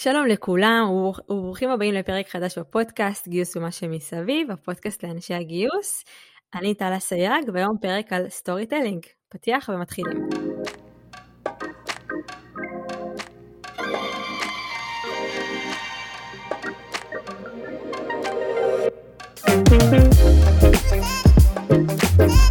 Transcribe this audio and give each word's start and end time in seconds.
שלום 0.00 0.26
לכולם 0.26 0.90
וברוכים 0.90 1.70
הבאים 1.70 1.94
לפרק 1.94 2.28
חדש 2.28 2.58
בפודקאסט 2.58 3.28
גיוס 3.28 3.56
ומה 3.56 3.70
שמסביב, 3.70 4.50
הפודקאסט 4.50 5.04
לאנשי 5.04 5.34
הגיוס. 5.34 6.04
אני 6.54 6.74
טלה 6.74 6.98
סייג 6.98 7.50
והיום 7.52 7.76
פרק 7.80 8.12
על 8.12 8.28
storytelling. 8.28 9.06
פתיח 9.28 9.70
ומתחילים. 9.74 10.28
אז 22.18 22.47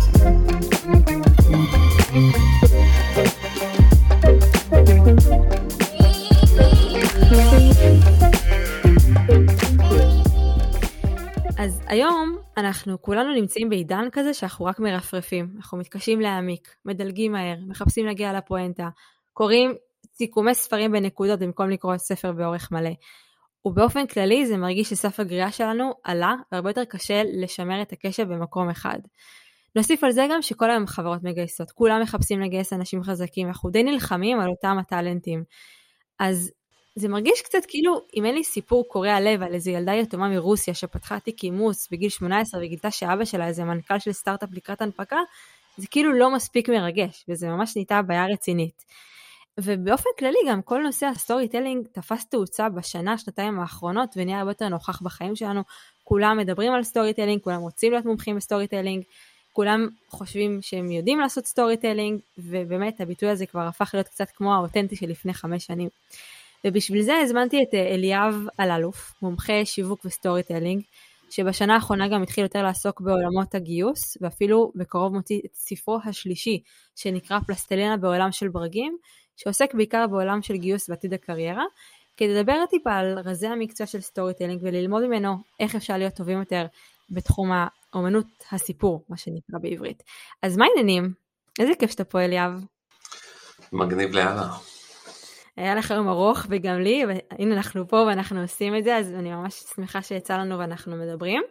היום 11.88 12.38
אנחנו 12.58 13.02
כולנו 13.02 13.34
נמצאים 13.34 13.70
בעידן 13.70 14.08
כזה 14.12 14.34
שאנחנו 14.34 14.66
רק 14.66 14.80
מרפרפים, 14.80 15.54
אנחנו 15.56 15.78
מתקשים 15.78 16.22
להעמיק, 16.22 16.76
מדלגים 16.86 17.32
מהר, 17.32 17.56
מחפשים 17.68 18.06
להגיע 18.06 18.34
לפואנטה, 18.34 18.90
קוראים 19.34 19.74
סיכומי 20.14 20.56
ספרים 20.56 20.92
בנקודות 20.92 21.40
במקום 21.40 21.70
לקרוא 21.70 21.98
ספר 21.98 22.32
באורך 22.32 22.72
מלא. 22.72 22.90
ובאופן 23.66 24.08
כללי 24.08 24.46
זה 24.46 24.58
מרגיש 24.58 24.90
שסף 24.90 25.20
הגריעה 25.20 25.52
שלנו 25.52 25.94
עלה 26.04 26.36
והרבה 26.52 26.70
יותר 26.70 26.86
קשה 26.86 27.22
לשמר 27.42 27.82
את 27.82 27.94
הקשב 27.94 28.24
במקום 28.24 28.70
אחד. 28.70 29.00
נוסיף 29.76 30.04
על 30.04 30.12
זה 30.12 30.26
גם 30.32 30.42
שכל 30.42 30.70
היום 30.70 30.88
חברות 30.88 31.24
מגייסות, 31.24 31.72
כולם 31.72 32.02
מחפשים 32.02 32.42
לגייס 32.42 32.74
אנשים 32.74 33.04
חזקים, 33.04 33.48
אנחנו 33.48 33.70
די 33.70 33.84
נלחמים 33.84 34.40
על 34.40 34.50
אותם 34.50 34.78
הטאלנטים. 34.80 35.44
אז 36.20 36.52
זה 37.00 37.08
מרגיש 37.08 37.42
קצת 37.42 37.66
כאילו 37.68 38.02
אם 38.16 38.26
אין 38.26 38.36
לי 38.36 38.44
סיפור 38.44 38.88
קורע 38.88 39.20
לב 39.20 39.44
על 39.44 39.54
איזה 39.54 39.72
ילדה 39.72 39.94
יתומה 39.94 40.30
מרוסיה 40.30 40.74
שפתחה 40.74 41.20
תיק 41.20 41.44
אימוץ 41.44 41.88
בגיל 41.92 42.10
18 42.10 42.62
וגילתה 42.62 42.92
שאבא 42.92 43.26
שלה 43.26 43.48
איזה 43.48 43.64
מנכ"ל 43.64 44.00
של 44.00 44.12
סטארט-אפ 44.12 44.50
לקראת 44.54 44.82
הנפקה, 44.82 45.18
זה 45.78 45.88
כאילו 45.88 46.14
לא 46.14 46.36
מספיק 46.36 46.70
מרגש, 46.70 47.26
וזה 47.30 47.48
ממש 47.48 47.76
נהייתה 47.76 48.02
בעיה 48.02 48.26
רצינית. 48.26 48.86
ובאופן 49.58 50.10
כללי 50.20 50.38
גם 50.50 50.62
כל 50.62 50.82
נושא 50.82 51.06
ה 51.06 51.48
storytelling 51.48 51.88
תפס 51.92 52.26
תאוצה 52.26 52.70
בשנה, 52.70 53.18
שנתיים 53.18 53.60
האחרונות 53.60 54.10
ונהיה 54.18 54.40
הרבה 54.40 54.52
יותר 54.52 54.70
נוכח 54.70 55.02
בחיים 55.02 55.36
שלנו. 55.36 55.62
כולם 56.04 56.38
מדברים 56.38 56.74
על 56.74 56.84
storytelling, 56.84 57.42
כולם 57.42 57.62
רוצים 57.62 57.92
להיות 57.92 58.06
מומחים 58.06 58.36
ב 58.36 58.68
storytelling, 58.68 59.04
כולם 59.54 59.88
חושבים 60.10 60.60
שהם 60.62 60.92
יודעים 60.92 61.20
לעשות 61.20 61.46
storytelling, 61.46 62.20
ובאמת 62.38 63.02
הביטוי 63.02 63.30
הזה 63.30 63.46
כבר 63.46 63.62
הפך 63.62 63.90
להיות 63.94 64.08
קצת 64.08 64.28
כמו 64.36 64.56
האותנטי 64.56 64.96
של 64.96 65.10
לפני 65.10 65.34
חמש 65.34 65.66
שנים. 65.66 65.90
ובשביל 66.68 67.02
זה 67.02 67.18
הזמנתי 67.24 67.64
את 67.64 67.74
אה, 67.74 67.88
אליאב 67.88 68.36
אלאלוף, 68.60 69.14
מומחה 69.22 69.66
שיווק 69.66 70.06
ו 70.06 70.44
storytelling, 70.44 70.82
שבשנה 71.30 71.76
האחרונה 71.76 72.08
גם 72.08 72.24
התחיל 72.24 72.44
יותר 72.44 72.64
לעסוק 72.64 73.02
בעולמות 73.02 73.56
הגיוס, 73.56 74.18
ואפילו 74.22 74.72
בקרוב 74.76 75.14
מוציא 75.14 75.42
את 75.46 75.54
ספרו 75.54 76.00
השלישי, 76.06 76.62
שנקרא 76.96 77.40
פלסטלינה 77.40 77.98
בעולם 77.98 78.32
של 78.32 78.48
ברגים, 78.48 78.98
שעוסק 79.36 79.74
בעיקר 79.74 80.08
בעולם 80.08 80.42
של 80.42 80.58
גיוס 80.58 80.90
ועתיד 80.90 81.14
הקריירה, 81.14 81.64
כדי 82.18 82.34
לדבר 82.34 82.66
טיפה 82.70 82.94
על 82.94 83.20
רזי 83.20 83.48
המקצוע 83.48 83.88
של 83.88 84.02
storytelling 84.02 84.62
וללמוד 84.64 85.04
ממנו 85.04 85.36
איך 85.60 85.76
אפשר 85.76 85.98
להיות 85.98 86.14
טובים 86.14 86.40
יותר 86.40 86.66
בתחום 87.10 87.52
האומנות 87.94 88.26
הסיפור, 88.52 89.06
מה 89.10 89.18
שנקרא 89.18 89.60
בעברית. 89.62 90.04
אז 90.44 90.58
מה 90.58 90.66
העניינים? 90.66 91.14
איזה 91.60 91.72
כיף 91.80 91.92
שאתה 91.92 92.04
פה 92.04 92.22
אליאב. 92.22 92.66
מגניב 93.72 94.12
לאללה. 94.12 94.77
היה 95.58 95.76
לך 95.76 95.92
יום 95.92 96.08
ארוך 96.08 96.46
וגם 96.50 96.80
לי, 96.80 97.04
והנה 97.08 97.56
אנחנו 97.56 97.88
פה 97.88 97.96
ואנחנו 98.08 98.42
עושים 98.42 98.76
את 98.76 98.84
זה, 98.84 98.98
אז 98.98 99.14
אני 99.14 99.32
ממש 99.32 99.64
שמחה 99.76 100.02
שיצא 100.02 100.38
לנו 100.38 100.60
ואנחנו 100.60 100.96
מדברים. 100.96 101.44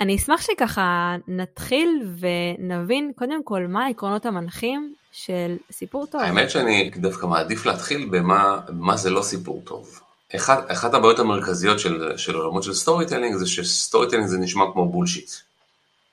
אני 0.00 0.16
אשמח 0.16 0.42
שככה 0.42 1.16
נתחיל 1.28 2.02
ונבין 2.18 3.12
קודם 3.16 3.44
כל 3.44 3.66
מה 3.68 3.84
העקרונות 3.84 4.26
המנחים 4.26 4.94
של 5.12 5.56
סיפור 5.72 6.06
טוב. 6.06 6.20
האמת 6.20 6.50
שאני 6.50 6.90
דווקא 6.96 7.26
מעדיף 7.26 7.66
להתחיל 7.66 8.08
במה 8.10 8.60
מה 8.68 8.96
זה 8.96 9.10
לא 9.10 9.22
סיפור 9.22 9.62
טוב. 9.64 10.00
אחד, 10.36 10.62
אחת 10.68 10.94
הבעיות 10.94 11.18
המרכזיות 11.18 11.78
של, 11.78 12.12
של 12.16 12.34
עולמות 12.34 12.62
של 12.62 12.74
storytelling 12.74 13.36
זה 13.36 13.46
ש 13.46 14.10
storytelling 14.10 14.26
זה 14.26 14.38
נשמע 14.38 14.64
כמו 14.72 14.88
bullshit. 14.88 15.30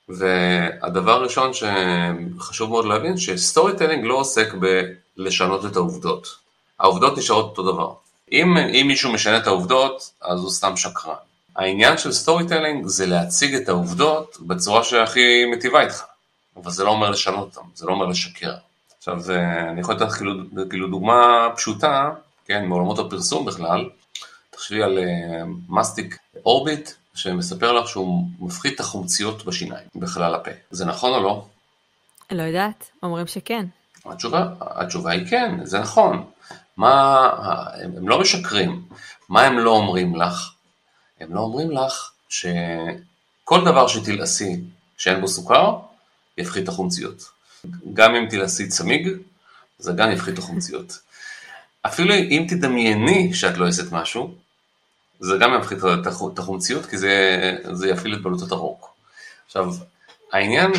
והדבר 0.08 1.12
הראשון 1.12 1.50
שחשוב 1.52 2.70
מאוד 2.70 2.84
להבין 2.84 3.16
ש 3.16 3.76
storytelling 3.76 4.04
לא 4.04 4.14
עוסק 4.14 4.54
בלשנות 5.16 5.64
את 5.64 5.76
העובדות. 5.76 6.43
העובדות 6.84 7.18
נשארות 7.18 7.44
אותו 7.44 7.72
דבר. 7.72 7.92
אם, 8.32 8.56
אם 8.56 8.84
מישהו 8.88 9.12
משנה 9.12 9.36
את 9.36 9.46
העובדות, 9.46 10.10
אז 10.22 10.40
הוא 10.40 10.50
סתם 10.50 10.76
שקרן. 10.76 11.14
העניין 11.56 11.98
של 11.98 12.12
storytelling 12.12 12.86
זה 12.86 13.06
להציג 13.06 13.54
את 13.54 13.68
העובדות 13.68 14.36
בצורה 14.40 14.84
שהכי 14.84 15.44
מטיבה 15.44 15.80
איתך. 15.80 16.02
אבל 16.56 16.70
זה 16.70 16.84
לא 16.84 16.90
אומר 16.90 17.10
לשנות 17.10 17.56
אותם, 17.56 17.68
זה 17.74 17.86
לא 17.86 17.92
אומר 17.92 18.06
לשקר. 18.06 18.54
עכשיו, 18.98 19.20
אני 19.70 19.80
יכול 19.80 19.94
לתת 19.94 20.12
כאילו, 20.12 20.32
כאילו 20.70 20.88
דוגמה 20.88 21.48
פשוטה, 21.56 22.10
כן, 22.46 22.64
מעולמות 22.64 22.98
הפרסום 22.98 23.44
בכלל. 23.44 23.88
תחשבי 24.50 24.82
על 24.82 24.98
אה, 24.98 25.02
מסטיק 25.68 26.18
אורביט, 26.46 26.90
שמספר 27.14 27.72
לך 27.72 27.88
שהוא 27.88 28.24
מפחית 28.40 28.74
את 28.74 28.80
החומציות 28.80 29.44
בשיניים, 29.44 29.86
בחלל 29.96 30.34
הפה. 30.34 30.50
זה 30.70 30.84
נכון 30.84 31.12
או 31.12 31.22
לא? 31.22 31.46
לא 32.30 32.42
יודעת, 32.42 32.90
אומרים 33.02 33.26
שכן. 33.26 33.66
התשובה, 34.04 34.46
התשובה 34.60 35.10
היא 35.10 35.26
כן, 35.30 35.64
זה 35.64 35.78
נכון. 35.78 36.24
מה, 36.76 37.28
הם, 37.82 37.92
הם 37.96 38.08
לא 38.08 38.20
משקרים, 38.20 38.82
מה 39.28 39.42
הם 39.42 39.58
לא 39.58 39.70
אומרים 39.70 40.16
לך? 40.16 40.50
הם 41.20 41.34
לא 41.34 41.40
אומרים 41.40 41.70
לך 41.70 42.10
שכל 42.28 43.64
דבר 43.64 43.88
שתלעשי 43.88 44.60
שאין 44.96 45.20
בו 45.20 45.28
סוכר, 45.28 45.76
יפחית 46.38 46.68
החומציות. 46.68 47.30
גם 47.92 48.14
אם 48.14 48.26
תלעשי 48.30 48.68
צמיג, 48.68 49.08
זה 49.78 49.92
גם 49.92 50.10
יפחית 50.10 50.38
החומציות. 50.38 50.98
אפילו 51.82 52.14
אם 52.14 52.46
תדמייני 52.48 53.34
שאת 53.34 53.58
לא 53.58 53.66
עשית 53.68 53.92
משהו, 53.92 54.34
זה 55.20 55.36
גם 55.40 55.60
יפחית 55.60 55.78
את 56.32 56.38
החומציות, 56.38 56.86
כי 56.86 56.98
זה, 56.98 57.56
זה 57.72 57.88
יפעיל 57.88 58.14
את 58.14 58.22
בלוטות 58.22 58.52
הרוק. 58.52 58.94
עכשיו, 59.46 59.74
העניין, 60.34 60.72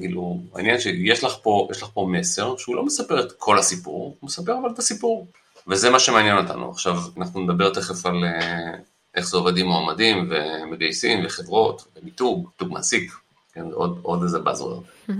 כאילו, 0.00 0.40
העניין 0.54 0.80
שיש 0.80 1.24
לך 1.24 1.32
פה, 1.42 1.68
יש 1.70 1.82
לך 1.82 1.88
פה 1.94 2.06
מסר 2.10 2.56
שהוא 2.56 2.76
לא 2.76 2.84
מספר 2.84 3.20
את 3.20 3.32
כל 3.32 3.58
הסיפור, 3.58 4.16
הוא 4.20 4.28
מספר 4.28 4.58
אבל 4.58 4.70
את 4.70 4.78
הסיפור. 4.78 5.26
וזה 5.68 5.90
מה 5.90 5.98
שמעניין 5.98 6.38
אותנו. 6.38 6.70
עכשיו, 6.70 6.96
אנחנו 7.16 7.40
נדבר 7.40 7.74
תכף 7.74 8.06
על 8.06 8.24
אה, 8.24 8.74
איך 9.14 9.26
זה 9.26 9.36
עובד 9.36 9.56
עם 9.56 9.66
מועמדים 9.66 10.30
ומגייסים 10.30 11.24
וחברות 11.26 11.86
ומיתוג, 11.96 12.46
מיתוג 12.46 12.72
מעסיק, 12.72 13.12
כן, 13.54 13.64
עוד, 13.72 13.98
עוד 14.02 14.22
איזה 14.22 14.38
באזוורד. 14.38 14.82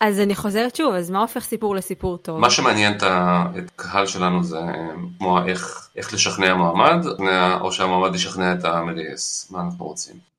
אז 0.00 0.20
אני 0.20 0.34
חוזרת 0.34 0.76
שוב, 0.76 0.94
אז 0.94 1.10
מה 1.10 1.20
הופך 1.20 1.44
סיפור 1.44 1.74
לסיפור 1.74 2.18
טוב? 2.18 2.40
מה 2.40 2.50
שמעניין 2.50 2.96
את 2.96 3.02
הקהל 3.02 4.06
שלנו 4.06 4.44
זה 4.44 4.60
כמו 5.18 5.46
איך, 5.46 5.88
איך 5.96 6.14
לשכנע 6.14 6.54
מועמד, 6.54 7.06
או 7.60 7.72
שהמועמד 7.72 8.14
ישכנע 8.14 8.52
את 8.52 8.64
המגייס, 8.64 9.48
מה 9.50 9.60
אנחנו 9.60 9.84
רוצים. 9.84 10.33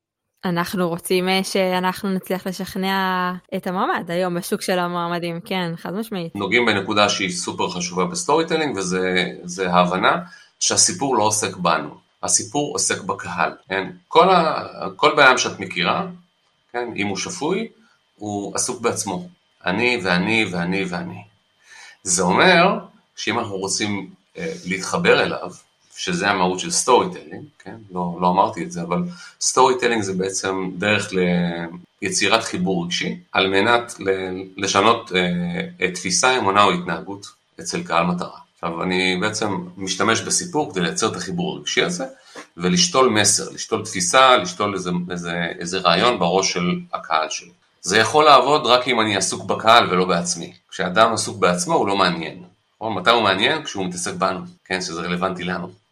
אנחנו 0.46 0.90
רוצים 0.90 1.30
אה, 1.30 1.44
שאנחנו 1.44 2.10
נצליח 2.10 2.48
לשכנע 2.48 3.34
את 3.56 3.68
המועמד 3.68 4.12
היום 4.12 4.36
בשוק 4.36 4.62
של 4.62 4.80
המועמדים, 4.80 5.40
כן, 5.46 5.72
חד 5.78 5.94
משמעית. 5.94 6.36
נוגעים 6.36 6.66
בנקודה 6.66 7.10
שהיא 7.10 7.32
סופר 7.32 7.70
חשובה 7.70 8.06
ב 8.06 8.48
storytelling 8.48 8.78
וזה 8.78 9.72
ההבנה 9.72 10.22
שהסיפור 10.60 11.18
לא 11.18 11.24
עוסק 11.24 11.56
בנו, 11.56 11.98
הסיפור 12.24 12.74
עוסק 12.74 13.02
בקהל, 13.02 13.52
כן? 13.70 13.92
כל, 14.08 14.30
ה, 14.30 14.64
כל 14.96 15.16
בן 15.16 15.24
אדם 15.24 15.38
שאת 15.38 15.60
מכירה, 15.60 16.08
כן, 16.72 16.90
אם 16.96 17.08
הוא 17.08 17.18
שפוי, 17.18 17.68
הוא 18.16 18.56
עסוק 18.56 18.82
בעצמו. 18.82 19.28
אני 19.66 20.00
ואני 20.04 20.46
ואני 20.52 20.86
ואני. 20.90 21.24
זה 22.04 22.22
אומר 22.22 22.80
שאם 23.16 23.40
אנחנו 23.40 23.56
רוצים 23.56 24.10
אה, 24.38 24.54
להתחבר 24.66 25.24
אליו, 25.24 25.52
שזה 25.96 26.30
המהות 26.30 26.60
של 26.60 26.72
storytelling, 26.72 27.46
כן? 27.60 27.76
לא, 27.92 28.18
לא 28.22 28.30
אמרתי 28.30 28.64
את 28.64 28.72
זה, 28.72 28.82
אבל 28.82 29.04
storytelling 29.42 30.02
זה 30.04 30.14
בעצם 30.14 30.70
דרך 30.78 31.10
ליצירת 32.02 32.44
חיבור 32.44 32.86
רגשי, 32.86 33.18
על 33.32 33.48
מנת 33.48 33.94
לשנות 34.58 35.12
אה, 35.82 35.92
תפיסה, 35.92 36.38
אמונה 36.38 36.64
או 36.64 36.72
התנהגות 36.72 37.28
אצל 37.60 37.84
קהל 37.84 38.06
מטרה. 38.06 38.38
עכשיו, 38.56 38.84
אני 38.84 39.18
בעצם 39.22 39.58
משתמש 39.78 40.22
בסיפור 40.22 40.72
כדי 40.72 40.82
לייצר 40.82 41.12
את 41.12 41.16
החיבור 41.16 41.56
הרגשי 41.56 41.84
הזה, 41.84 42.06
ולשתול 42.58 43.10
מסר, 43.10 43.50
לשתול 43.50 43.86
תפיסה, 43.86 44.38
לשתול 44.38 44.74
איזה, 44.74 44.92
איזה, 45.12 45.34
איזה 45.60 45.78
רעיון 45.78 46.20
בראש 46.20 46.54
של 46.54 46.80
הקהל 46.94 47.30
שלי. 47.30 47.52
זה 47.82 47.98
יכול 47.98 48.26
לעבוד 48.26 48.66
רק 48.66 48.88
אם 48.88 49.02
אני 49.02 49.18
עסוק 49.18 49.46
בקהל 49.46 49.90
ולא 49.92 50.06
בעצמי. 50.06 50.54
כשאדם 50.70 51.14
עסוק 51.14 51.38
בעצמו 51.38 51.74
הוא 51.74 51.88
לא 51.88 51.96
מעניין. 51.96 52.44
או 52.82 52.94
מתי 52.94 53.10
הוא 53.10 53.24
מעניין? 53.24 53.64
כשהוא 53.64 53.86
מתעסק 53.86 54.14
בנו, 54.14 54.40
כן, 54.66 54.82
שזה 54.82 55.02
רלוונטי 55.02 55.44
לנו. 55.44 55.85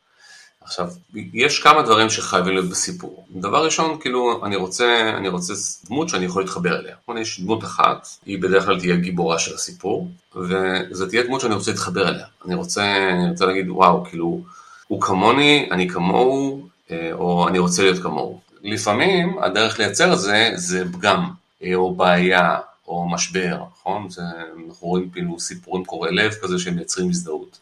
עכשיו, 0.63 0.89
יש 1.33 1.59
כמה 1.59 1.81
דברים 1.81 2.09
שחייבים 2.09 2.53
להיות 2.53 2.69
בסיפור. 2.69 3.25
דבר 3.31 3.65
ראשון, 3.65 3.97
כאילו, 3.99 4.45
אני 4.45 4.55
רוצה, 4.55 5.11
אני 5.17 5.27
רוצה 5.27 5.53
דמות 5.85 6.09
שאני 6.09 6.25
יכול 6.25 6.41
להתחבר 6.41 6.79
אליה. 6.79 6.95
יש 7.21 7.39
דמות 7.39 7.63
אחת, 7.63 8.07
היא 8.25 8.41
בדרך 8.41 8.65
כלל 8.65 8.79
תהיה 8.79 8.95
גיבורה 8.95 9.39
של 9.39 9.55
הסיפור, 9.55 10.07
וזו 10.35 11.05
תהיה 11.07 11.23
דמות 11.23 11.41
שאני 11.41 11.55
רוצה 11.55 11.71
להתחבר 11.71 12.09
אליה. 12.09 12.25
אני 12.45 12.55
רוצה, 12.55 13.09
אני 13.11 13.29
רוצה 13.29 13.45
להגיד, 13.45 13.69
וואו, 13.69 14.05
כאילו, 14.05 14.41
הוא 14.87 15.01
כמוני, 15.01 15.69
אני 15.71 15.89
כמוהו, 15.89 16.67
או 17.11 17.47
אני 17.47 17.59
רוצה 17.59 17.83
להיות 17.83 18.03
כמוהו. 18.03 18.39
לפעמים 18.63 19.39
הדרך 19.39 19.79
לייצר 19.79 20.13
את 20.13 20.19
זה, 20.19 20.51
זה 20.55 20.83
פגם, 20.93 21.29
או 21.73 21.95
בעיה, 21.95 22.57
או 22.87 23.09
משבר, 23.09 23.63
נכון? 23.71 24.09
זה, 24.09 24.21
אנחנו 24.67 24.87
רואים 24.87 25.09
כאילו 25.09 25.39
סיפורים 25.39 25.85
קורעי 25.85 26.15
לב 26.15 26.33
כזה 26.41 26.59
שהם 26.59 26.75
מייצרים 26.75 27.09
הזדהות. 27.09 27.57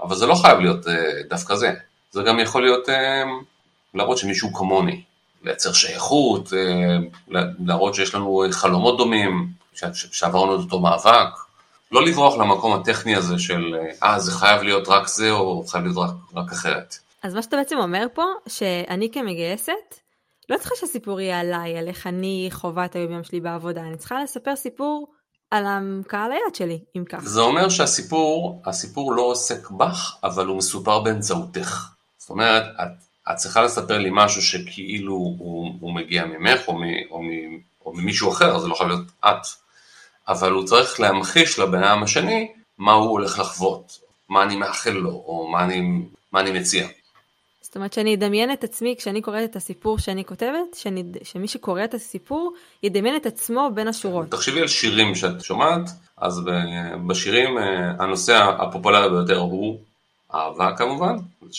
אבל 0.00 0.16
זה 0.16 0.26
לא 0.26 0.34
חייב 0.34 0.58
להיות 0.58 0.86
דווקא 1.28 1.54
זה. 1.54 1.72
זה 2.10 2.22
גם 2.22 2.38
יכול 2.38 2.62
להיות 2.62 2.88
להראות 3.94 4.18
שמישהו 4.18 4.52
כמוני, 4.54 5.02
לייצר 5.42 5.72
שייכות, 5.72 6.52
להראות 7.58 7.94
שיש 7.94 8.14
לנו 8.14 8.44
חלומות 8.50 8.98
דומים, 8.98 9.48
שעברנו 9.92 10.54
את 10.54 10.60
אותו 10.60 10.80
מאבק, 10.80 11.28
לא 11.92 12.04
לברוח 12.04 12.36
למקום 12.36 12.72
הטכני 12.72 13.16
הזה 13.16 13.38
של, 13.38 13.74
אה, 14.02 14.18
זה 14.18 14.32
חייב 14.32 14.62
להיות 14.62 14.88
רק 14.88 15.08
זה 15.08 15.30
או 15.30 15.64
חייב 15.66 15.84
להיות 15.84 15.96
רק, 15.98 16.10
רק 16.34 16.52
אחרת. 16.52 16.98
אז 17.22 17.34
מה 17.34 17.42
שאתה 17.42 17.56
בעצם 17.56 17.78
אומר 17.78 18.06
פה, 18.14 18.22
שאני 18.48 19.10
כמגייסת, 19.12 20.00
לא 20.48 20.56
צריכה 20.56 20.74
שהסיפור 20.76 21.20
יהיה 21.20 21.40
עליי, 21.40 21.78
על 21.78 21.88
איך 21.88 22.06
אני 22.06 22.48
חווה 22.52 22.84
את 22.84 22.96
היום 22.96 23.12
יום 23.12 23.24
שלי 23.24 23.40
בעבודה, 23.40 23.80
אני 23.80 23.96
צריכה 23.96 24.22
לספר 24.22 24.56
סיפור 24.56 25.06
על 25.50 25.64
הקהל 25.68 26.32
היד 26.32 26.54
שלי, 26.54 26.78
אם 26.96 27.04
כך. 27.04 27.20
זה 27.24 27.40
אומר 27.40 27.68
שהסיפור, 27.68 28.62
הסיפור 28.66 29.12
לא 29.14 29.22
עוסק 29.22 29.70
בך, 29.70 30.16
אבל 30.24 30.46
הוא 30.46 30.56
מסופר 30.56 31.00
באמצעותך. 31.00 31.86
זאת 32.20 32.30
אומרת, 32.30 32.62
את, 32.82 32.88
את 33.30 33.36
צריכה 33.36 33.62
לספר 33.62 33.98
לי 33.98 34.08
משהו 34.12 34.42
שכאילו 34.42 35.12
הוא, 35.12 35.74
הוא 35.80 35.94
מגיע 35.94 36.24
ממך 36.24 36.68
או, 36.68 36.78
מ, 36.78 36.82
או, 37.10 37.22
מ, 37.22 37.28
או 37.86 37.92
ממישהו 37.92 38.32
אחר, 38.32 38.58
זה 38.58 38.68
לא 38.68 38.74
יכול 38.74 38.86
להיות 38.86 39.06
את. 39.20 39.46
אבל 40.28 40.52
הוא 40.52 40.66
צריך 40.66 41.00
להמחיש 41.00 41.58
לבן 41.58 41.82
אדם 41.82 42.02
השני 42.02 42.52
מה 42.78 42.92
הוא 42.92 43.10
הולך 43.10 43.38
לחוות, 43.38 43.98
מה 44.28 44.42
אני 44.42 44.56
מאחל 44.56 44.90
לו, 44.90 45.10
או 45.10 45.48
מה 45.52 45.64
אני, 45.64 45.80
מה 46.32 46.40
אני 46.40 46.50
מציע. 46.50 46.88
זאת 47.60 47.76
אומרת 47.76 47.92
שאני 47.92 48.14
אדמיין 48.14 48.52
את 48.52 48.64
עצמי 48.64 48.94
כשאני 48.98 49.22
קוראת 49.22 49.50
את 49.50 49.56
הסיפור 49.56 49.98
שאני 49.98 50.24
כותבת, 50.24 50.74
שאני, 50.74 51.04
שמי 51.22 51.48
שקורא 51.48 51.84
את 51.84 51.94
הסיפור 51.94 52.54
ידמיין 52.82 53.16
את 53.16 53.26
עצמו 53.26 53.70
בין 53.74 53.88
השורות. 53.88 54.30
תחשבי 54.30 54.60
על 54.60 54.68
שירים 54.68 55.14
שאת 55.14 55.40
שומעת, 55.40 55.90
אז 56.16 56.40
בשירים 57.06 57.58
אה, 57.58 57.90
הנושא 57.98 58.36
הפופולרי 58.58 59.10
ביותר 59.10 59.38
הוא 59.38 59.78
אהבה 60.34 60.76
כמובן, 60.76 61.16
80% 61.52 61.54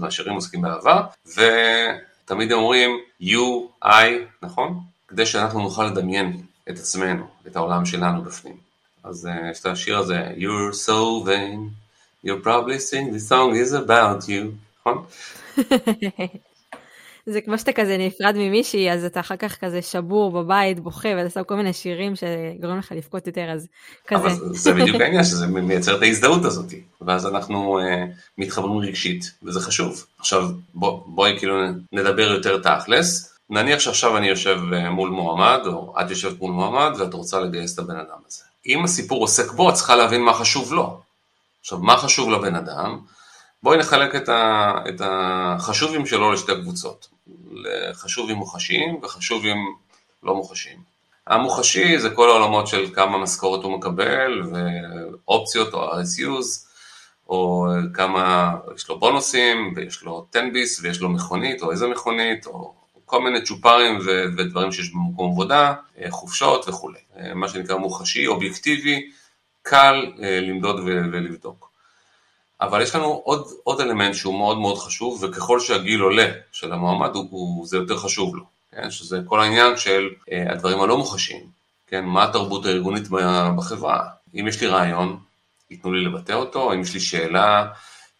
מהשירים 0.00 0.34
עוסקים 0.34 0.62
באהבה, 0.62 1.02
ותמיד 1.26 2.52
אומרים 2.52 2.90
you, 3.22 3.84
I, 3.84 3.88
נכון? 4.42 4.80
כדי 5.08 5.26
שאנחנו 5.26 5.60
נוכל 5.60 5.84
לדמיין 5.84 6.42
את 6.70 6.78
עצמנו, 6.78 7.26
את 7.46 7.56
העולם 7.56 7.86
שלנו 7.86 8.22
בפנים. 8.22 8.56
אז 9.04 9.26
uh, 9.26 9.50
יש 9.50 9.60
את 9.60 9.66
השיר 9.66 9.98
הזה, 9.98 10.28
You're 10.36 10.74
so 10.74 11.26
vain, 11.26 11.70
you're 12.26 12.44
probably 12.44 12.78
sing 12.78 13.12
the 13.12 13.20
song 13.30 13.54
is 13.54 13.72
about 13.72 14.28
you, 14.28 14.44
נכון? 14.80 15.04
זה 17.26 17.40
כמו 17.40 17.58
שאתה 17.58 17.72
כזה 17.72 17.96
נפרד 17.98 18.34
ממישהי, 18.36 18.90
אז 18.90 19.04
אתה 19.04 19.20
אחר 19.20 19.36
כך 19.36 19.56
כזה 19.56 19.82
שבור 19.82 20.32
בבית, 20.32 20.80
בוכה, 20.80 21.08
ואתה 21.16 21.30
שם 21.30 21.42
כל 21.44 21.54
מיני 21.54 21.72
שירים 21.72 22.12
שגורמים 22.16 22.78
לך 22.78 22.92
לבכות 22.96 23.26
יותר, 23.26 23.50
אז 23.52 23.66
כזה. 24.06 24.22
אבל 24.22 24.54
זה 24.54 24.74
בדיוק 24.74 25.00
העניין, 25.00 25.24
שזה 25.24 25.46
מייצר 25.46 25.96
את 25.96 26.02
ההזדהות 26.02 26.44
הזאת, 26.44 26.72
ואז 27.00 27.26
אנחנו 27.26 27.80
uh, 27.80 27.82
מתחברים 28.38 28.78
רגשית, 28.78 29.32
וזה 29.42 29.60
חשוב. 29.60 30.06
עכשיו, 30.18 30.48
בוא, 30.74 31.02
בואי 31.06 31.38
כאילו 31.38 31.54
נדבר 31.92 32.32
יותר 32.32 32.58
תכלס. 32.58 33.32
נניח 33.50 33.78
שעכשיו 33.78 34.16
אני 34.16 34.28
יושב 34.28 34.60
אה, 34.72 34.90
מול 34.90 35.10
מועמד, 35.10 35.60
או 35.66 35.94
את 36.00 36.10
יושבת 36.10 36.40
מול 36.40 36.52
מועמד, 36.52 36.92
ואת 36.98 37.14
רוצה 37.14 37.40
לגייס 37.40 37.74
את 37.74 37.78
הבן 37.78 37.96
אדם 37.96 38.18
הזה. 38.28 38.42
אם 38.66 38.84
הסיפור 38.84 39.20
עוסק 39.20 39.52
בו, 39.52 39.70
את 39.70 39.74
צריכה 39.74 39.96
להבין 39.96 40.22
מה 40.22 40.34
חשוב 40.34 40.72
לו. 40.72 41.00
עכשיו, 41.60 41.78
מה 41.78 41.96
חשוב 41.96 42.30
לבן 42.30 42.54
אדם? 42.54 42.98
בואי 43.66 43.78
נחלק 43.78 44.14
את, 44.14 44.28
ה, 44.28 44.72
את 44.88 45.00
החשובים 45.04 46.06
שלו 46.06 46.32
לשתי 46.32 46.52
קבוצות. 46.62 47.08
לחשובים 47.52 48.36
מוחשיים 48.36 48.98
וחשובים 49.02 49.56
לא 50.22 50.34
מוחשיים. 50.34 50.78
המוחשי 51.26 51.98
זה 51.98 52.10
כל 52.10 52.30
העולמות 52.30 52.66
של 52.66 52.94
כמה 52.94 53.18
משכורת 53.18 53.64
הוא 53.64 53.78
מקבל, 53.78 54.42
ואופציות 54.52 55.74
או 55.74 55.92
RSUs, 55.92 56.68
או 57.28 57.66
כמה, 57.94 58.54
יש 58.76 58.88
לו 58.88 58.98
בונוסים, 58.98 59.72
ויש 59.76 60.02
לו 60.02 60.26
10 60.30 60.40
ביס, 60.52 60.80
ויש 60.82 61.00
לו 61.00 61.08
מכונית, 61.08 61.62
או 61.62 61.70
איזה 61.70 61.88
מכונית, 61.88 62.46
או 62.46 62.74
כל 63.04 63.22
מיני 63.22 63.42
צ'ופרים 63.42 63.98
ו- 64.06 64.24
ודברים 64.36 64.72
שיש 64.72 64.90
במקום 64.90 65.30
עבודה, 65.30 65.74
אה, 66.00 66.10
חופשות 66.10 66.68
וכולי. 66.68 67.00
אה, 67.18 67.34
מה 67.34 67.48
שנקרא 67.48 67.76
מוחשי, 67.76 68.26
אובייקטיבי, 68.26 69.10
קל 69.62 70.12
אה, 70.22 70.40
למדוד 70.40 70.76
ו- 70.78 71.04
ולבדוק. 71.12 71.65
אבל 72.60 72.82
יש 72.82 72.94
לנו 72.94 73.20
עוד, 73.24 73.48
עוד 73.64 73.80
אלמנט 73.80 74.14
שהוא 74.14 74.38
מאוד 74.38 74.58
מאוד 74.58 74.78
חשוב, 74.78 75.24
וככל 75.24 75.60
שהגיל 75.60 76.00
עולה 76.00 76.28
של 76.52 76.72
המועמד, 76.72 77.14
הוא, 77.14 77.26
הוא, 77.30 77.66
זה 77.66 77.76
יותר 77.76 77.96
חשוב 77.96 78.36
לו, 78.36 78.42
כן? 78.70 78.90
שזה 78.90 79.20
כל 79.26 79.40
העניין 79.40 79.76
של 79.76 80.08
אה, 80.32 80.52
הדברים 80.52 80.80
הלא 80.80 80.98
מוחשיים, 80.98 81.44
כן? 81.86 82.04
מה 82.04 82.24
התרבות 82.24 82.66
הארגונית 82.66 83.08
בחברה. 83.56 84.02
אם 84.40 84.48
יש 84.48 84.60
לי 84.60 84.66
רעיון, 84.66 85.18
ייתנו 85.70 85.92
לי 85.92 86.04
לבטא 86.04 86.32
אותו, 86.32 86.72
אם 86.72 86.80
יש 86.80 86.94
לי 86.94 87.00
שאלה, 87.00 87.66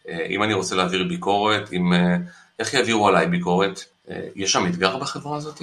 אה, 0.08 0.26
אם 0.30 0.42
אני 0.42 0.54
רוצה 0.54 0.74
להעביר 0.74 1.04
ביקורת, 1.08 1.72
אם, 1.72 1.92
אה, 1.92 2.16
איך 2.58 2.74
יעבירו 2.74 3.08
עליי 3.08 3.26
ביקורת, 3.26 3.84
אה, 4.10 4.20
יש 4.34 4.52
שם 4.52 4.66
אתגר 4.66 4.96
בחברה 4.96 5.36
הזאת? 5.36 5.62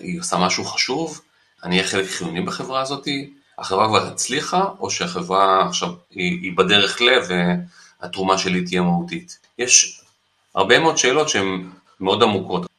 היא 0.00 0.20
עושה 0.20 0.36
משהו 0.38 0.64
חשוב? 0.64 1.20
אני 1.64 1.78
אהיה 1.78 1.88
חלק 1.88 2.06
חיוני 2.06 2.40
בחברה 2.40 2.80
הזאת? 2.80 3.08
החברה 3.58 3.88
כבר 3.88 4.06
הצליחה, 4.06 4.64
או 4.80 4.90
שהחברה 4.90 5.66
עכשיו 5.68 5.88
היא, 6.10 6.42
היא 6.42 6.56
בדרך 6.56 7.00
ל... 7.00 7.08
והתרומה 8.02 8.38
שלי 8.38 8.64
תהיה 8.64 8.82
מהותית? 8.82 9.38
יש 9.58 10.00
הרבה 10.54 10.78
מאוד 10.78 10.98
שאלות 10.98 11.28
שהן 11.28 11.70
מאוד 12.00 12.22
עמוקות. 12.22 12.72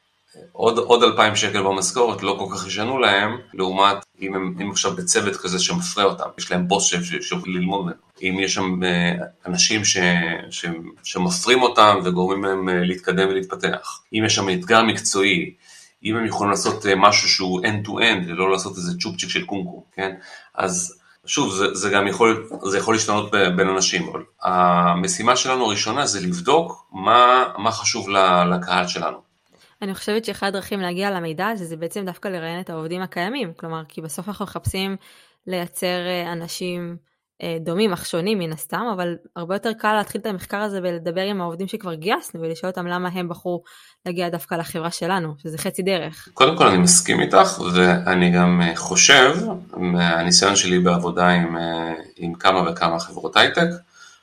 עוד, 0.52 0.78
עוד 0.78 1.02
אלפיים 1.02 1.36
שקל 1.36 1.62
במשכורת 1.62 2.22
לא 2.22 2.36
כל 2.38 2.56
כך 2.56 2.66
ישנו 2.66 2.98
להם, 2.98 3.38
לעומת 3.54 3.96
אם 4.20 4.34
הם, 4.34 4.54
אם 4.62 4.70
עכשיו 4.70 4.96
בצוות 4.96 5.36
כזה 5.36 5.58
שמפרה 5.58 6.04
אותם, 6.04 6.24
יש 6.38 6.50
להם 6.50 6.68
בוס 6.68 6.94
שיכול 7.20 7.54
ללמוד 7.54 7.82
ממנו. 7.82 7.94
אם 8.22 8.38
יש 8.40 8.54
שם 8.54 8.84
אה, 8.84 9.12
אנשים 9.46 9.84
ש, 9.84 9.96
ש, 10.50 10.66
שמפרים 11.04 11.62
אותם 11.62 11.98
וגורמים 12.04 12.44
להם 12.44 12.68
אה, 12.68 12.74
להתקדם 12.74 13.28
ולהתפתח. 13.28 14.00
אם 14.12 14.22
יש 14.26 14.34
שם 14.34 14.48
אתגר 14.50 14.82
מקצועי, 14.82 15.54
אם 16.04 16.16
הם 16.16 16.26
יכולים 16.26 16.50
לעשות 16.50 16.86
אה, 16.86 16.94
משהו 16.96 17.28
שהוא 17.28 17.60
end-to-end 17.60 18.28
ולא 18.28 18.52
לעשות 18.52 18.76
איזה 18.76 18.92
צ'ופצ'יק 19.00 19.30
של 19.30 19.44
קומקום, 19.44 19.80
כן? 19.96 20.14
אז 20.54 20.98
שוב, 21.26 21.54
זה, 21.54 21.74
זה 21.74 21.90
גם 21.90 22.06
יכול, 22.06 22.48
זה 22.70 22.78
יכול 22.78 22.94
להשתנות 22.94 23.30
בין 23.56 23.68
אנשים, 23.68 24.12
המשימה 24.42 25.36
שלנו 25.36 25.64
הראשונה 25.64 26.06
זה 26.06 26.20
לבדוק 26.20 26.86
מה, 26.92 27.44
מה 27.58 27.70
חשוב 27.70 28.08
לקהל 28.54 28.86
שלנו. 28.86 29.18
אני 29.82 29.94
חושבת 29.94 30.24
שאחד 30.24 30.46
הדרכים 30.46 30.80
להגיע 30.80 31.10
למידע 31.10 31.48
הזה 31.48 31.64
זה 31.64 31.76
בעצם 31.76 32.04
דווקא 32.04 32.28
לראיין 32.28 32.60
את 32.60 32.70
העובדים 32.70 33.02
הקיימים, 33.02 33.52
כלומר, 33.56 33.82
כי 33.88 34.00
בסוף 34.00 34.28
אנחנו 34.28 34.44
מחפשים 34.44 34.96
לייצר 35.46 36.06
אה, 36.06 36.32
אנשים 36.32 36.96
דומים 37.60 37.92
אך 37.92 38.06
שונים 38.06 38.38
מן 38.38 38.52
הסתם, 38.52 38.82
אבל 38.94 39.14
הרבה 39.36 39.54
יותר 39.54 39.72
קל 39.72 39.92
להתחיל 39.92 40.20
את 40.20 40.26
המחקר 40.26 40.56
הזה 40.56 40.80
ולדבר 40.82 41.20
עם 41.20 41.40
העובדים 41.40 41.68
שכבר 41.68 41.94
גייסנו 41.94 42.40
ולשאול 42.40 42.70
אותם 42.70 42.86
למה 42.86 43.08
הם 43.08 43.28
בחרו 43.28 43.62
להגיע 44.06 44.28
דווקא 44.28 44.54
לחברה 44.54 44.90
שלנו, 44.90 45.34
שזה 45.42 45.58
חצי 45.58 45.82
דרך. 45.82 46.28
קודם 46.34 46.56
כל 46.56 46.66
אני 46.66 46.78
מסכים 46.78 47.20
איתך, 47.20 47.60
ואני 47.74 48.30
גם 48.30 48.60
אה, 48.62 48.76
חושב, 48.76 49.36
מהניסיון 49.76 50.56
שלי 50.56 50.78
בעבודה 50.78 51.28
עם, 51.28 51.56
עם 52.16 52.34
כמה 52.34 52.70
וכמה 52.70 52.98
חברות 52.98 53.36
הייטק, 53.36 53.68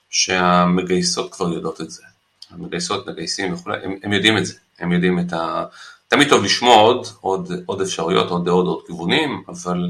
שהמגייסות 0.09 1.33
כבר 1.33 1.53
יודעות 1.53 1.81
את 1.81 1.91
זה. 1.91 2.03
המגייסות, 2.51 3.07
מגייסים 3.07 3.53
וכולי, 3.53 3.77
הם, 3.83 3.95
הם 4.03 4.13
יודעים 4.13 4.37
את 4.37 4.45
זה. 4.45 4.53
הם 4.79 4.91
יודעים 4.91 5.19
את 5.19 5.33
ה... 5.33 5.65
תמיד 6.07 6.29
טוב 6.29 6.43
לשמוע 6.43 6.75
עוד, 6.75 7.07
עוד, 7.21 7.51
עוד 7.65 7.81
אפשרויות, 7.81 8.29
עוד 8.29 8.45
דעות, 8.45 8.65
עוד 8.65 8.83
כיוונים, 8.87 9.43
אבל 9.47 9.89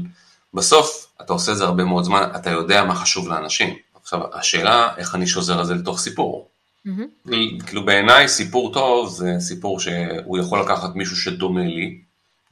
בסוף 0.54 1.06
אתה 1.20 1.32
עושה 1.32 1.52
את 1.52 1.56
זה 1.56 1.64
הרבה 1.64 1.84
מאוד 1.84 2.04
זמן, 2.04 2.28
אתה 2.36 2.50
יודע 2.50 2.84
מה 2.84 2.94
חשוב 2.94 3.28
לאנשים. 3.28 3.76
עכשיו, 4.02 4.20
השאלה 4.32 4.94
איך 4.96 5.14
אני 5.14 5.26
שוזר 5.26 5.60
את 5.60 5.66
זה 5.66 5.74
לתוך 5.74 5.98
סיפור. 5.98 6.48
Mm-hmm. 6.86 7.30
כאילו 7.66 7.84
בעיניי 7.84 8.28
סיפור 8.28 8.72
טוב 8.72 9.08
זה 9.08 9.34
סיפור 9.38 9.80
שהוא 9.80 10.38
יכול 10.38 10.60
לקחת 10.60 10.94
מישהו 10.94 11.16
שדומה 11.16 11.62
לי, 11.62 11.98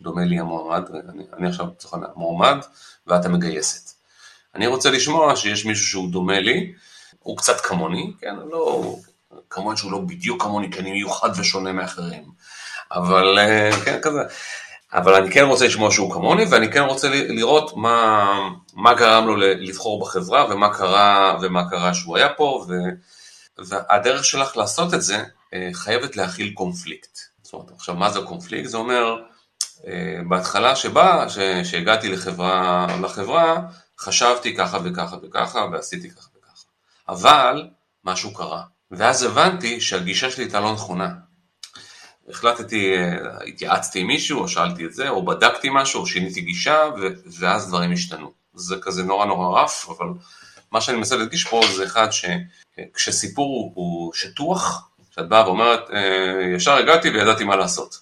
דומה 0.00 0.24
לי 0.24 0.38
המועמד, 0.38 0.82
אני, 1.08 1.22
אני 1.36 1.48
עכשיו 1.48 1.66
צריך 1.78 1.94
לומר 1.94 2.06
מועמד, 2.16 2.58
ואת 3.06 3.24
המגייסת. 3.24 3.90
אני 4.54 4.66
רוצה 4.66 4.90
לשמוע 4.90 5.36
שיש 5.36 5.66
מישהו 5.66 5.86
שהוא 5.86 6.10
דומה 6.10 6.40
לי, 6.40 6.72
הוא 7.18 7.36
קצת 7.36 7.60
כמוני, 7.60 8.12
כן, 8.20 8.36
לא 8.50 8.96
כמובן 9.50 9.76
שהוא 9.76 9.92
לא 9.92 9.98
בדיוק 9.98 10.42
כמוני, 10.42 10.72
כי 10.72 10.78
אני 10.80 10.92
מיוחד 10.92 11.30
ושונה 11.36 11.72
מאחרים, 11.72 12.24
אבל 12.90 13.38
אה, 13.38 13.70
כן, 13.84 13.98
כזה. 14.02 14.20
אבל 14.92 15.14
אני 15.14 15.30
כן 15.30 15.44
רוצה 15.44 15.66
לשמוע 15.66 15.90
שהוא 15.90 16.12
כמוני, 16.12 16.44
ואני 16.50 16.72
כן 16.72 16.82
רוצה 16.82 17.08
לראות 17.08 17.76
מה, 17.76 18.32
מה 18.74 18.94
גרם 18.94 19.26
לו 19.26 19.36
לבחור 19.36 20.00
בחברה, 20.00 20.46
ומה 20.50 20.74
קרה, 20.74 21.38
ומה 21.42 21.70
קרה 21.70 21.94
שהוא 21.94 22.16
היה 22.16 22.28
פה, 22.28 22.66
ו, 22.68 22.74
והדרך 23.58 24.24
שלך 24.24 24.56
לעשות 24.56 24.94
את 24.94 25.02
זה 25.02 25.24
אה, 25.54 25.68
חייבת 25.72 26.16
להכיל 26.16 26.52
קונפליקט. 26.54 27.18
זאת 27.42 27.52
אומרת, 27.52 27.70
עכשיו, 27.70 27.94
מה 27.94 28.10
זה 28.10 28.20
קונפליקט? 28.20 28.68
זה 28.68 28.76
אומר, 28.76 29.16
אה, 29.86 30.20
בהתחלה 30.28 30.76
שבה, 30.76 31.26
שהגעתי 31.64 32.08
לחברה, 32.08 32.86
לחברה, 33.02 33.60
חשבתי 33.98 34.56
ככה 34.56 34.78
וככה 34.84 35.16
וככה, 35.22 35.66
ועשיתי 35.72 36.10
ככה 36.10 36.28
וככה. 36.38 36.64
אבל 37.08 37.68
משהו 38.04 38.34
קרה. 38.34 38.62
ואז 38.90 39.22
הבנתי 39.22 39.80
שהגישה 39.80 40.30
שלי 40.30 40.44
הייתה 40.44 40.60
לא 40.60 40.72
נכונה. 40.72 41.08
החלטתי, 42.30 42.94
אה, 42.96 43.16
התייעצתי 43.46 44.00
עם 44.00 44.06
מישהו, 44.06 44.40
או 44.40 44.48
שאלתי 44.48 44.84
את 44.84 44.94
זה, 44.94 45.08
או 45.08 45.24
בדקתי 45.24 45.68
משהו, 45.72 46.00
או 46.00 46.06
שיניתי 46.06 46.40
גישה, 46.40 46.78
ואז 47.38 47.68
דברים 47.68 47.92
השתנו. 47.92 48.32
זה 48.54 48.76
כזה 48.82 49.02
נורא 49.02 49.26
נורא 49.26 49.62
רף, 49.62 49.88
אבל 49.88 50.06
מה 50.72 50.80
שאני 50.80 50.98
מנסה 50.98 51.16
להדגיש 51.16 51.44
פה 51.44 51.60
זה 51.76 51.84
אחד 51.84 52.08
שכשסיפור 52.10 53.72
הוא 53.74 54.12
שטוח, 54.14 54.88
שאת 55.10 55.28
באה 55.28 55.46
ואומרת, 55.46 55.90
אה, 55.90 56.54
ישר 56.56 56.72
הגעתי 56.72 57.10
וידעתי 57.10 57.44
מה 57.44 57.56
לעשות. 57.56 57.98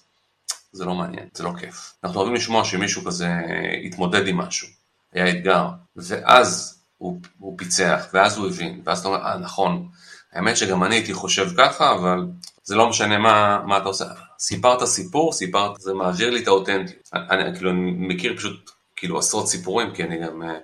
זה 0.71 0.85
לא 0.85 0.93
מעניין, 0.93 1.27
זה 1.33 1.43
לא 1.43 1.51
כיף. 1.59 1.93
אנחנו 2.03 2.17
אוהבים 2.19 2.35
לשמוע 2.35 2.65
שמישהו 2.65 3.05
כזה 3.05 3.27
התמודד 3.85 4.27
עם 4.27 4.37
משהו, 4.37 4.67
היה 5.13 5.29
אתגר, 5.29 5.67
ואז 5.95 6.79
הוא, 6.97 7.21
הוא 7.39 7.57
פיצח, 7.57 8.05
ואז 8.13 8.37
הוא 8.37 8.47
הבין, 8.47 8.81
ואז 8.85 8.99
אתה 8.99 9.07
אומר, 9.07 9.25
אה 9.25 9.37
נכון, 9.37 9.89
האמת 10.33 10.57
שגם 10.57 10.83
אני 10.83 10.95
הייתי 10.95 11.13
חושב 11.13 11.47
ככה, 11.57 11.91
אבל 11.91 12.25
זה 12.69 12.75
לא 12.75 12.89
משנה 12.89 13.17
מה, 13.17 13.61
מה 13.65 13.77
אתה 13.77 13.85
עושה. 13.85 14.05
סיפרת 14.39 14.83
סיפור, 14.83 15.33
סיפרת, 15.33 15.81
זה 15.81 15.93
מעביר 15.93 16.29
לי 16.29 16.43
את 16.43 16.47
האותנטיות. 16.47 17.09
אני, 17.13 17.55
כאילו, 17.55 17.71
אני 17.71 17.91
מכיר 17.97 18.37
פשוט 18.37 18.71
כאילו 18.95 19.19
עשרות 19.19 19.47
סיפורים, 19.47 19.93
כי 19.95 20.03
אני 20.03 20.17
גם, 20.17 20.43
אה, 20.43 20.57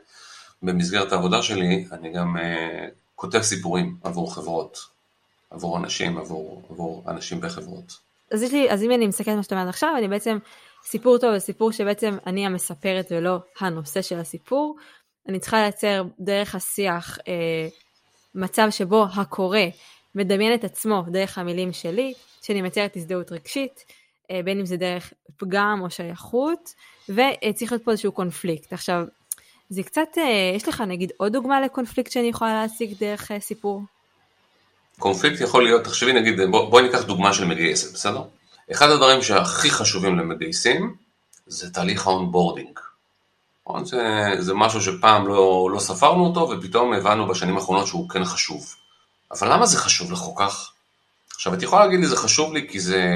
במסגרת 0.63 1.11
העבודה 1.11 1.41
שלי, 1.41 1.85
אני 1.91 2.13
גם 2.13 2.37
uh, 2.37 2.39
כותב 3.15 3.41
סיפורים 3.41 3.97
עבור 4.03 4.35
חברות, 4.35 4.77
עבור 5.51 5.77
אנשים, 5.77 6.17
עבור, 6.17 6.61
עבור 6.69 7.03
אנשים 7.07 7.41
בחברות. 7.41 7.97
אז, 8.31 8.53
לי, 8.53 8.71
אז 8.71 8.83
אם 8.83 8.91
אני 8.91 9.07
מסתכלת 9.07 9.35
מה 9.35 9.43
שאתה 9.43 9.55
אומרת 9.55 9.69
עכשיו, 9.69 9.95
אני 9.97 10.07
בעצם, 10.07 10.37
סיפור 10.83 11.17
טוב 11.17 11.33
זה 11.33 11.39
סיפור 11.39 11.71
שבעצם 11.71 12.17
אני 12.25 12.45
המספרת 12.45 13.07
ולא 13.11 13.39
הנושא 13.59 14.01
של 14.01 14.19
הסיפור. 14.19 14.75
אני 15.29 15.39
צריכה 15.39 15.57
לייצר 15.57 16.03
דרך 16.19 16.55
השיח 16.55 17.17
אה, 17.27 17.67
מצב 18.35 18.67
שבו 18.69 19.05
הקורא 19.15 19.59
מדמיין 20.15 20.53
את 20.53 20.63
עצמו 20.63 21.03
דרך 21.07 21.37
המילים 21.37 21.73
שלי, 21.73 22.13
שאני 22.41 22.61
מייצרת 22.61 22.95
הזדהות 22.95 23.31
רגשית, 23.31 23.85
אה, 24.31 24.39
בין 24.45 24.59
אם 24.59 24.65
זה 24.65 24.77
דרך 24.77 25.13
פגם 25.37 25.79
או 25.81 25.89
שייכות, 25.89 26.73
וצריך 27.09 27.71
להיות 27.71 27.83
פה 27.83 27.91
איזשהו 27.91 28.11
קונפליקט. 28.11 28.73
עכשיו, 28.73 29.03
זה 29.69 29.83
קצת, 29.83 30.07
אה, 30.17 30.51
יש 30.55 30.67
לך 30.67 30.81
נגיד 30.81 31.11
עוד 31.17 31.33
דוגמה 31.33 31.61
לקונפליקט 31.61 32.11
שאני 32.11 32.27
יכולה 32.27 32.61
להשיג 32.61 32.93
דרך 32.99 33.31
אה, 33.31 33.39
סיפור? 33.39 33.81
קונפליקט 34.99 35.41
יכול 35.41 35.63
להיות, 35.63 35.83
תחשבי 35.83 36.13
נגיד, 36.13 36.39
בואי 36.51 36.69
בוא 36.69 36.81
ניקח 36.81 37.01
דוגמה 37.03 37.33
של 37.33 37.45
מגייסת, 37.45 37.93
בסדר? 37.93 38.21
אחד 38.71 38.89
הדברים 38.89 39.21
שהכי 39.21 39.69
חשובים 39.69 40.19
למגייסים 40.19 40.95
זה 41.47 41.73
תהליך 41.73 42.07
ה 42.07 42.13
onboarding. 42.13 42.79
נכון? 43.65 43.85
זה, 43.85 44.29
זה 44.39 44.53
משהו 44.53 44.81
שפעם 44.81 45.27
לא, 45.27 45.69
לא 45.73 45.79
ספרנו 45.79 46.25
אותו 46.25 46.49
ופתאום 46.49 46.93
הבנו 46.93 47.27
בשנים 47.27 47.55
האחרונות 47.55 47.87
שהוא 47.87 48.09
כן 48.09 48.25
חשוב. 48.25 48.75
אבל 49.31 49.53
למה 49.53 49.65
זה 49.65 49.77
חשוב 49.77 50.11
לך 50.11 50.19
כל 50.19 50.43
כך? 50.45 50.71
עכשיו 51.35 51.53
את 51.53 51.63
יכולה 51.63 51.85
להגיד 51.85 51.99
לי 51.99 52.07
זה 52.07 52.17
חשוב 52.17 52.53
לי 52.53 52.67
כי 52.69 52.79
זה, 52.79 53.15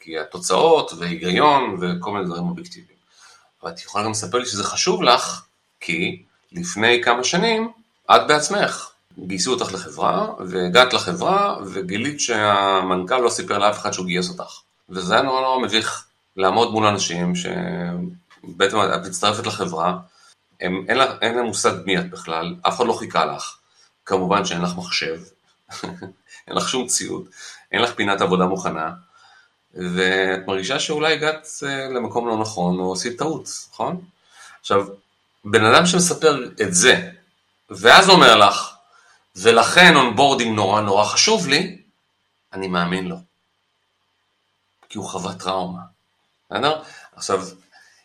כי 0.00 0.18
התוצאות 0.18 0.92
והיגיון 0.98 1.76
וכל 1.80 2.12
מיני 2.12 2.24
דברים 2.24 2.48
אובייקטיביים. 2.48 2.98
אבל 3.62 3.70
את 3.70 3.80
יכולה 3.82 4.04
גם 4.04 4.10
לספר 4.10 4.38
לי 4.38 4.46
שזה 4.46 4.64
חשוב 4.64 5.02
לך 5.02 5.42
כי 5.80 6.22
לפני 6.52 7.02
כמה 7.02 7.24
שנים 7.24 7.72
את 8.10 8.20
בעצמך 8.28 8.90
גייסו 9.18 9.52
אותך 9.52 9.72
לחברה, 9.72 10.28
והגעת 10.46 10.92
לחברה, 10.92 11.56
וגילית 11.66 12.20
שהמנכ"ל 12.20 13.18
לא 13.18 13.30
סיפר 13.30 13.58
לאף 13.58 13.78
אחד 13.78 13.92
שהוא 13.92 14.06
גייס 14.06 14.28
אותך. 14.28 14.60
וזה 14.88 15.14
היה 15.14 15.22
נורא 15.22 15.40
נורא 15.40 15.58
מביך 15.58 16.04
לעמוד 16.36 16.72
מול 16.72 16.86
אנשים 16.86 17.32
שבעצם 17.34 18.76
את 18.80 19.06
מצטרפת 19.06 19.46
לחברה, 19.46 19.96
הם, 20.60 20.84
אין, 20.88 20.98
אין 21.22 21.34
להם 21.34 21.46
מושג 21.46 21.72
מי 21.86 21.98
את 21.98 22.10
בכלל, 22.10 22.54
אף 22.62 22.76
אחד 22.76 22.86
לא 22.86 22.92
חיכה 22.92 23.24
לך, 23.24 23.56
כמובן 24.06 24.44
שאין 24.44 24.62
לך 24.62 24.70
מחשב, 24.76 25.20
אין 26.48 26.56
לך 26.56 26.68
שום 26.68 26.86
ציוד, 26.86 27.28
אין 27.72 27.82
לך 27.82 27.94
פינת 27.94 28.20
עבודה 28.20 28.44
מוכנה, 28.44 28.90
ואת 29.74 30.46
מרגישה 30.46 30.80
שאולי 30.80 31.12
הגעת 31.12 31.48
אה, 31.66 31.88
למקום 31.88 32.28
לא 32.28 32.38
נכון, 32.38 32.78
או 32.78 32.92
עשית 32.92 33.18
טעות, 33.18 33.48
נכון? 33.72 34.00
עכשיו, 34.60 34.86
בן 35.44 35.64
אדם 35.64 35.86
שמספר 35.86 36.50
את 36.62 36.74
זה, 36.74 37.10
ואז 37.70 38.08
אומר 38.08 38.36
לך, 38.36 38.74
ולכן 39.36 39.96
onboarding 39.96 40.56
נורא 40.56 40.80
נורא 40.80 41.04
חשוב 41.04 41.48
לי, 41.48 41.78
אני 42.52 42.68
מאמין 42.68 43.08
לו. 43.08 43.16
כי 44.88 44.98
הוא 44.98 45.08
חווה 45.08 45.34
טראומה. 45.34 45.80
בסדר? 46.50 46.82
עכשיו, 47.16 47.46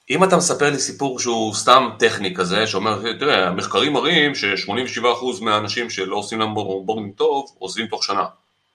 אם 0.09 0.23
אתה 0.23 0.37
מספר 0.37 0.69
לי 0.69 0.79
סיפור 0.79 1.19
שהוא 1.19 1.53
סתם 1.53 1.89
טכני 1.99 2.35
כזה, 2.35 2.67
שאומר, 2.67 3.13
תראה, 3.19 3.47
המחקרים 3.47 3.93
מראים 3.93 4.35
ש-87% 4.35 5.41
מהאנשים 5.41 5.89
שלא 5.89 6.15
עושים 6.15 6.39
להם 6.39 6.57
onboarding 6.57 7.13
טוב, 7.15 7.55
עוזבים 7.59 7.87
תוך 7.87 8.03
שנה. 8.03 8.25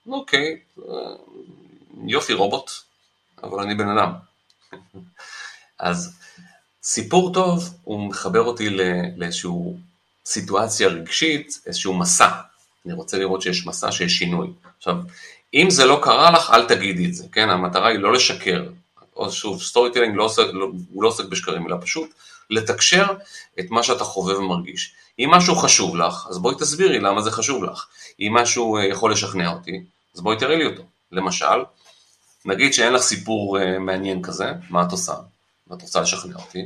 אוקיי, 0.07 0.57
יופי 2.07 2.33
רובוט, 2.33 2.71
אבל 3.43 3.59
אני 3.59 3.75
בן 3.75 3.97
אדם. 3.97 4.11
אז 5.79 6.17
סיפור 6.83 7.33
טוב, 7.33 7.73
הוא 7.83 8.09
מחבר 8.09 8.41
אותי 8.41 8.69
לאיזשהו 9.17 9.77
סיטואציה 10.25 10.87
רגשית, 10.87 11.59
איזשהו 11.65 11.93
מסע. 11.93 12.29
אני 12.85 12.93
רוצה 12.93 13.17
לראות 13.17 13.41
שיש 13.41 13.65
מסע, 13.67 13.91
שיש 13.91 14.17
שינוי. 14.17 14.47
עכשיו, 14.77 14.95
אם 15.53 15.69
זה 15.69 15.85
לא 15.85 15.99
קרה 16.03 16.31
לך, 16.31 16.49
אל 16.53 16.65
תגידי 16.65 17.05
את 17.05 17.13
זה, 17.13 17.25
כן? 17.31 17.49
המטרה 17.49 17.87
היא 17.87 17.99
לא 17.99 18.13
לשקר. 18.13 18.63
או 19.15 19.31
שוב, 19.31 19.61
storytelling 19.61 20.15
לא 20.15 20.29
לא, 20.53 20.67
הוא 20.91 21.03
לא 21.03 21.07
עוסק 21.07 21.25
בשקרים, 21.25 21.67
אלא 21.67 21.77
פשוט 21.81 22.13
לתקשר 22.49 23.05
את 23.59 23.71
מה 23.71 23.83
שאתה 23.83 24.03
חווה 24.03 24.39
ומרגיש. 24.39 24.93
אם 25.19 25.29
משהו 25.31 25.55
חשוב 25.55 25.95
לך, 25.95 26.27
אז 26.29 26.37
בואי 26.37 26.55
תסבירי 26.55 26.99
למה 26.99 27.21
זה 27.21 27.31
חשוב 27.31 27.63
לך. 27.63 27.85
אם 28.19 28.33
משהו 28.33 28.77
אה, 28.77 28.85
יכול 28.85 29.11
לשכנע 29.11 29.53
אותי, 29.53 29.83
אז 30.15 30.21
בואי 30.21 30.37
תראי 30.37 30.57
לי 30.57 30.65
אותו. 30.65 30.83
למשל, 31.11 31.63
נגיד 32.45 32.73
שאין 32.73 32.93
לך 32.93 33.01
סיפור 33.01 33.59
אה, 33.59 33.79
מעניין 33.79 34.21
כזה, 34.21 34.51
מה 34.69 34.83
את 34.83 34.91
עושה? 34.91 35.13
ואת 35.67 35.81
רוצה 35.81 36.01
לשכנע 36.01 36.35
אותי, 36.35 36.65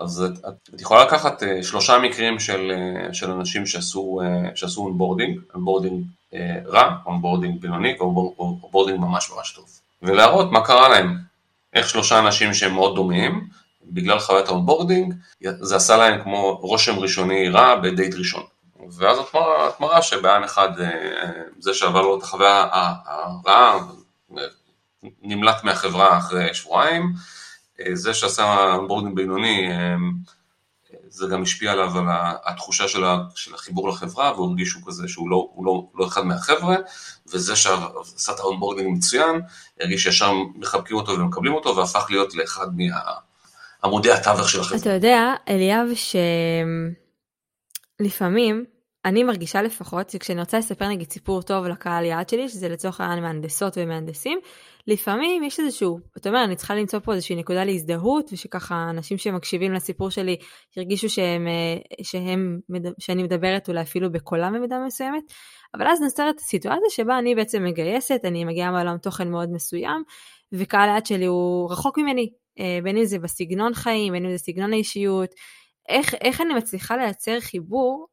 אז 0.00 0.22
את, 0.22 0.44
את 0.74 0.80
יכולה 0.80 1.04
לקחת 1.04 1.42
אה, 1.42 1.46
שלושה 1.62 1.98
מקרים 1.98 2.40
של, 2.40 2.72
אה, 3.10 3.14
של 3.14 3.30
אנשים 3.30 3.66
שעשו, 3.66 4.20
אה, 4.22 4.56
שעשו 4.56 4.80
אונבורדינג, 4.80 5.40
אונבורדינג 5.54 6.04
uh, 6.32 6.36
רע, 6.66 6.96
אונבורדינג 7.06 7.60
בינוני 7.60 7.96
ואונבורדינג 8.00 9.00
ממש 9.00 9.30
ממש 9.30 9.52
טוב, 9.52 9.64
ולהראות 10.02 10.52
מה 10.52 10.64
קרה 10.64 10.88
להם, 10.88 11.16
איך 11.74 11.88
שלושה 11.88 12.18
אנשים 12.18 12.54
שהם 12.54 12.74
מאוד 12.74 12.94
דומים, 12.94 13.48
בגלל 13.84 14.18
חוויית 14.18 14.48
ה 14.48 14.54
onboarding, 14.54 15.14
זה 15.42 15.76
עשה 15.76 15.96
להם 15.96 16.22
כמו 16.22 16.58
רושם 16.62 16.98
ראשוני 16.98 17.48
רע 17.48 17.76
בדייט 17.76 18.14
ראשון. 18.14 18.42
ואז 18.92 19.18
את 19.18 19.34
מראה, 19.34 19.68
את 19.68 19.80
מראה 19.80 20.02
שבעין 20.02 20.44
אחד 20.44 20.68
זה 21.58 21.74
שעבר 21.74 22.02
לו 22.02 22.18
את 22.18 22.22
החוויה 22.22 22.68
הרעה 22.72 23.78
נמלט 25.22 25.64
מהחברה 25.64 26.18
אחרי 26.18 26.54
שבועיים, 26.54 27.12
זה 27.92 28.14
שעשה 28.14 28.76
onboarding 28.88 29.16
בינוני, 29.16 29.68
זה 31.10 31.26
גם 31.26 31.42
השפיע 31.42 31.72
עליו 31.72 31.98
על 31.98 32.04
התחושה 32.44 32.88
של, 32.88 33.54
החיבור 33.54 33.88
לחברה, 33.88 34.32
והוא 34.34 34.48
הרגיש 34.48 34.68
שהוא 34.68 34.82
כזה 34.86 35.08
שהוא 35.08 35.30
לא, 35.30 35.48
לא, 35.64 35.84
לא 35.94 36.06
אחד 36.06 36.26
מהחבר'ה, 36.26 36.76
וזה 37.32 37.56
שעשה 37.56 38.32
את 38.32 38.40
ה 38.40 38.44
onboarding 38.44 38.88
מצוין, 38.96 39.40
הרגיש 39.80 40.02
שישר 40.02 40.32
מחבקים 40.54 40.96
אותו 40.96 41.12
ומקבלים 41.12 41.54
אותו, 41.54 41.76
והפך 41.76 42.06
להיות 42.10 42.34
לאחד 42.34 42.66
מעמודי 43.82 44.12
התווך 44.12 44.48
של 44.48 44.60
החברה. 44.60 44.78
אתה 44.78 44.90
יודע, 44.90 45.34
אליאב, 45.48 45.86
שלפעמים, 48.00 48.64
אני 49.04 49.22
מרגישה 49.22 49.62
לפחות, 49.62 50.10
שכשאני 50.10 50.40
רוצה 50.40 50.58
לספר 50.58 50.88
נגיד 50.88 51.12
סיפור 51.12 51.42
טוב 51.42 51.66
לקהל 51.66 52.04
יעד 52.04 52.28
שלי, 52.28 52.48
שזה 52.48 52.68
לצורך 52.68 53.00
העניין 53.00 53.22
מהנדסות 53.22 53.72
ומהנדסים, 53.76 54.38
לפעמים 54.86 55.42
יש 55.42 55.60
איזשהו, 55.60 55.98
אתה 56.16 56.28
אומר, 56.28 56.44
אני 56.44 56.56
צריכה 56.56 56.74
למצוא 56.74 56.98
פה 56.98 57.12
איזושהי 57.14 57.36
נקודה 57.36 57.64
להזדהות, 57.64 58.30
ושככה 58.32 58.86
אנשים 58.90 59.18
שמקשיבים 59.18 59.72
לסיפור 59.72 60.10
שלי 60.10 60.36
ירגישו 60.76 61.08
שהם, 61.08 61.46
אה, 61.46 62.02
שהם, 62.02 62.60
שאני 62.98 63.22
מדברת 63.22 63.68
אולי 63.68 63.80
אפילו 63.80 64.12
בקולם 64.12 64.54
במידה 64.54 64.76
מסוימת, 64.86 65.22
אבל 65.74 65.86
אז 65.88 66.00
נוצרת 66.00 66.38
סיטואציה 66.38 66.90
שבה 66.90 67.18
אני 67.18 67.34
בעצם 67.34 67.64
מגייסת, 67.64 68.20
אני 68.24 68.44
מגיעה 68.44 68.70
מעולם 68.70 68.98
תוכן 68.98 69.30
מאוד 69.30 69.52
מסוים, 69.52 70.02
וקהל 70.52 70.88
היעד 70.88 71.06
שלי 71.06 71.24
הוא 71.24 71.72
רחוק 71.72 71.98
ממני, 71.98 72.30
אה, 72.58 72.78
בין 72.82 72.96
אם 72.96 73.04
זה 73.04 73.18
בסגנון 73.18 73.74
חיים, 73.74 74.12
בין 74.12 74.24
אם 74.24 74.30
זה 74.30 74.38
סגנון 74.38 74.72
האישיות, 74.72 75.30
איך, 75.88 76.14
איך 76.14 76.40
אני 76.40 76.54
מצליחה 76.54 76.96
לייצר 76.96 77.40
חיבור 77.40 78.06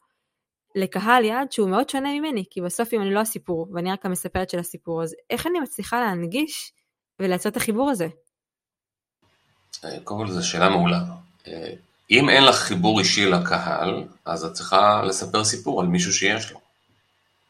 לקהל 0.77 1.25
יעד 1.25 1.51
שהוא 1.51 1.69
מאוד 1.69 1.89
שונה 1.89 2.09
ממני, 2.19 2.43
כי 2.49 2.61
בסוף 2.61 2.93
אם 2.93 3.01
אני 3.01 3.13
לא 3.13 3.19
הסיפור, 3.19 3.67
ואני 3.73 3.91
רק 3.91 4.05
המספרת 4.05 4.49
של 4.49 4.59
הסיפור, 4.59 5.03
אז 5.03 5.15
איך 5.29 5.47
אני 5.47 5.59
מצליחה 5.59 5.99
להנגיש 5.99 6.71
ולייצר 7.19 7.49
את 7.49 7.57
החיבור 7.57 7.89
הזה? 7.89 8.07
אה, 9.85 9.99
קודם 10.03 10.19
כל 10.19 10.31
זו 10.31 10.47
שאלה 10.47 10.69
מעולה. 10.69 10.99
אה, 11.47 11.73
אם 12.11 12.29
אין 12.29 12.43
לך 12.43 12.55
חיבור 12.55 12.99
אישי 12.99 13.25
לקהל, 13.25 14.03
אז 14.25 14.45
את 14.45 14.53
צריכה 14.53 15.01
לספר 15.03 15.43
סיפור 15.43 15.81
על 15.81 15.87
מישהו 15.87 16.13
שיש 16.13 16.51
לו. 16.51 16.59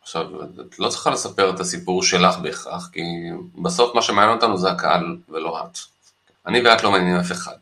עכשיו, 0.01 0.43
את 0.43 0.79
לא 0.79 0.89
צריכה 0.89 1.09
לספר 1.09 1.55
את 1.55 1.59
הסיפור 1.59 2.03
שלך 2.03 2.37
בהכרח, 2.37 2.89
כי 2.93 3.01
בסוף 3.61 3.95
מה 3.95 4.01
שמעניין 4.01 4.35
אותנו 4.35 4.57
זה 4.57 4.71
הקהל 4.71 5.17
ולא 5.29 5.61
את. 5.65 5.77
אני 6.45 6.61
ואת 6.61 6.83
לא 6.83 6.91
מעניינים 6.91 7.19
אף 7.19 7.31
אחד. 7.31 7.57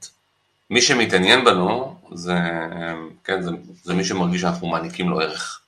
מי 0.69 0.81
שמתעניין 0.81 1.45
בנו 1.45 1.95
זה, 2.13 2.33
כן, 3.23 3.41
זה, 3.41 3.51
זה 3.83 3.93
מי 3.93 4.03
שמרגיש 4.05 4.41
שאנחנו 4.41 4.67
מעניקים 4.67 5.09
לו 5.09 5.19
ערך. 5.19 5.61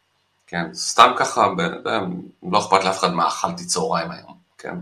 כן, 0.48 0.74
סתם 0.74 1.12
ככה, 1.18 1.48
ב- 1.58 1.88
ב- 1.90 2.00
לא 2.52 2.60
אכפת 2.60 2.84
לאף 2.84 3.00
אחד 3.00 3.14
מה 3.14 3.28
אכלתי 3.28 3.66
צהריים 3.66 4.12
היום, 4.12 4.38
כן. 4.58 4.76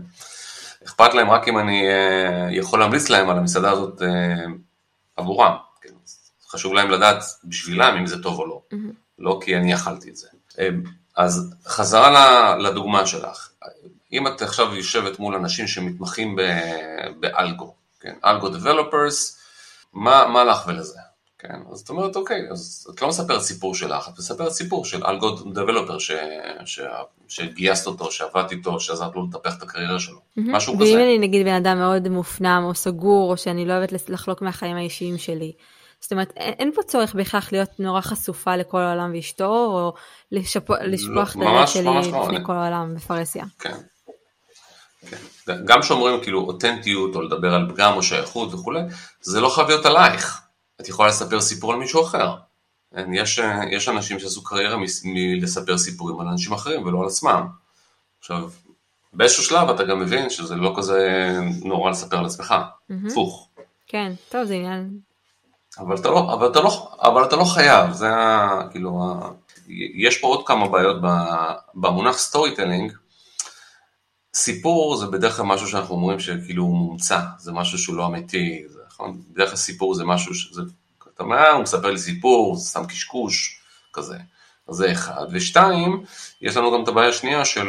אכפת 0.86 1.14
להם 1.14 1.30
רק 1.30 1.48
אם 1.48 1.58
אני 1.58 1.88
אה, 1.88 2.48
יכול 2.50 2.80
להמליץ 2.80 3.08
להם 3.08 3.30
על 3.30 3.38
המסעדה 3.38 3.70
הזאת 3.70 4.02
אה, 4.02 4.44
עבורם. 5.16 5.52
כן. 5.82 5.88
חשוב 6.48 6.72
להם 6.74 6.90
לדעת 6.90 7.22
בשבילם 7.44 7.96
אם 7.96 8.06
זה 8.06 8.22
טוב 8.22 8.38
או 8.38 8.46
לא, 8.46 8.60
Mm-hmm. 8.72 8.76
לא 9.18 9.38
כי 9.44 9.56
אני 9.56 9.74
אכלתי 9.74 10.10
את 10.10 10.16
זה. 10.16 10.28
אה, 10.58 10.68
אז 11.16 11.54
חזרה 11.66 12.10
ל- 12.10 12.62
לדוגמה 12.66 13.06
שלך. 13.06 13.48
אם 14.12 14.26
את 14.26 14.42
עכשיו 14.42 14.74
יושבת 14.74 15.18
מול 15.18 15.34
אנשים 15.34 15.66
שמתמחים 15.66 16.36
ב- 16.36 16.60
באלגו, 17.20 17.74
כן, 18.00 18.14
אלגו 18.24 18.48
דבלופרס, 18.48 19.38
מה, 19.96 20.26
מה 20.28 20.44
לך 20.44 20.64
ולזה? 20.68 20.98
כן, 21.38 21.58
אז 21.72 21.80
את 21.80 21.88
אומרת, 21.90 22.16
אוקיי, 22.16 22.40
אז 22.50 22.86
את 22.94 23.02
לא 23.02 23.08
מספרת 23.08 23.40
סיפור 23.40 23.74
שלך, 23.74 24.08
את 24.08 24.18
מספרת 24.18 24.52
סיפור 24.52 24.84
של 24.84 25.06
אלגו 25.06 25.30
דבלופר 25.30 25.98
ש, 25.98 26.10
ש, 26.64 26.80
שגייסת 27.28 27.86
אותו, 27.86 28.10
שעבדת 28.10 28.52
איתו, 28.52 28.80
שעזרת 28.80 29.14
לו 29.14 29.26
לטפח 29.26 29.56
את 29.58 29.62
הקריירה 29.62 29.98
שלו, 30.00 30.18
משהו 30.36 30.78
ואם 30.78 30.86
כזה. 30.86 30.94
אני 31.02 31.18
נגיד 31.18 31.46
בן 31.46 31.54
אדם 31.54 31.78
מאוד 31.78 32.08
מופנם 32.08 32.62
או 32.66 32.74
סגור, 32.74 33.30
או 33.32 33.36
שאני 33.36 33.64
לא 33.66 33.72
אוהבת 33.72 34.08
לחלוק 34.10 34.42
מהחיים 34.42 34.76
האישיים 34.76 35.18
שלי. 35.18 35.52
זאת 36.00 36.12
אומרת, 36.12 36.32
אין, 36.36 36.54
אין 36.58 36.72
פה 36.74 36.82
צורך 36.82 37.14
בהכרח 37.14 37.52
להיות 37.52 37.70
נורא 37.78 38.00
חשופה 38.00 38.56
לכל 38.56 38.80
העולם 38.80 39.12
ואשתו, 39.14 39.46
או 39.54 39.92
לשפ... 40.32 40.70
לשפוך 40.70 41.36
את 41.36 41.42
הלב 41.46 41.66
שלי 41.66 41.82
ממש 41.82 42.06
לא, 42.06 42.22
לפני 42.22 42.36
אני- 42.36 42.44
כל 42.46 42.52
העולם 42.52 42.94
בפרהסיה. 42.94 43.44
כן. 43.58 43.76
כן. 45.10 45.16
גם 45.64 45.82
כשאומרים 45.82 46.20
כאילו 46.22 46.40
אותנטיות, 46.40 47.14
או 47.14 47.22
לדבר 47.22 47.54
על 47.54 47.70
פגם 47.70 47.92
או 47.96 48.02
שייכות 48.02 48.54
וכולי, 48.54 48.80
זה 49.20 49.40
לא 49.40 49.48
חייב 49.48 49.68
להיות 49.68 49.86
עלייך. 49.86 50.40
את 50.80 50.88
יכולה 50.88 51.08
לספר 51.08 51.40
סיפור 51.40 51.72
על 51.72 51.78
מישהו 51.78 52.02
אחר. 52.02 52.36
כן, 52.94 53.14
יש, 53.14 53.40
יש 53.70 53.88
אנשים 53.88 54.18
שעשו 54.18 54.44
קריירה 54.44 54.76
מלספר 55.04 55.78
סיפורים 55.78 56.20
על 56.20 56.28
אנשים 56.28 56.52
אחרים 56.52 56.86
ולא 56.86 57.00
על 57.00 57.06
עצמם. 57.06 57.46
עכשיו, 58.18 58.48
באיזשהו 59.12 59.42
שלב 59.42 59.70
אתה 59.70 59.84
גם 59.84 60.00
מבין 60.00 60.30
שזה 60.30 60.54
לא 60.54 60.74
כזה 60.76 61.30
נורא 61.64 61.90
לספר 61.90 62.18
על 62.18 62.26
עצמך, 62.26 62.54
הפוך. 63.06 63.48
כן, 63.86 64.12
טוב, 64.28 64.44
זה 64.44 64.54
עניין... 64.54 64.98
אבל 65.78 65.96
אתה 65.96 66.10
לא, 66.10 66.34
אבל 66.34 66.46
אתה 66.46 66.60
לא, 66.60 66.90
אבל 67.02 67.24
אתה 67.24 67.36
לא 67.36 67.44
חייב, 67.44 67.92
זה 67.92 68.08
ה... 68.10 68.60
כאילו, 68.70 69.02
ה, 69.02 69.30
יש 69.94 70.18
פה 70.18 70.26
עוד 70.26 70.46
כמה 70.46 70.68
בעיות 70.68 70.96
במונח 71.74 72.18
storytelling. 72.18 72.92
סיפור 74.36 74.96
זה 74.96 75.06
בדרך 75.06 75.36
כלל 75.36 75.46
משהו 75.46 75.68
שאנחנו 75.68 75.94
אומרים 75.94 76.20
שכאילו 76.20 76.62
הוא 76.62 76.76
מומצא, 76.76 77.20
זה 77.38 77.52
משהו 77.52 77.78
שהוא 77.78 77.96
לא 77.96 78.06
אמיתי, 78.06 78.62
זה 78.68 78.78
נכון? 78.88 79.22
בדרך 79.32 79.48
כלל 79.48 79.56
סיפור 79.56 79.94
זה 79.94 80.04
משהו 80.04 80.34
שזה, 80.34 80.62
אתה 81.14 81.22
אומר, 81.22 81.36
"אה, 81.36 81.52
הוא 81.52 81.62
מספר 81.62 81.90
לי 81.90 81.98
סיפור, 81.98 82.56
זה 82.56 82.68
סתם 82.68 82.86
קשקוש, 82.86 83.60
כזה. 83.92 84.16
אז 84.68 84.74
זה 84.74 84.92
אחד. 84.92 85.26
ושתיים, 85.30 86.04
יש 86.42 86.56
לנו 86.56 86.72
גם 86.72 86.82
את 86.82 86.88
הבעיה 86.88 87.08
השנייה 87.08 87.44
של, 87.44 87.68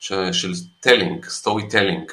של, 0.00 0.32
של 0.32 0.52
telling, 0.80 1.24
storytelling. 1.28 2.10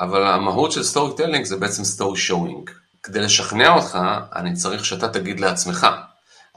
אבל 0.00 0.26
המהות 0.26 0.72
של 0.72 0.82
storytelling 0.82 1.44
זה 1.44 1.56
בעצם 1.56 1.84
story 1.84 2.18
showing. 2.18 2.70
כדי 3.02 3.20
לשכנע 3.20 3.68
אותך, 3.74 3.98
אני 4.36 4.52
צריך 4.54 4.84
שאתה 4.84 5.08
תגיד 5.08 5.40
לעצמך. 5.40 5.86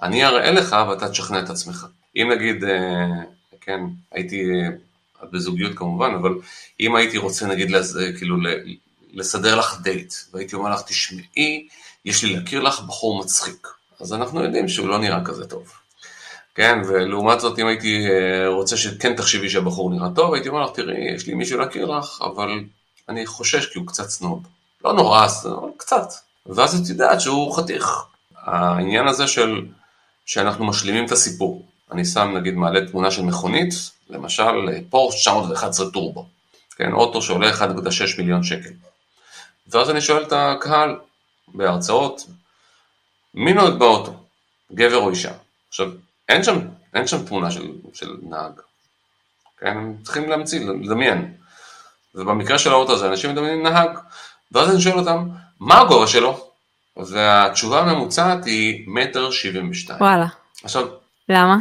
אני 0.01 0.25
אראה 0.25 0.51
לך 0.51 0.75
ואתה 0.89 1.09
תשכנע 1.09 1.39
את 1.39 1.49
עצמך. 1.49 1.85
אם 2.15 2.31
נגיד, 2.35 2.63
אה, 2.63 3.07
כן, 3.61 3.79
הייתי 4.11 4.41
אה, 4.43 4.69
בזוגיות 5.31 5.77
כמובן, 5.77 6.11
אבל 6.21 6.31
אם 6.79 6.95
הייתי 6.95 7.17
רוצה 7.17 7.47
נגיד, 7.47 7.71
לז- 7.71 7.97
אה, 7.97 8.17
כאילו, 8.17 8.37
לסדר 9.13 9.55
לך 9.55 9.77
דייט, 9.81 10.13
והייתי 10.33 10.55
אומר 10.55 10.69
לך, 10.69 10.81
תשמעי, 10.81 11.67
יש 12.05 12.23
לי 12.23 12.35
להכיר 12.35 12.59
לך 12.59 12.79
בחור 12.81 13.19
מצחיק. 13.23 13.67
אז 13.99 14.13
אנחנו 14.13 14.43
יודעים 14.43 14.67
שהוא 14.67 14.87
לא 14.87 14.97
נראה 14.97 15.25
כזה 15.25 15.45
טוב. 15.45 15.71
כן, 16.55 16.79
ולעומת 16.87 17.39
זאת, 17.39 17.59
אם 17.59 17.67
הייתי 17.67 18.05
אה, 18.09 18.47
רוצה 18.47 18.77
שכן 18.77 19.15
תחשבי 19.15 19.49
שהבחור 19.49 19.89
נראה 19.91 20.07
טוב, 20.15 20.33
הייתי 20.33 20.49
אומר 20.49 20.61
לך, 20.65 20.71
תראי, 20.75 21.15
יש 21.15 21.27
לי 21.27 21.33
מישהו 21.33 21.59
להכיר 21.59 21.85
לך, 21.85 22.21
אבל 22.21 22.49
אני 23.09 23.25
חושש 23.25 23.65
כי 23.65 23.79
הוא 23.79 23.87
קצת 23.87 24.09
סנוב. 24.09 24.43
לא 24.85 24.93
נורא, 24.93 25.27
אבל 25.45 25.69
קצת. 25.77 26.07
ואז 26.45 26.81
את 26.81 26.89
יודעת 26.89 27.21
שהוא 27.21 27.55
חתיך. 27.57 27.89
העניין 28.37 29.07
הזה 29.07 29.27
של, 29.27 29.65
שאנחנו 30.25 30.65
משלימים 30.65 31.05
את 31.05 31.11
הסיפור. 31.11 31.65
אני 31.91 32.05
שם, 32.05 32.37
נגיד, 32.37 32.53
מעלה 32.53 32.87
תמונה 32.87 33.11
של 33.11 33.21
מכונית, 33.21 33.73
למשל, 34.09 34.81
פורש 34.89 35.15
911 35.15 35.91
טורבו. 35.91 36.27
כן, 36.75 36.91
אוטו 36.91 37.21
שעולה 37.21 37.51
1.6 37.51 37.63
מיליון 38.17 38.43
שקל. 38.43 38.69
ואז 39.67 39.89
אני 39.89 40.01
שואל 40.01 40.23
את 40.23 40.33
הקהל 40.33 40.99
בהרצאות, 41.47 42.25
מי 43.33 43.53
נוהג 43.53 43.73
באוטו? 43.73 44.13
גבר 44.73 44.97
או 44.97 45.09
אישה? 45.09 45.31
עכשיו, 45.69 45.87
אין 46.29 46.43
שם, 46.43 46.59
אין 46.93 47.07
שם 47.07 47.25
תמונה 47.25 47.51
של, 47.51 47.71
של 47.93 48.17
נהג. 48.21 48.51
כן, 49.59 49.67
הם 49.67 49.97
צריכים 50.03 50.29
להמציא, 50.29 50.59
לדמיין. 50.59 51.33
ובמקרה 52.15 52.59
של 52.59 52.71
האוטו 52.71 52.93
הזה, 52.93 53.07
אנשים 53.07 53.31
מדמיינים 53.31 53.63
נהג. 53.63 53.89
ואז 54.51 54.69
אני 54.69 54.81
שואל 54.81 54.99
אותם, 54.99 55.29
מה 55.59 55.81
הגובה 55.81 56.07
שלו? 56.07 56.49
והתשובה 56.97 57.81
הממוצעת 57.81 58.45
היא 58.45 58.83
מטר 58.87 59.31
שבעים 59.31 59.69
ושתיים. 59.69 60.01
וואלה, 60.01 60.27
עכשיו, 60.63 60.87
למה? 61.29 61.57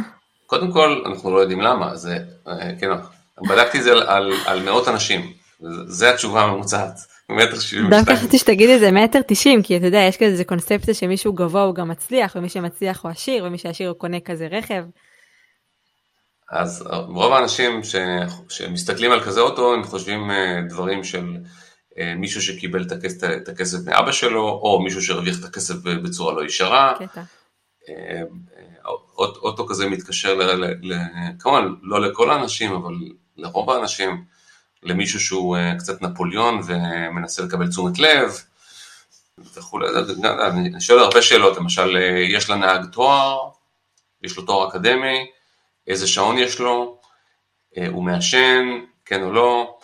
קודם 0.49 0.71
כל, 0.71 1.03
אנחנו 1.05 1.31
לא 1.31 1.39
יודעים 1.39 1.61
למה, 1.61 1.95
זה, 1.95 2.17
אה, 2.47 2.71
כן, 2.79 2.87
בדקתי 3.49 3.77
את 3.77 3.83
זה 3.83 3.91
על, 3.91 4.03
על, 4.03 4.33
על 4.45 4.63
מאות 4.63 4.87
אנשים, 4.87 5.33
זה 5.87 6.09
התשובה 6.09 6.41
הממוצעת, 6.41 6.93
מטר 7.29 7.59
שבעים 7.59 7.89
דווקא 7.89 7.99
ושתיים. 7.99 8.17
חשבתי 8.17 8.37
שתגיד 8.37 8.79
זה 8.79 8.91
מטר 8.91 9.19
תשעים, 9.27 9.63
כי 9.63 9.77
אתה 9.77 9.85
יודע, 9.85 9.99
יש 9.99 10.17
כזה 10.17 10.43
קונספציה 10.43 10.93
שמישהו 10.93 11.33
גבוה 11.33 11.63
הוא 11.63 11.75
גם 11.75 11.87
מצליח, 11.89 12.35
ומי 12.35 12.49
שמצליח 12.49 13.03
הוא 13.03 13.11
עשיר, 13.11 13.45
ומי 13.45 13.57
שעשיר 13.57 13.89
הוא 13.89 13.97
קונה 13.97 14.19
כזה 14.19 14.47
רכב. 14.51 14.83
אז 16.51 16.87
רוב 16.91 17.33
האנשים 17.33 17.83
ש, 17.83 17.95
שמסתכלים 18.49 19.11
על 19.11 19.21
כזה 19.21 19.41
אוטו, 19.41 19.73
הם 19.73 19.83
חושבים 19.83 20.31
אה, 20.31 20.61
דברים 20.69 21.03
של 21.03 21.25
אה, 21.99 22.15
מישהו 22.15 22.41
שקיבל 22.41 22.83
את 22.83 22.91
הכסף, 22.91 23.27
את 23.43 23.49
הכסף 23.49 23.77
מאבא 23.85 24.11
שלו, 24.11 24.41
או 24.41 24.81
מישהו 24.83 25.01
שהרוויח 25.01 25.39
את 25.39 25.45
הכסף 25.45 25.75
בצורה 25.83 26.33
לא 26.33 26.45
ישרה. 26.45 26.93
קטע. 26.99 27.21
אוט- 29.17 29.37
אוטו 29.37 29.67
כזה 29.67 29.89
מתקשר, 29.89 30.33
ל, 30.35 30.43
ל, 30.43 30.73
ל, 30.93 30.97
כמובן 31.39 31.73
לא 31.81 32.01
לכל 32.01 32.29
האנשים, 32.31 32.71
אבל 32.73 32.93
לרוב 33.37 33.69
האנשים, 33.69 34.23
למישהו 34.83 35.19
שהוא 35.19 35.57
אה, 35.57 35.75
קצת 35.79 36.01
נפוליאון 36.01 36.61
ומנסה 36.65 37.43
לקבל 37.43 37.67
תשומת 37.67 37.99
לב 37.99 38.31
וכולי. 39.55 39.87
אני 40.41 40.81
שואל 40.81 40.99
הרבה 40.99 41.21
שאלות, 41.21 41.57
למשל, 41.57 41.97
אה, 41.97 42.19
יש 42.29 42.49
לנהג 42.49 42.85
תואר, 42.85 43.49
יש 44.23 44.37
לו 44.37 44.43
תואר 44.43 44.69
אקדמי, 44.69 45.27
איזה 45.87 46.07
שעון 46.07 46.37
יש 46.37 46.59
לו, 46.59 46.99
אה, 47.77 47.87
הוא 47.87 48.03
מעשן, 48.03 48.65
כן 49.05 49.23
או 49.23 49.31
לא, 49.31 49.77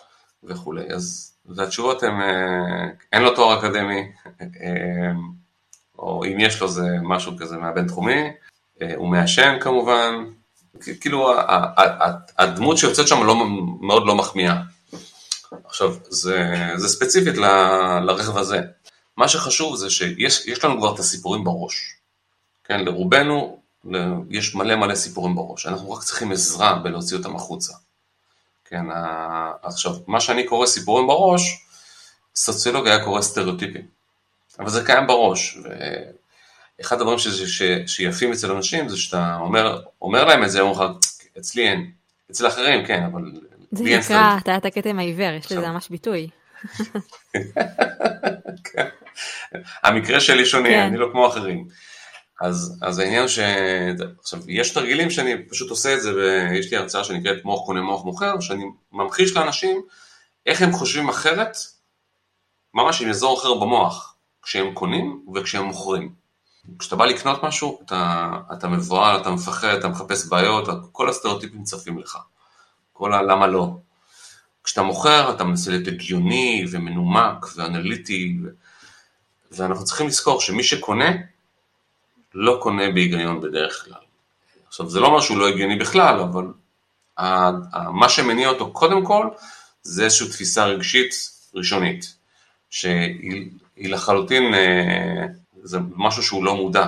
וכולי. 0.44 0.86
אז 0.94 1.32
והתשובות 1.46 2.02
הן, 2.02 2.14
אין 3.12 3.22
לו 3.22 3.34
תואר 3.34 3.58
אקדמי, 3.58 4.12
או 5.98 6.24
אם 6.24 6.36
יש 6.40 6.60
לו 6.60 6.68
זה 6.68 6.86
משהו 7.02 7.32
כזה 7.38 7.56
מהבינתחומי, 7.56 8.30
הוא 8.96 9.08
מעשן 9.08 9.56
כמובן, 9.60 10.14
כאילו 11.00 11.34
הדמות 12.38 12.78
שיוצאת 12.78 13.08
שם 13.08 13.22
לא, 13.26 13.36
מאוד 13.80 14.06
לא 14.06 14.14
מחמיאה. 14.16 14.62
עכשיו, 15.64 15.94
זה, 16.08 16.52
זה 16.76 16.88
ספציפית 16.88 17.36
ל- 17.36 17.98
לרכב 17.98 18.36
הזה. 18.36 18.60
מה 19.16 19.28
שחשוב 19.28 19.76
זה 19.76 19.90
שיש 19.90 20.46
יש 20.46 20.64
לנו 20.64 20.78
כבר 20.78 20.94
את 20.94 20.98
הסיפורים 20.98 21.44
בראש. 21.44 21.94
כן, 22.64 22.84
לרובנו 22.84 23.60
יש 24.30 24.54
מלא 24.54 24.76
מלא 24.76 24.94
סיפורים 24.94 25.34
בראש, 25.34 25.66
אנחנו 25.66 25.92
רק 25.92 26.02
צריכים 26.02 26.32
עזרה 26.32 26.74
בלהוציא 26.74 27.16
אותם 27.16 27.36
החוצה. 27.36 27.72
כן, 28.64 28.84
עכשיו, 29.62 29.92
מה 30.06 30.20
שאני 30.20 30.44
קורא 30.44 30.66
סיפורים 30.66 31.06
בראש, 31.06 31.66
סוציולוג 32.36 32.86
היה 32.86 33.04
קורא 33.04 33.22
סטריאוטיפים. 33.22 33.86
אבל 34.58 34.70
זה 34.70 34.84
קיים 34.84 35.06
בראש, 35.06 35.58
ואחד 36.78 37.00
הדברים 37.00 37.18
שיפים 37.86 38.32
אצל 38.32 38.52
אנשים 38.52 38.88
זה 38.88 38.96
שאתה 38.96 39.36
אומר, 39.40 39.82
אומר 40.02 40.24
להם 40.24 40.44
את 40.44 40.50
זה, 40.50 40.60
אומרים 40.60 40.90
לך, 40.90 40.96
אצלי 41.38 41.68
אין, 41.68 41.90
אצל 42.30 42.46
אחרים 42.46 42.86
כן, 42.86 43.02
אבל 43.12 43.22
זה 43.72 43.84
נקרא 43.84 44.36
הטיית 44.36 44.64
הכתם 44.64 44.98
העיוור, 44.98 45.32
יש 45.32 45.52
לזה. 45.52 45.68
ממש 45.68 45.88
ביטוי. 45.90 46.28
כן. 48.64 48.88
המקרה 49.82 50.20
שלי 50.20 50.46
שונה, 50.46 50.68
כן. 50.68 50.80
אני 50.80 50.96
לא 50.96 51.08
כמו 51.12 51.26
אחרים. 51.26 51.68
אז, 52.40 52.78
אז 52.82 52.98
העניין 52.98 53.28
ש... 53.28 53.38
עכשיו, 54.20 54.40
יש 54.48 54.74
תרגילים 54.74 55.10
שאני 55.10 55.48
פשוט 55.48 55.70
עושה 55.70 55.94
את 55.94 56.02
זה, 56.02 56.14
ויש 56.14 56.70
לי 56.70 56.76
הרצאה 56.76 57.04
שנקראת 57.04 57.44
מוח 57.44 57.66
קונה 57.66 57.80
מוח 57.80 58.04
מוכר, 58.04 58.40
שאני 58.40 58.64
ממחיש 58.92 59.36
לאנשים 59.36 59.82
איך 60.46 60.62
הם 60.62 60.72
חושבים 60.72 61.08
אחרת, 61.08 61.56
ממש 62.74 63.02
עם 63.02 63.08
אזור 63.08 63.38
אחר 63.38 63.54
במוח, 63.54 64.16
כשהם 64.42 64.74
קונים 64.74 65.24
וכשהם 65.34 65.64
מוכרים. 65.64 66.25
כשאתה 66.78 66.96
בא 66.96 67.04
לקנות 67.04 67.42
משהו, 67.42 67.80
אתה, 67.86 68.30
אתה 68.52 68.68
מבוהל, 68.68 69.20
אתה 69.20 69.30
מפחד, 69.30 69.68
אתה 69.68 69.88
מחפש 69.88 70.26
בעיות, 70.26 70.68
כל 70.92 71.08
הסטריאוטיפים 71.08 71.64
צפים 71.64 71.98
לך. 71.98 72.18
כל 72.92 73.14
הלמה 73.14 73.46
לא. 73.46 73.76
כשאתה 74.64 74.82
מוכר, 74.82 75.30
אתה 75.30 75.44
מנסה 75.44 75.70
להיות 75.70 75.88
הגיוני 75.88 76.66
ומנומק 76.70 77.46
ואנליטי, 77.56 78.38
ו... 78.44 78.48
ואנחנו 79.50 79.84
צריכים 79.84 80.06
לזכור 80.06 80.40
שמי 80.40 80.62
שקונה, 80.62 81.10
לא 82.34 82.58
קונה 82.62 82.90
בהיגיון 82.90 83.40
בדרך 83.40 83.84
כלל. 83.84 84.00
עכשיו, 84.68 84.90
זה 84.90 85.00
לא 85.00 85.06
אומר 85.06 85.20
שהוא 85.20 85.38
לא 85.38 85.48
הגיוני 85.48 85.76
בכלל, 85.76 86.20
אבל 86.20 86.44
מה 87.90 88.08
שמניע 88.08 88.48
אותו 88.48 88.72
קודם 88.72 89.04
כל, 89.04 89.28
זה 89.82 90.04
איזושהי 90.04 90.28
תפיסה 90.28 90.64
רגשית 90.64 91.14
ראשונית, 91.54 92.16
שהיא 92.70 93.50
לחלוטין, 93.76 94.54
אה, 94.54 95.26
זה 95.66 95.78
משהו 95.96 96.22
שהוא 96.22 96.44
לא 96.44 96.56
מודע. 96.56 96.86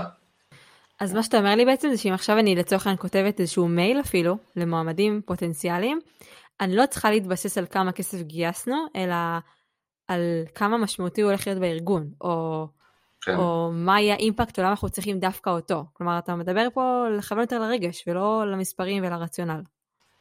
אז 1.01 1.15
מה 1.15 1.23
שאתה 1.23 1.39
אומר 1.39 1.55
לי 1.55 1.65
בעצם 1.65 1.89
זה 1.91 1.99
שאם 1.99 2.13
עכשיו 2.13 2.39
אני 2.39 2.55
לצורך 2.55 2.87
העניין 2.87 3.03
כותבת 3.03 3.41
איזשהו 3.41 3.69
מייל 3.69 4.01
אפילו 4.01 4.37
למועמדים 4.57 5.21
פוטנציאליים, 5.27 6.01
אני 6.61 6.77
לא 6.77 6.87
צריכה 6.87 7.11
להתבסס 7.11 7.59
על 7.59 7.67
כמה 7.71 7.93
כסף 7.93 8.23
גייסנו, 8.23 8.87
אלא 8.97 9.15
על 10.09 10.21
כמה 10.55 10.79
משמעותי 10.79 11.21
הוא 11.21 11.31
הולך 11.31 11.47
להיות 11.47 11.61
בארגון, 11.61 12.09
או, 12.21 12.67
כן. 13.21 13.37
או 13.37 13.71
מה 13.73 14.01
יהיה 14.01 14.15
האימפקט, 14.15 14.59
או 14.59 14.63
למה 14.63 14.71
אנחנו 14.71 14.91
צריכים 14.91 15.19
דווקא 15.19 15.51
אותו. 15.51 15.85
כלומר, 15.93 16.19
אתה 16.19 16.35
מדבר 16.35 16.69
פה 16.75 17.05
לכוון 17.19 17.41
יותר 17.41 17.59
לרגש, 17.59 18.05
ולא 18.07 18.51
למספרים 18.53 19.05
ולרציונל. 19.05 19.61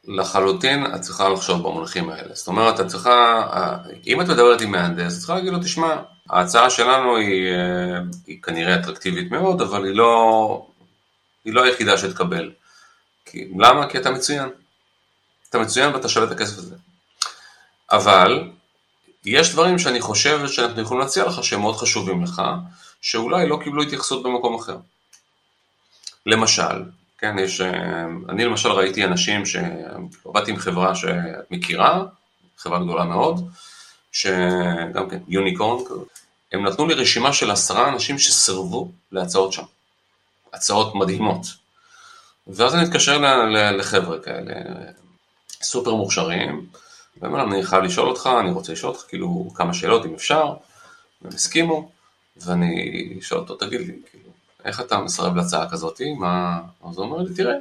לחלוטין 0.04 0.94
את 0.94 1.00
צריכה 1.00 1.28
לחשוב 1.28 1.62
במונחים 1.62 2.10
האלה. 2.10 2.34
זאת 2.34 2.48
אומרת, 2.48 2.80
את 2.80 2.86
צריכה, 2.86 3.46
אם 4.06 4.20
את 4.20 4.26
מדברת 4.26 4.60
עם 4.60 4.70
מהנדס, 4.70 5.14
את 5.14 5.18
צריכה 5.18 5.34
להגיד 5.34 5.52
לו, 5.52 5.58
תשמע, 5.58 5.96
ההצעה 6.30 6.70
שלנו 6.70 7.16
היא, 7.16 7.52
אה, 7.52 8.00
היא 8.26 8.42
כנראה 8.42 8.76
אטרקטיבית 8.80 9.30
מאוד, 9.30 9.60
אבל 9.60 9.84
היא 9.84 9.94
לא, 9.94 10.66
היא 11.44 11.54
לא 11.54 11.64
היחידה 11.64 11.98
שתקבל. 11.98 12.50
כי, 13.24 13.48
למה? 13.58 13.88
כי 13.88 13.98
אתה 13.98 14.10
מצוין. 14.10 14.48
אתה 15.50 15.58
מצוין 15.58 15.94
ואתה 15.94 16.08
שווה 16.08 16.26
את 16.26 16.32
הכסף 16.32 16.58
הזה. 16.58 16.74
אבל 17.90 18.50
יש 19.24 19.52
דברים 19.52 19.78
שאני 19.78 20.00
חושב 20.00 20.46
שאנחנו 20.46 20.82
יכולים 20.82 21.00
להציע 21.00 21.24
לך 21.24 21.44
שהם 21.44 21.60
מאוד 21.60 21.76
חשובים 21.76 22.22
לך, 22.22 22.42
שאולי 23.00 23.48
לא 23.48 23.58
קיבלו 23.64 23.82
התייחסות 23.82 24.22
במקום 24.22 24.54
אחר. 24.54 24.76
למשל, 26.26 26.82
כן, 27.18 27.38
יש, 27.38 27.60
אה, 27.60 28.06
אני 28.28 28.44
למשל 28.44 28.68
ראיתי 28.68 29.04
אנשים 29.04 29.46
שעבדתי 29.46 30.50
עם 30.50 30.56
חברה 30.56 30.94
שאת 30.94 31.50
מכירה, 31.50 32.04
חברה 32.58 32.78
גדולה 32.78 33.04
מאוד, 33.04 33.48
שגם 34.18 35.10
כן, 35.10 35.18
יוניקורן, 35.28 35.84
הם 36.52 36.66
נתנו 36.66 36.86
לי 36.86 36.94
רשימה 36.94 37.32
של 37.32 37.50
עשרה 37.50 37.88
אנשים 37.88 38.18
שסירבו 38.18 38.90
להצעות 39.12 39.52
שם. 39.52 39.62
הצעות 40.52 40.94
מדהימות. 40.94 41.46
ואז 42.46 42.74
אני 42.74 42.82
מתקשר 42.82 43.18
לחבר'ה 43.72 44.18
כאלה, 44.18 44.54
סופר 45.62 45.94
מוכשרים, 45.94 46.66
ואומר 47.20 47.38
להם, 47.38 47.52
אני 47.52 47.62
חייב 47.62 47.82
לשאול 47.82 48.08
אותך, 48.08 48.30
אני 48.40 48.50
רוצה 48.50 48.72
לשאול 48.72 48.92
אותך 48.92 49.04
כאילו 49.08 49.50
כמה 49.54 49.74
שאלות 49.74 50.06
אם 50.06 50.14
אפשר, 50.14 50.54
והם 51.22 51.34
הסכימו, 51.34 51.90
ואני 52.36 53.18
שואל 53.20 53.40
אותו, 53.40 53.54
תגיד 53.54 53.80
לי, 53.80 53.92
כאילו, 54.10 54.30
איך 54.64 54.80
אתה 54.80 54.98
מסרב 54.98 55.36
להצעה 55.36 55.70
כזאתי? 55.70 56.12
מה... 56.12 56.60
אז 56.90 56.96
הוא 56.96 57.06
אומר 57.06 57.18
לי, 57.22 57.34
תראה, 57.34 57.54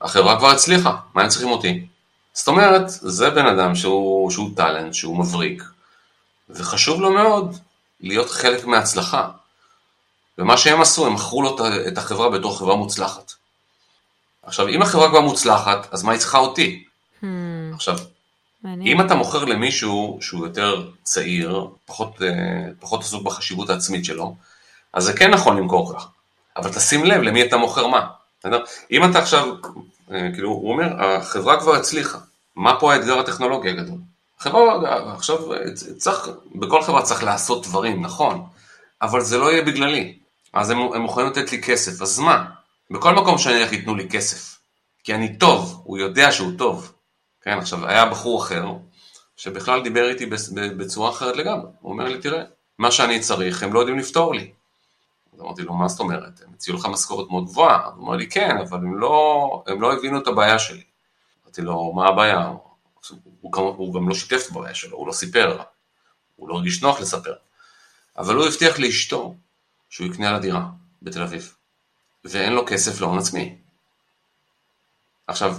החברה 0.00 0.38
כבר 0.38 0.50
הצליחה, 0.50 0.96
מה 1.14 1.22
הם 1.22 1.28
צריכים 1.28 1.48
אותי? 1.48 1.86
זאת 2.34 2.48
אומרת, 2.48 2.84
זה 2.88 3.30
בן 3.30 3.46
אדם 3.46 3.74
שהוא, 3.74 4.30
שהוא 4.30 4.50
טאלנט, 4.56 4.94
שהוא 4.94 5.18
מבריק, 5.18 5.62
וחשוב 6.50 7.00
לו 7.00 7.10
מאוד 7.10 7.56
להיות 8.00 8.30
חלק 8.30 8.64
מההצלחה. 8.64 9.30
ומה 10.38 10.56
שהם 10.56 10.80
עשו, 10.80 11.06
הם 11.06 11.14
מכרו 11.14 11.42
לו 11.42 11.56
את 11.88 11.98
החברה 11.98 12.30
בתור 12.30 12.58
חברה 12.58 12.76
מוצלחת. 12.76 13.32
עכשיו, 14.42 14.68
אם 14.68 14.82
החברה 14.82 15.08
כבר 15.08 15.20
מוצלחת, 15.20 15.94
אז 15.94 16.02
מה 16.02 16.12
היא 16.12 16.20
צריכה 16.20 16.38
אותי? 16.38 16.84
Hmm. 17.22 17.26
עכשיו, 17.74 17.96
מעניין. 18.64 18.88
אם 18.88 19.06
אתה 19.06 19.14
מוכר 19.14 19.44
למישהו 19.44 20.18
שהוא 20.20 20.46
יותר 20.46 20.90
צעיר, 21.02 21.66
פחות, 21.86 22.22
אה, 22.22 22.28
פחות 22.80 23.00
עסוק 23.00 23.22
בחשיבות 23.22 23.70
העצמית 23.70 24.04
שלו, 24.04 24.36
אז 24.92 25.04
זה 25.04 25.12
כן 25.12 25.30
נכון 25.30 25.56
למכור 25.56 25.94
ככה, 25.94 26.06
אבל 26.56 26.72
תשים 26.72 27.04
לב 27.04 27.22
למי 27.22 27.42
אתה 27.42 27.56
מוכר 27.56 27.86
מה. 27.86 28.06
אם 28.90 29.10
אתה 29.10 29.18
עכשיו, 29.18 29.48
כאילו, 30.08 30.48
הוא 30.50 30.72
אומר, 30.72 31.04
החברה 31.04 31.60
כבר 31.60 31.74
הצליחה, 31.74 32.18
מה 32.56 32.80
פה 32.80 32.94
האתגר 32.94 33.18
הטכנולוגי 33.18 33.68
הגדול? 33.68 33.98
חברה, 34.38 35.12
עכשיו, 35.14 35.38
צריך, 35.96 36.28
בכל 36.54 36.82
חברה 36.82 37.02
צריך 37.02 37.24
לעשות 37.24 37.66
דברים, 37.66 38.02
נכון, 38.02 38.44
אבל 39.02 39.20
זה 39.20 39.38
לא 39.38 39.52
יהיה 39.52 39.62
בגללי. 39.62 40.18
אז 40.52 40.70
הם, 40.70 40.78
הם 40.78 41.00
מוכנים 41.00 41.26
לתת 41.26 41.52
לי 41.52 41.62
כסף, 41.62 42.02
אז 42.02 42.18
מה? 42.18 42.44
בכל 42.90 43.14
מקום 43.14 43.38
שאני 43.38 43.62
אלך 43.62 43.72
ייתנו 43.72 43.94
לי 43.94 44.08
כסף. 44.08 44.58
כי 45.04 45.14
אני 45.14 45.38
טוב, 45.38 45.82
הוא 45.84 45.98
יודע 45.98 46.32
שהוא 46.32 46.52
טוב. 46.58 46.92
כן, 47.42 47.58
עכשיו, 47.58 47.86
היה 47.86 48.06
בחור 48.06 48.42
אחר, 48.42 48.64
שבכלל 49.36 49.82
דיבר 49.82 50.08
איתי 50.08 50.26
בצורה 50.76 51.10
אחרת 51.10 51.36
לגמרי. 51.36 51.70
הוא 51.80 51.92
אומר 51.92 52.04
לי, 52.04 52.18
תראה, 52.18 52.44
מה 52.78 52.90
שאני 52.90 53.20
צריך, 53.20 53.62
הם 53.62 53.72
לא 53.72 53.78
יודעים 53.78 53.98
לפתור 53.98 54.34
לי. 54.34 54.50
אז 55.32 55.40
אמרתי 55.40 55.62
לו, 55.62 55.74
מה 55.74 55.88
זאת 55.88 56.00
אומרת? 56.00 56.42
הם 56.46 56.52
הציעו 56.54 56.76
לך 56.76 56.86
משכורת 56.86 57.30
מאוד 57.30 57.44
גבוהה. 57.44 57.86
הוא 57.86 58.04
אמר 58.04 58.16
לי, 58.16 58.30
כן, 58.30 58.56
אבל 58.58 58.78
הם 58.78 58.98
לא, 58.98 59.64
הם 59.66 59.80
לא 59.80 59.92
הבינו 59.92 60.18
את 60.18 60.26
הבעיה 60.26 60.58
שלי. 60.58 60.82
אמרתי 61.44 61.62
לו, 61.62 61.92
מה 61.92 62.08
הבעיה? 62.08 62.52
הוא, 63.40 63.52
גם, 63.52 63.62
הוא 63.62 63.94
גם 63.94 64.08
לא 64.08 64.14
שיתף 64.14 64.46
את 64.46 64.50
הבעיה 64.50 64.74
שלו, 64.74 64.96
הוא 64.96 65.06
לא 65.06 65.12
סיפר. 65.12 65.62
הוא 66.36 66.48
לא 66.48 66.54
הרגיש 66.54 66.82
נוח 66.82 67.00
לספר. 67.00 67.34
אבל 68.18 68.36
הוא 68.36 68.46
הבטיח 68.46 68.78
לאשתו 68.78 69.34
שהוא 69.90 70.06
יקנה 70.06 70.32
לה 70.32 70.38
דירה 70.38 70.66
בתל 71.02 71.22
אביב, 71.22 71.54
ואין 72.24 72.52
לו 72.52 72.66
כסף 72.66 73.00
להון 73.00 73.18
עצמי. 73.18 73.56
עכשיו, 75.26 75.56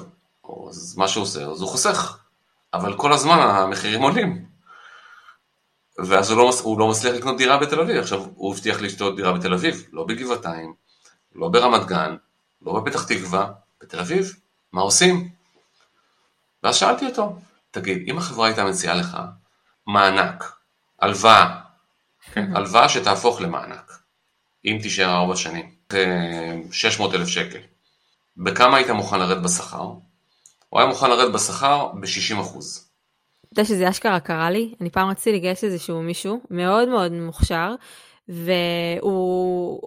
אז 0.69 0.97
מה 0.97 1.07
שהוא 1.07 1.23
עושה, 1.23 1.45
אז 1.45 1.61
הוא 1.61 1.69
חוסך, 1.69 2.17
אבל 2.73 2.97
כל 2.97 3.13
הזמן 3.13 3.39
המחירים 3.39 4.01
עולים. 4.01 4.52
ואז 5.97 6.31
הוא 6.31 6.37
לא, 6.37 6.51
הוא 6.63 6.79
לא 6.79 6.87
מצליח 6.87 7.15
לקנות 7.15 7.37
דירה 7.37 7.57
בתל 7.57 7.79
אביב. 7.79 7.97
עכשיו, 7.97 8.25
הוא 8.35 8.53
הבטיח 8.53 8.81
לאשתו 8.81 9.11
דירה 9.11 9.33
בתל 9.33 9.53
אביב, 9.53 9.87
לא 9.91 10.03
בגבעתיים, 10.03 10.73
לא 11.35 11.49
ברמת 11.49 11.85
גן, 11.85 12.15
לא 12.61 12.79
בפתח 12.79 13.03
תקווה, 13.03 13.51
בתל 13.81 13.99
אביב. 13.99 14.35
מה 14.71 14.81
עושים? 14.81 15.29
ואז 16.63 16.75
שאלתי 16.75 17.05
אותו, 17.05 17.39
תגיד, 17.71 18.03
אם 18.07 18.17
החברה 18.17 18.47
הייתה 18.47 18.63
מציעה 18.63 18.95
לך 18.95 19.17
מענק, 19.87 20.55
הלוואה, 20.99 21.59
כן, 22.33 22.55
הלוואה 22.55 22.89
שתהפוך 22.89 23.41
למענק, 23.41 23.99
אם 24.65 24.79
תישאר 24.81 25.09
ארבע 25.09 25.35
שנים, 25.35 25.75
600 26.71 27.13
אלף 27.13 27.27
שקל, 27.27 27.59
בכמה 28.37 28.77
היית 28.77 28.89
מוכן 28.89 29.19
לרדת 29.19 29.43
בשכר? 29.43 29.91
הוא 30.69 30.79
היה 30.79 30.89
מוכן 30.89 31.09
לרדת 31.09 31.33
בשכר 31.33 31.87
ב-60 31.87 32.41
אחוז. 32.41 32.82
יודע 33.53 33.65
שזה 33.65 33.89
אשכרה 33.89 34.19
קרה 34.19 34.51
לי, 34.51 34.73
אני 34.81 34.89
פעם 34.89 35.09
רציתי 35.09 35.37
לגייס 35.37 35.63
איזשהו 35.63 36.01
מישהו 36.01 36.41
מאוד 36.49 36.89
מאוד 36.89 37.11
מוכשר, 37.11 37.75
והוא 38.27 39.79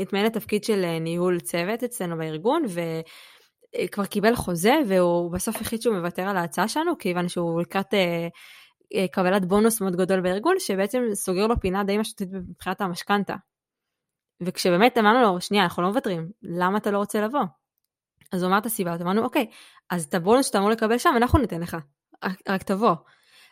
התמיין 0.00 0.26
לתפקיד 0.26 0.64
של 0.64 0.84
אה, 0.84 0.98
ניהול 0.98 1.40
צוות 1.40 1.84
אצלנו 1.84 2.16
בארגון, 2.16 2.62
וכבר 2.68 4.06
קיבל 4.06 4.34
חוזה, 4.34 4.74
והוא 4.88 5.32
בסוף 5.32 5.56
החליט 5.60 5.82
שהוא 5.82 5.96
מוותר 5.96 6.22
על 6.22 6.36
ההצעה 6.36 6.68
שלנו, 6.68 6.98
כיוון 6.98 7.28
שהוא 7.28 7.60
לקראת 7.60 7.94
אה, 7.94 8.28
אה, 8.94 9.08
קבלת 9.08 9.44
בונוס 9.44 9.80
מאוד 9.80 9.96
גדול 9.96 10.20
בארגון, 10.20 10.56
שבעצם 10.58 11.02
סוגר 11.14 11.46
לו 11.46 11.60
פינה 11.60 11.84
די 11.84 11.98
משמעותית 11.98 12.28
מבחינת 12.32 12.80
המשכנתה. 12.80 13.34
וכשבאמת 14.40 14.98
אמרנו 14.98 15.22
לו, 15.22 15.40
שנייה, 15.40 15.64
אנחנו 15.64 15.82
לא 15.82 15.88
מוותרים, 15.88 16.30
למה 16.42 16.78
אתה 16.78 16.90
לא 16.90 16.98
רוצה 16.98 17.20
לבוא? 17.20 17.44
אז 18.32 18.42
הוא 18.42 18.48
אמר 18.48 18.58
את 18.58 18.66
הסיבה, 18.66 18.92
אז 18.92 19.02
אמרנו, 19.02 19.24
אוקיי, 19.24 19.46
אז 19.90 20.04
את 20.04 20.14
הבונוס 20.14 20.46
שאתה 20.46 20.58
אמור 20.58 20.70
לקבל 20.70 20.98
שם, 20.98 21.12
אנחנו 21.16 21.38
ניתן 21.38 21.60
לך, 21.60 21.76
רק, 22.48 22.62
תבוא. 22.62 22.94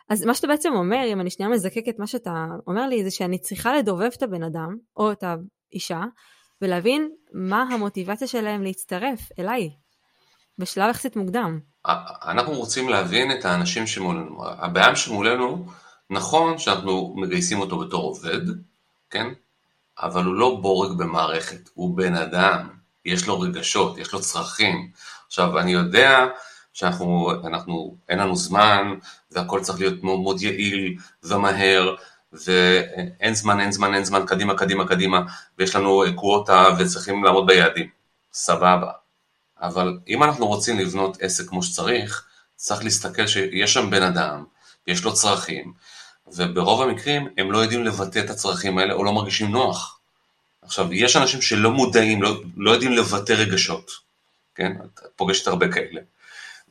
אז 0.09 0.25
מה 0.25 0.33
שאתה 0.33 0.47
בעצם 0.47 0.73
אומר, 0.73 1.03
אם 1.05 1.21
אני 1.21 1.29
שנייה 1.29 1.51
מזקק 1.51 1.83
את 1.89 1.99
מה 1.99 2.07
שאתה 2.07 2.45
אומר 2.67 2.87
לי, 2.87 3.03
זה 3.03 3.11
שאני 3.11 3.37
צריכה 3.37 3.75
לדובב 3.75 4.09
את 4.17 4.23
הבן 4.23 4.43
אדם, 4.43 4.75
או 4.97 5.11
את 5.11 5.23
האישה, 5.23 6.01
ולהבין 6.61 7.11
מה 7.33 7.61
המוטיבציה 7.61 8.27
שלהם 8.27 8.63
להצטרף 8.63 9.19
אליי, 9.39 9.69
בשלב 10.59 10.89
יחסית 10.89 11.15
מוקדם. 11.15 11.59
אנחנו 12.25 12.53
רוצים 12.53 12.89
להבין 12.89 13.31
את 13.31 13.45
האנשים 13.45 13.87
שמולנו. 13.87 14.45
הבעיה 14.47 14.95
שמולנו, 14.95 15.65
נכון 16.09 16.57
שאנחנו 16.57 17.13
מגייסים 17.17 17.59
אותו 17.59 17.79
בתור 17.79 18.03
עובד, 18.03 18.41
כן? 19.09 19.27
אבל 19.99 20.23
הוא 20.23 20.35
לא 20.35 20.59
בורג 20.61 20.97
במערכת, 20.97 21.69
הוא 21.73 21.97
בן 21.97 22.15
אדם, 22.15 22.69
יש 23.05 23.27
לו 23.27 23.39
רגשות, 23.39 23.97
יש 23.97 24.13
לו 24.13 24.21
צרכים. 24.21 24.91
עכשיו, 25.27 25.59
אני 25.59 25.71
יודע 25.71 26.25
שאנחנו, 26.75 27.31
אנחנו, 27.47 27.95
אין 28.09 28.19
לנו 28.19 28.35
זמן, 28.35 28.93
והכל 29.31 29.61
צריך 29.61 29.79
להיות 29.79 30.03
מאוד, 30.03 30.41
יעיל 30.41 30.95
ומהר, 31.23 31.95
ואין 32.33 33.33
זמן, 33.33 33.59
אין 33.59 33.71
זמן, 33.71 33.93
אין 33.93 34.03
זמן, 34.03 34.25
קדימה, 34.27 34.57
קדימה, 34.57 34.87
קדימה, 34.87 35.21
ויש 35.57 35.75
לנו 35.75 36.03
קווטה 36.15 36.67
וצריכים 36.79 37.23
לעמוד 37.23 37.47
ביעדים. 37.47 37.87
סבבה. 38.33 38.91
אבל 39.61 39.97
אם 40.07 40.23
אנחנו 40.23 40.47
רוצים 40.47 40.79
לבנות 40.79 41.21
עסק 41.21 41.49
כמו 41.49 41.63
שצריך, 41.63 42.25
צריך 42.55 42.83
להסתכל 42.83 43.27
שיש 43.27 43.73
שם 43.73 43.89
בן 43.89 44.03
אדם, 44.03 44.43
יש 44.87 45.03
לו 45.03 45.13
צרכים, 45.13 45.73
וברוב 46.27 46.81
המקרים 46.81 47.27
הם 47.37 47.51
לא 47.51 47.57
יודעים 47.57 47.83
לבטא 47.83 48.19
את 48.19 48.29
הצרכים 48.29 48.77
האלה 48.77 48.93
או 48.93 49.03
לא 49.03 49.13
מרגישים 49.13 49.51
נוח. 49.51 49.99
עכשיו, 50.61 50.93
יש 50.93 51.15
אנשים 51.15 51.41
שלא 51.41 51.71
מודעים, 51.71 52.21
לא, 52.21 52.41
לא 52.57 52.71
יודעים 52.71 52.91
לבטא 52.91 53.33
רגשות, 53.33 53.91
כן? 54.55 54.71
את 54.81 54.99
פוגשת 55.15 55.47
הרבה 55.47 55.71
כאלה. 55.71 56.01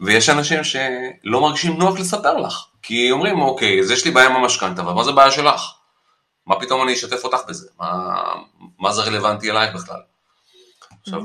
ויש 0.04 0.28
אנשים 0.28 0.64
שלא 0.64 1.40
מרגישים 1.40 1.78
נוח 1.78 1.98
לספר 1.98 2.36
לך, 2.36 2.66
כי 2.82 3.10
אומרים, 3.10 3.40
אוקיי, 3.40 3.80
אז 3.80 3.90
יש 3.90 4.04
לי 4.04 4.10
בעיה 4.10 4.28
עם 4.28 4.36
המשכנתה, 4.36 4.82
אבל 4.82 4.92
מה 4.92 5.04
זה 5.04 5.12
בעיה 5.12 5.30
שלך? 5.30 5.62
מה 6.46 6.60
פתאום 6.60 6.82
אני 6.82 6.92
אשתף 6.92 7.24
אותך 7.24 7.38
בזה? 7.48 7.68
מה, 7.78 8.14
מה 8.78 8.92
זה 8.92 9.02
רלוונטי 9.02 9.50
אלייך 9.50 9.74
בכלל? 9.74 10.00
עכשיו. 11.02 11.20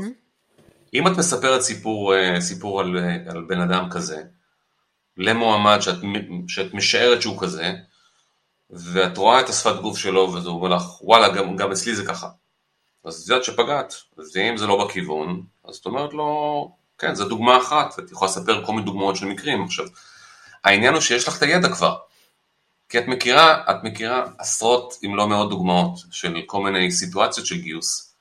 אם 0.93 1.07
את 1.07 1.17
מספרת 1.17 1.61
סיפור, 1.61 2.15
אה, 2.15 2.41
סיפור 2.41 2.79
על, 2.79 2.97
אה, 2.97 3.31
על 3.31 3.45
בן 3.47 3.61
אדם 3.61 3.89
כזה, 3.89 4.23
למועמד 5.17 5.77
שאת, 5.81 5.95
שאת 6.47 6.73
משערת 6.73 7.21
שהוא 7.21 7.41
כזה, 7.41 7.73
ואת 8.69 9.17
רואה 9.17 9.39
את 9.39 9.49
השפת 9.49 9.75
גוף 9.81 9.97
שלו 9.97 10.33
וזה 10.33 10.49
אומר 10.49 10.69
לך, 10.69 11.01
וואלה, 11.01 11.29
גם, 11.29 11.55
גם 11.55 11.71
אצלי 11.71 11.95
זה 11.95 12.05
ככה. 12.05 12.29
אז 13.05 13.21
את 13.23 13.29
יודעת 13.29 13.43
שפגעת, 13.43 13.93
ואם 14.33 14.57
זה 14.57 14.67
לא 14.67 14.85
בכיוון, 14.85 15.43
אז 15.65 15.75
את 15.75 15.85
אומרת 15.85 16.13
לו, 16.13 16.71
כן, 16.99 17.15
זו 17.15 17.25
דוגמה 17.25 17.57
אחת, 17.57 17.99
את 17.99 18.11
יכולה 18.11 18.31
לספר 18.31 18.65
כל 18.65 18.71
מיני 18.71 18.85
דוגמאות 18.85 19.15
של 19.15 19.25
מקרים. 19.25 19.63
עכשיו, 19.63 19.85
העניין 20.63 20.93
הוא 20.93 21.01
שיש 21.01 21.27
לך 21.27 21.37
את 21.37 21.43
הידע 21.43 21.69
כבר. 21.69 21.97
כי 22.89 22.99
את 22.99 23.07
מכירה, 23.07 23.63
את 23.71 23.83
מכירה 23.83 24.25
עשרות 24.37 24.93
אם 25.05 25.15
לא 25.15 25.27
מאות 25.27 25.49
דוגמאות 25.49 25.99
של 26.11 26.41
כל 26.45 26.63
מיני 26.63 26.91
סיטואציות 26.91 27.45
של 27.45 27.57
גיוס. 27.57 28.13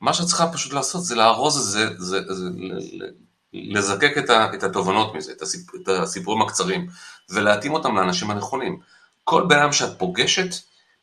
מה 0.00 0.12
שאת 0.12 0.26
צריכה 0.26 0.52
פשוט 0.52 0.72
לעשות 0.72 1.04
זה 1.04 1.14
לארוז 1.14 1.56
את 1.56 1.64
זה, 1.64 1.88
זה, 1.98 2.20
זה, 2.34 2.34
זה 2.34 3.06
לזקק 3.52 4.18
את, 4.18 4.30
ה, 4.30 4.54
את 4.54 4.62
התובנות 4.62 5.14
מזה, 5.14 5.32
את, 5.32 5.42
הסיפ, 5.42 5.74
את 5.74 5.88
הסיפורים 5.88 6.42
הקצרים, 6.42 6.86
ולהתאים 7.30 7.72
אותם 7.72 7.96
לאנשים 7.96 8.30
הנכונים. 8.30 8.80
כל 9.24 9.46
בן 9.48 9.58
אדם 9.58 9.72
שאת 9.72 9.98
פוגשת, 9.98 10.54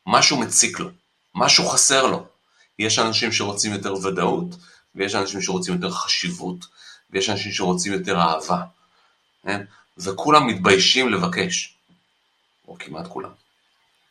משהו 0.06 0.36
מציק 0.40 0.78
לו, 0.78 0.90
משהו 1.34 1.68
חסר 1.68 2.06
לו. 2.06 2.26
יש 2.78 2.98
אנשים 2.98 3.32
שרוצים 3.32 3.72
יותר 3.72 3.94
ודאות, 3.94 4.54
ויש 4.96 5.14
אנשים 5.14 5.40
שרוצים 5.40 5.74
יותר 5.74 5.90
חשיבות, 5.90 6.66
ויש 7.10 7.30
אנשים 7.30 7.52
שרוצים 7.52 7.92
יותר 7.92 8.18
אהבה. 8.18 8.62
כן? 9.42 9.64
וכולם 9.98 10.46
מתביישים 10.46 11.08
לבקש. 11.08 11.76
או 12.68 12.76
כמעט 12.78 13.06
כולם. 13.06 13.30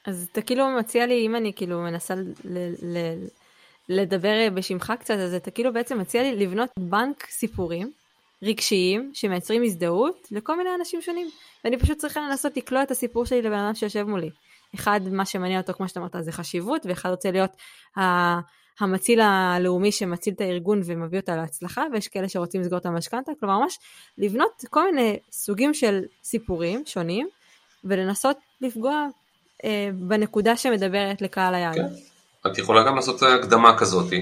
אז 0.05 0.27
אתה 0.31 0.41
כאילו 0.41 0.69
מציע 0.79 1.05
לי, 1.05 1.25
אם 1.25 1.35
אני 1.35 1.53
כאילו 1.55 1.79
מנסה 1.79 2.15
ל- 2.15 2.73
ל- 2.81 3.25
לדבר 3.89 4.47
בשמך 4.53 4.93
קצת, 4.99 5.13
אז 5.13 5.33
אתה 5.33 5.51
כאילו 5.51 5.73
בעצם 5.73 5.99
מציע 5.99 6.23
לי 6.23 6.35
לבנות 6.35 6.69
בנק 6.79 7.27
סיפורים 7.29 7.91
רגשיים 8.43 9.11
שמייצרים 9.13 9.63
הזדהות 9.63 10.27
לכל 10.31 10.57
מיני 10.57 10.69
אנשים 10.79 11.01
שונים. 11.01 11.29
ואני 11.63 11.79
פשוט 11.79 11.97
צריכה 11.97 12.19
לנסות 12.19 12.57
לקלוע 12.57 12.83
את 12.83 12.91
הסיפור 12.91 13.25
שלי 13.25 13.41
לבן 13.41 13.57
אדם 13.57 13.75
שיושב 13.75 14.03
מולי. 14.03 14.29
אחד, 14.75 15.01
מה 15.11 15.25
שמעניין 15.25 15.61
אותו, 15.61 15.73
כמו 15.73 15.87
שאתה 15.87 15.99
אמרת, 15.99 16.15
זה 16.19 16.31
חשיבות, 16.31 16.85
ואחד 16.85 17.09
רוצה 17.09 17.31
להיות 17.31 17.51
ה... 17.97 18.01
המציל 18.79 19.21
הלאומי 19.21 19.91
שמציל 19.91 20.33
את 20.33 20.41
הארגון 20.41 20.81
ומביא 20.85 21.19
אותה 21.19 21.35
להצלחה, 21.35 21.83
ויש 21.93 22.07
כאלה 22.07 22.29
שרוצים 22.29 22.61
לסגור 22.61 22.77
את 22.77 22.85
המשכנתה, 22.85 23.31
כלומר 23.39 23.59
ממש 23.59 23.79
לבנות 24.17 24.63
כל 24.69 24.91
מיני 24.91 25.19
סוגים 25.31 25.73
של 25.73 26.01
סיפורים 26.23 26.83
שונים, 26.85 27.27
ולנסות 27.83 28.37
לפגוע 28.61 29.05
אה, 29.63 29.89
בנקודה 29.93 30.57
שמדברת 30.57 31.21
לקהל 31.21 31.55
היעד. 31.55 31.75
כן. 31.75 31.87
את 32.51 32.57
יכולה 32.57 32.83
גם 32.83 32.95
לעשות 32.95 33.23
הקדמה 33.23 33.77
כזאת, 33.77 34.13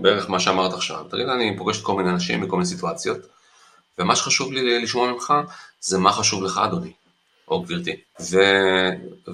בערך 0.00 0.30
מה 0.30 0.40
שאמרת 0.40 0.72
עכשיו. 0.72 1.04
תראי, 1.10 1.24
אני 1.24 1.56
פוגשת 1.58 1.82
כל 1.82 1.96
מיני 1.96 2.10
אנשים 2.10 2.40
בכל 2.40 2.56
מיני 2.56 2.66
סיטואציות, 2.66 3.18
ומה 3.98 4.16
שחשוב 4.16 4.52
לי 4.52 4.82
לשמוע 4.82 5.12
ממך, 5.12 5.34
זה 5.80 5.98
מה 5.98 6.12
חשוב 6.12 6.42
לך, 6.42 6.58
אדוני, 6.58 6.92
או 7.48 7.62
גברתי, 7.62 7.96
ו... 8.20 8.36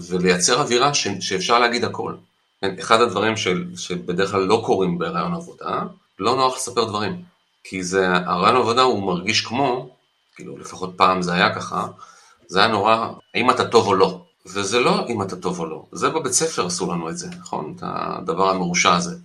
ולייצר 0.09 0.61
אווירה 0.61 0.95
ש... 0.95 1.09
שאפשר 1.21 1.59
להגיד 1.59 1.85
הכל. 1.85 2.15
כן, 2.64 2.79
אחד 2.81 3.00
הדברים 3.00 3.37
של... 3.37 3.64
שבדרך 3.77 4.31
כלל 4.31 4.40
לא 4.40 4.62
קורים 4.66 4.98
ברעיון 4.98 5.35
עבודה, 5.35 5.83
לא 6.18 6.37
נוח 6.37 6.57
לספר 6.57 6.85
דברים. 6.85 7.22
כי 7.64 7.83
זה, 7.83 8.09
הרעיון 8.27 8.57
עבודה 8.57 8.83
הוא 8.83 9.07
מרגיש 9.07 9.40
כמו, 9.40 9.96
כאילו 10.37 10.59
לפחות 10.59 10.94
פעם 10.96 11.22
זה 11.22 11.33
היה 11.33 11.55
ככה, 11.55 11.87
זה 12.46 12.59
היה 12.59 12.68
נורא, 12.68 13.09
האם 13.35 13.50
אתה 13.50 13.68
טוב 13.68 13.87
או 13.87 13.94
לא. 13.94 14.24
וזה 14.46 14.81
לא 14.81 15.07
אם 15.09 15.22
אתה 15.22 15.37
טוב 15.37 15.59
או 15.59 15.66
לא, 15.66 15.85
זה 15.92 16.11
בבית 16.11 16.33
ספר 16.33 16.66
עשו 16.66 16.92
לנו 16.92 17.11
את 17.11 17.18
זה, 17.18 17.29
נכון? 17.40 17.74
את 17.77 17.83
הדבר 17.87 18.50
המרושע 18.50 18.94
הזה. 18.94 19.16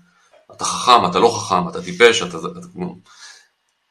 אתה 0.52 0.66
חכם, 0.66 1.06
אתה 1.10 1.20
לא 1.20 1.40
חכם, 1.40 1.70
אתה 1.70 1.82
טיפש, 1.82 2.22
אתה... 2.22 2.38
אתה 2.38 2.68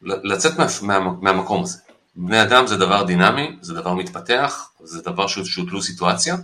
לצאת 0.02 0.58
מה, 0.58 0.66
מה, 0.82 1.12
מהמקום 1.20 1.62
הזה. 1.62 1.78
בני 2.16 2.42
אדם 2.42 2.66
זה 2.66 2.76
דבר 2.76 3.02
דינמי, 3.02 3.56
זה 3.60 3.74
דבר 3.74 3.94
מתפתח, 3.94 4.70
זה 4.84 5.02
דבר 5.02 5.26
שהוא, 5.26 5.66
תלוי 5.68 5.82
סיטואציה. 5.82 6.36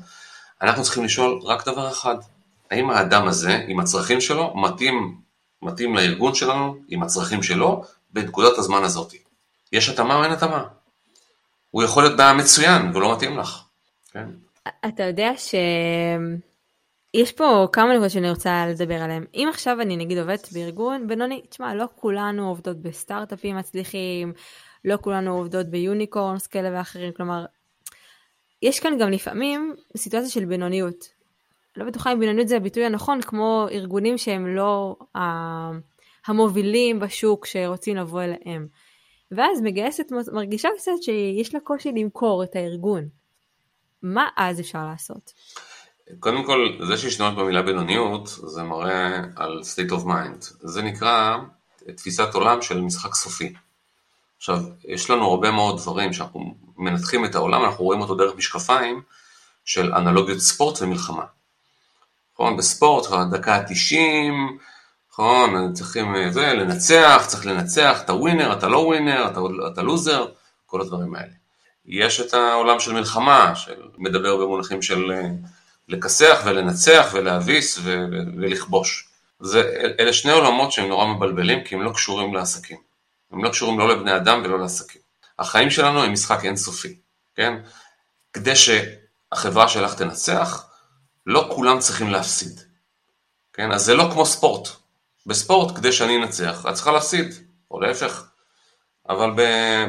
אנחנו 0.63 0.83
צריכים 0.83 1.05
לשאול 1.05 1.41
רק 1.45 1.67
דבר 1.67 1.91
אחד, 1.91 2.17
האם 2.75 2.91
האדם 2.91 3.27
הזה, 3.27 3.65
עם 3.69 3.81
הצרכים 3.81 4.21
שלו, 4.21 4.55
מתאים, 4.57 5.17
מתאים 5.63 5.95
לארגון 5.95 6.35
שלנו, 6.35 6.77
עם 6.89 7.03
הצרכים 7.03 7.43
שלו, 7.43 7.85
בנקודת 8.11 8.59
הזמן 8.59 8.85
הזאת. 8.85 9.15
יש 9.73 9.89
התאמה 9.89 10.17
או 10.17 10.25
אין 10.25 10.33
התאמה? 10.33 10.65
הוא 11.71 11.83
יכול 11.83 12.03
להיות 12.03 12.17
בעיה 12.17 12.33
מצוין 12.33 12.91
ולא 12.95 13.13
מתאים 13.17 13.39
לך. 13.39 13.65
כן? 14.13 14.29
אתה 14.89 15.03
יודע 15.03 15.31
שיש 15.37 17.33
פה 17.33 17.69
כמה 17.73 17.93
נקודות 17.93 18.11
שאני 18.11 18.31
רוצה 18.31 18.67
לדבר 18.67 19.03
עליהן. 19.03 19.25
אם 19.35 19.49
עכשיו 19.51 19.81
אני 19.81 19.97
נגיד 19.97 20.19
עובדת 20.19 20.53
בארגון 20.53 21.09
בינוני, 21.09 21.43
תשמע, 21.49 21.75
לא 21.75 21.87
כולנו 21.97 22.49
עובדות 22.49 22.83
בסטארט-אפים 22.83 23.57
מצליחים, 23.57 24.33
לא 24.85 24.97
כולנו 25.01 25.37
עובדות 25.37 25.67
ביוניקורנס 25.67 26.47
כאלה 26.47 26.79
ואחרים, 26.79 27.13
כלומר, 27.13 27.45
יש 28.63 28.81
כאן 28.81 28.99
גם 28.99 29.11
לפעמים 29.11 29.75
סיטואציה 29.97 30.31
של 30.31 30.45
בינוניות. 30.45 31.14
לא 31.77 31.85
בטוחה 31.85 32.13
אם 32.13 32.21
בינוניות 32.21 32.49
זה 32.49 32.57
הביטוי 32.57 32.85
הנכון, 32.85 33.23
כמו 33.23 33.67
ארגונים 33.71 34.19
שהם 34.19 34.57
לא 34.57 34.97
המובילים 36.27 37.01
בשוק 37.01 37.47
שרוצים 37.47 37.97
לבוא 37.97 38.23
אליהם. 38.23 38.67
ואז 39.31 39.61
מגייסת 39.61 40.13
מרגישה 40.33 40.69
קצת 40.79 40.93
שיש 41.03 41.55
לה 41.55 41.61
קושי 41.61 41.93
למכור 41.93 42.45
את 42.45 42.57
הארגון. 42.57 43.09
מה 44.03 44.29
אז 44.37 44.61
אפשר 44.61 44.87
לעשות? 44.87 45.33
קודם 46.21 46.45
כל, 46.45 46.79
זה 46.89 46.97
שהשתמש 46.97 47.35
במילה 47.35 47.63
בינוניות, 47.63 48.27
זה 48.27 48.63
מראה 48.63 49.21
על 49.37 49.61
state 49.61 49.91
of 49.91 50.05
mind. 50.05 50.57
זה 50.61 50.83
נקרא 50.83 51.37
תפיסת 51.97 52.35
עולם 52.35 52.63
של 52.63 52.81
משחק 52.81 53.15
סופי. 53.15 53.53
עכשיו, 54.37 54.59
יש 54.89 55.11
לנו 55.11 55.25
הרבה 55.25 55.51
מאוד 55.51 55.79
דברים 55.79 56.13
שאנחנו 56.13 56.55
מנתחים 56.77 57.25
את 57.25 57.35
העולם, 57.35 57.65
אנחנו 57.65 57.85
רואים 57.85 58.01
אותו 58.01 58.15
דרך 58.15 58.37
משקפיים 58.37 59.03
של 59.65 59.93
אנלוגיות 59.93 60.39
ספורט 60.39 60.83
ומלחמה. 60.83 61.25
נכון, 62.35 62.57
בספורט, 62.57 63.07
דקה 63.31 63.57
ה-90, 63.57 63.97
נכון, 65.11 65.73
צריכים 65.73 66.15
אה, 66.15 66.31
זה, 66.31 66.53
לנצח, 66.53 67.25
צריך 67.27 67.47
לנצח, 67.47 68.01
אתה 68.05 68.13
ווינר, 68.13 68.53
אתה 68.53 68.69
לא 68.69 68.79
ווינר, 68.79 69.29
אתה, 69.29 69.41
אתה 69.73 69.83
לוזר, 69.83 70.27
כל 70.67 70.81
הדברים 70.81 71.15
האלה. 71.15 71.33
יש 71.87 72.21
את 72.21 72.35
העולם 72.35 72.81
של 72.81 72.93
מלחמה, 72.93 73.53
שמדבר 73.57 74.37
במונחים 74.37 74.83
של 74.83 75.13
אה, 75.13 75.29
לכסח 75.89 76.43
ולנצח 76.45 77.11
ולהביס 77.13 77.79
ו- 77.83 78.05
ולכבוש. 78.37 79.09
זה, 79.41 79.63
אלה 80.01 80.13
שני 80.13 80.33
עולמות 80.33 80.73
שהם 80.73 80.89
נורא 80.89 81.07
מבלבלים, 81.07 81.65
כי 81.65 81.75
הם 81.75 81.83
לא 81.83 81.93
קשורים 81.93 82.35
לעסקים. 82.35 82.79
הם 83.33 83.45
לא 83.45 83.49
קשורים 83.49 83.79
לא 83.79 83.89
לבני 83.89 84.17
אדם 84.17 84.43
ולא 84.45 84.59
לעסקים. 84.59 85.01
החיים 85.39 85.71
שלנו 85.71 86.03
הם 86.03 86.13
משחק 86.13 86.45
אינסופי, 86.45 86.97
כן? 87.37 87.55
כדי 88.33 88.53
שהחברה 88.57 89.69
שלך 89.69 89.95
תנצח, 89.95 90.67
לא 91.27 91.51
כולם 91.55 91.79
צריכים 91.79 92.11
להפסיד. 92.11 92.61
כן? 93.53 93.73
אז 93.73 93.85
זה 93.85 93.95
לא 93.95 94.09
כמו 94.13 94.27
ספורט. 94.27 94.69
בספורט, 95.27 95.77
כדי 95.77 95.93
שאני 95.93 96.17
אנצח, 96.17 96.67
את 96.69 96.75
צריכה 96.75 96.93
להפסיד, 96.93 97.35
או 97.71 97.81
להפך. 97.81 98.25
אבל 99.09 99.31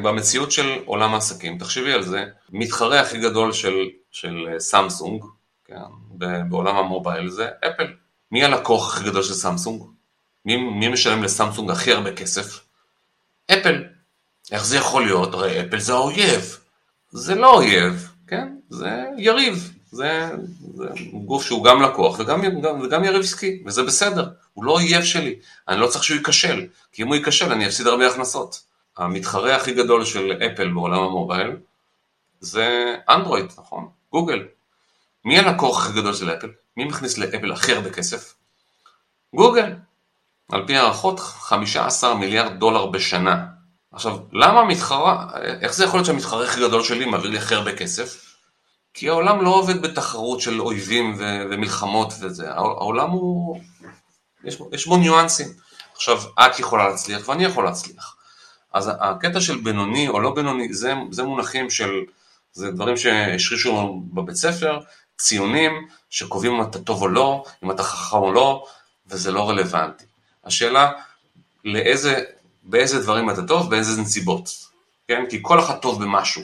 במציאות 0.04 0.52
של 0.52 0.80
עולם 0.86 1.14
העסקים, 1.14 1.58
תחשבי 1.58 1.94
על 1.94 2.04
זה, 2.04 2.26
מתחרה 2.50 3.02
הכי 3.02 3.18
גדול 3.18 3.54
של, 3.54 3.76
של 4.12 4.48
סמסונג, 4.60 5.24
כן, 5.66 5.76
בעולם 6.50 6.76
המובייל 6.76 7.30
זה 7.30 7.50
אפל. 7.68 7.94
מי 8.32 8.44
הלקוח 8.44 8.94
הכי 8.94 9.10
גדול 9.10 9.24
של 9.24 9.34
סמסונג? 9.34 9.84
מי, 10.46 10.58
מי 10.58 10.88
משלם 10.88 11.24
לסמסונג 11.24 11.72
הכי 11.72 11.94
הרבה 11.94 12.16
כסף? 12.16 12.60
אפל. 13.52 13.84
איך 14.52 14.66
זה 14.66 14.78
יכול 14.78 15.06
להיות? 15.06 15.34
הרי 15.34 15.62
אפל 15.62 15.80
זה 15.80 15.94
האויב. 15.94 16.60
זה 17.12 17.36
לא 17.36 17.54
אויב, 17.54 18.12
כן? 18.28 18.56
זה 18.70 19.04
יריב. 19.18 19.75
זה, 19.96 20.30
זה 20.76 20.86
גוף 21.14 21.44
שהוא 21.44 21.64
גם 21.64 21.82
לקוח 21.82 22.20
וגם, 22.20 22.62
גם, 22.62 22.82
וגם 22.82 23.04
יריב 23.04 23.22
עסקי, 23.22 23.64
וזה 23.66 23.84
בסדר. 23.84 24.30
הוא 24.54 24.66
לא 24.66 24.72
אויב 24.72 25.04
שלי. 25.04 25.36
אני 25.68 25.80
לא 25.80 25.88
צריך 25.88 26.04
שהוא 26.04 26.18
ייכשל, 26.18 26.68
כי 26.92 27.04
אם 27.04 27.08
הוא 27.08 27.16
ייכשל 27.16 27.52
אני 27.52 27.68
אפסיד 27.68 27.88
הרבה 27.88 28.08
הכנסות. 28.08 28.64
המתחרה 28.98 29.56
הכי 29.56 29.74
גדול 29.74 30.06
של 30.06 30.32
אפל 30.32 30.74
בעולם 30.74 31.00
המובייל 31.00 31.52
זה 32.40 32.96
אנדרואיד, 33.10 33.46
נכון? 33.58 33.88
גוגל. 34.12 34.44
מי 35.26 35.40
הלקוח 35.40 35.86
הכי 35.86 36.00
גדול 36.02 36.14
של 36.14 36.30
אפל? 36.30 36.50
מי 36.78 36.86
מכניס 36.86 37.18
לאפל 37.18 37.52
הכי 37.52 37.74
הרבה 37.74 37.90
כסף? 37.90 38.34
גוגל. 39.36 39.74
על 40.52 40.68
פי 40.68 40.78
הערכות 40.78 41.20
15 41.20 42.16
מיליארד 42.16 42.60
דולר 42.60 42.86
בשנה. 42.86 43.46
עכשיו, 43.92 44.18
למה 44.32 44.60
המתחרה, 44.60 45.28
איך 45.62 45.74
זה 45.74 45.84
יכול 45.84 45.98
להיות 45.98 46.06
שהמתחרה 46.06 46.44
הכי 46.44 46.62
גדול 46.62 46.84
שלי 46.84 47.06
מעביר 47.06 47.32
לי 47.32 47.38
הכי 47.38 47.56
הרבה 47.56 47.76
כסף? 47.76 48.25
כי 48.96 49.10
העולם 49.10 49.42
לא 49.42 49.50
עובד 49.50 49.82
בתחרות 49.82 50.42
של 50.42 50.62
אויבים 50.62 51.16
ומלחמות 51.20 52.14
וזה, 52.20 52.54
העולם 52.54 53.10
הוא, 53.10 53.60
יש, 54.44 54.58
יש 54.72 54.88
בו 54.88 54.98
ניואנסים. 54.98 55.48
עכשיו, 55.96 56.22
את 56.40 56.60
יכולה 56.60 56.90
להצליח 56.90 57.30
ואני 57.30 57.44
יכול 57.44 57.64
להצליח. 57.64 58.16
אז 58.74 58.92
הקטע 59.00 59.42
של 59.42 59.58
בינוני 59.58 60.08
או 60.08 60.20
לא 60.20 60.36
בינוני, 60.36 60.74
זה, 60.74 60.94
זה 61.12 61.24
מונחים 61.24 61.70
של, 61.70 62.02
זה 62.54 62.72
דברים 62.72 62.98
שהשרישו 62.98 64.02
בבית 64.14 64.36
ספר, 64.36 64.80
ציונים 65.18 65.88
שקובעים 66.10 66.54
אם 66.54 66.62
אתה 66.62 66.80
טוב 66.80 67.02
או 67.02 67.08
לא, 67.08 67.44
אם 67.64 67.72
אתה 67.72 67.84
חכם 67.84 68.18
או 68.18 68.32
לא, 68.32 68.66
וזה 69.08 69.32
לא 69.32 69.50
רלוונטי. 69.50 70.06
השאלה, 70.46 70.92
לאיזה 71.66 72.24
באיזה 72.64 73.02
דברים 73.02 73.30
אתה 73.30 73.48
טוב, 73.48 73.70
באיזה 73.70 74.02
נסיבות, 74.02 74.50
כן? 75.08 75.24
כי 75.30 75.40
כל 75.42 75.60
אחד 75.60 75.78
טוב 75.78 76.04
במשהו, 76.04 76.44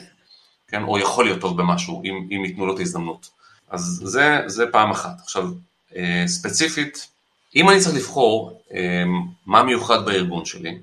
כן? 0.72 0.82
או 0.82 0.98
יכול 0.98 1.24
להיות 1.24 1.40
טוב 1.40 1.56
במשהו, 1.56 2.02
אם, 2.04 2.28
אם 2.30 2.44
ייתנו 2.44 2.66
לו 2.66 2.74
את 2.74 2.78
ההזדמנות. 2.78 3.28
אז 3.70 4.00
זה, 4.04 4.38
זה 4.46 4.64
פעם 4.72 4.90
אחת. 4.90 5.20
עכשיו, 5.22 5.48
אה, 5.96 6.24
ספציפית, 6.26 7.08
אם 7.56 7.70
אני 7.70 7.80
צריך 7.80 7.96
לבחור 7.96 8.62
אה, 8.74 9.04
מה 9.46 9.62
מיוחד 9.62 10.04
בארגון 10.04 10.44
שלי, 10.44 10.78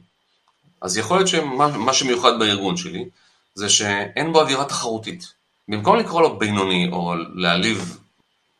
אז 0.81 0.97
יכול 0.97 1.17
להיות 1.17 1.27
שמה 1.27 1.93
שמיוחד 1.93 2.39
בארגון 2.39 2.77
שלי 2.77 3.05
זה 3.55 3.69
שאין 3.69 4.33
בו 4.33 4.41
אווירה 4.41 4.65
תחרותית. 4.65 5.33
במקום 5.67 5.95
לקרוא 5.95 6.21
לו 6.21 6.39
בינוני 6.39 6.89
או 6.91 7.13
להעליב 7.35 7.97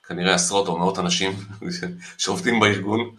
כנראה 0.07 0.33
עשרות 0.33 0.67
או 0.67 0.77
מאות 0.77 0.99
אנשים 0.99 1.31
שעובדים 2.17 2.59
בארגון, 2.59 3.09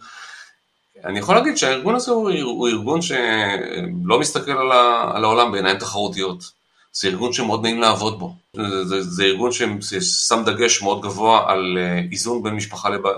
אני 1.05 1.19
יכול 1.19 1.35
להגיד 1.35 1.57
שהארגון 1.57 1.95
הזה 1.95 2.11
הוא, 2.11 2.67
ארגון 2.67 3.01
שלא 3.01 4.19
מסתכל 4.19 4.51
על 4.51 5.23
העולם 5.23 5.51
בעיניים 5.51 5.77
תחרותיות. 5.77 6.51
זה 6.93 7.07
ארגון 7.07 7.33
שמאוד 7.33 7.63
נעים 7.63 7.81
לעבוד 7.81 8.19
בו. 8.19 8.35
זה, 8.53 8.85
זה, 8.85 9.01
זה 9.01 9.23
ארגון 9.23 9.51
ששם 9.51 10.43
דגש 10.45 10.81
מאוד 10.81 11.01
גבוה 11.01 11.51
על 11.51 11.77
אה, 11.77 11.99
איזון 12.11 12.43
בין 12.43 12.53
משפחה 12.53 12.89
לב, 12.89 13.05
אה, 13.05 13.11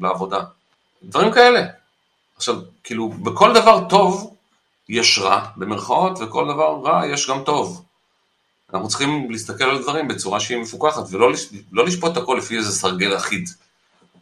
לעבודה. 0.00 0.40
דברים 1.02 1.32
כאלה. 1.32 1.66
עכשיו, 2.36 2.56
כאילו, 2.84 3.08
בכל 3.08 3.52
דבר 3.52 3.88
טוב 3.88 4.36
יש 4.88 5.18
רע, 5.18 5.46
במרכאות, 5.56 6.18
וכל 6.20 6.44
דבר 6.44 6.80
רע 6.84 7.06
יש 7.06 7.30
גם 7.30 7.42
טוב. 7.44 7.84
אנחנו 8.72 8.88
צריכים 8.88 9.30
להסתכל 9.30 9.64
על 9.64 9.82
דברים 9.82 10.08
בצורה 10.08 10.40
שהיא 10.40 10.58
מפוקחת, 10.58 11.02
ולא 11.10 11.32
לא 11.72 11.84
לשפוט 11.84 12.12
את 12.12 12.16
הכל 12.16 12.34
לפי 12.38 12.56
איזה 12.56 12.72
סרגל 12.72 13.16
אחיד. 13.16 13.48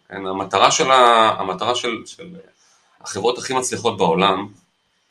כן, 0.08 0.26
המטרה 0.26 0.70
של, 0.70 0.90
ה, 0.90 1.30
המטרה 1.38 1.74
של, 1.74 2.02
של 2.06 2.36
החברות 3.00 3.38
הכי 3.38 3.54
מצליחות 3.54 3.98
בעולם, 3.98 4.48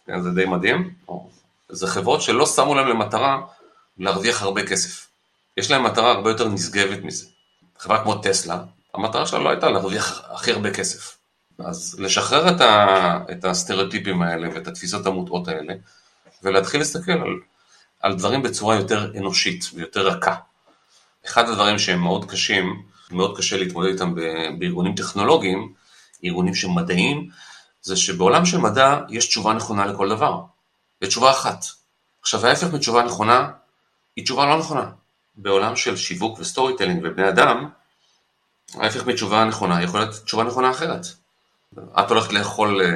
כן, 0.07 0.21
זה 0.21 0.29
די 0.31 0.45
מדהים, 0.45 0.93
זה 1.69 1.87
חברות 1.87 2.21
שלא 2.21 2.45
שמו 2.45 2.75
להם 2.75 2.87
למטרה 2.87 3.41
להרוויח 3.99 4.41
הרבה 4.41 4.67
כסף. 4.67 5.07
יש 5.57 5.71
להם 5.71 5.83
מטרה 5.83 6.11
הרבה 6.11 6.29
יותר 6.29 6.47
נשגבת 6.47 7.03
מזה. 7.03 7.25
חברה 7.79 8.03
כמו 8.03 8.15
טסלה, 8.15 8.63
המטרה 8.93 9.25
שלה 9.25 9.39
לא 9.39 9.49
הייתה 9.49 9.69
להרוויח 9.69 10.21
הכי 10.29 10.51
הרבה 10.51 10.73
כסף. 10.73 11.17
אז 11.59 11.95
לשחרר 11.99 12.55
את, 12.55 12.61
ה, 12.61 13.17
את 13.31 13.45
הסטריאוטיפים 13.45 14.21
האלה 14.21 14.49
ואת 14.55 14.67
התפיסות 14.67 15.05
המוטעות 15.05 15.47
האלה, 15.47 15.73
ולהתחיל 16.43 16.79
להסתכל 16.79 17.11
על, 17.11 17.39
על 17.99 18.15
דברים 18.15 18.41
בצורה 18.41 18.75
יותר 18.75 19.11
אנושית 19.17 19.69
ויותר 19.73 20.07
רכה. 20.07 20.35
אחד 21.25 21.49
הדברים 21.49 21.79
שהם 21.79 21.99
מאוד 21.99 22.31
קשים, 22.31 22.83
מאוד 23.11 23.37
קשה 23.37 23.57
להתמודד 23.57 23.91
איתם 23.91 24.15
בארגונים 24.59 24.95
טכנולוגיים, 24.95 25.73
ארגונים 26.23 26.55
שהם 26.55 26.75
מדעיים, 26.75 27.29
זה 27.81 27.95
שבעולם 27.95 28.45
של 28.45 28.57
מדע 28.57 28.99
יש 29.09 29.27
תשובה 29.27 29.53
נכונה 29.53 29.85
לכל 29.85 30.09
דבר. 30.09 30.41
יש 31.01 31.07
תשובה 31.07 31.31
אחת. 31.31 31.65
עכשיו 32.21 32.45
ההפך 32.45 32.73
מתשובה 32.73 33.03
נכונה 33.03 33.49
היא 34.19 34.25
תשובה 34.25 34.45
לא 34.45 34.57
נכונה. 34.57 34.89
בעולם 35.35 35.75
של 35.75 35.97
שיווק 35.97 36.39
ו 36.39 36.77
storytelling 36.77 37.01
ובני 37.03 37.29
אדם, 37.29 37.69
ההפך 38.73 39.05
מתשובה 39.05 39.45
נכונה 39.45 39.83
יכול 39.83 39.99
להיות 39.99 40.15
תשובה 40.25 40.43
נכונה 40.43 40.71
אחרת. 40.71 41.05
את 41.99 42.09
הולכת 42.09 42.33
לאכול 42.33 42.81
אה, 42.81 42.93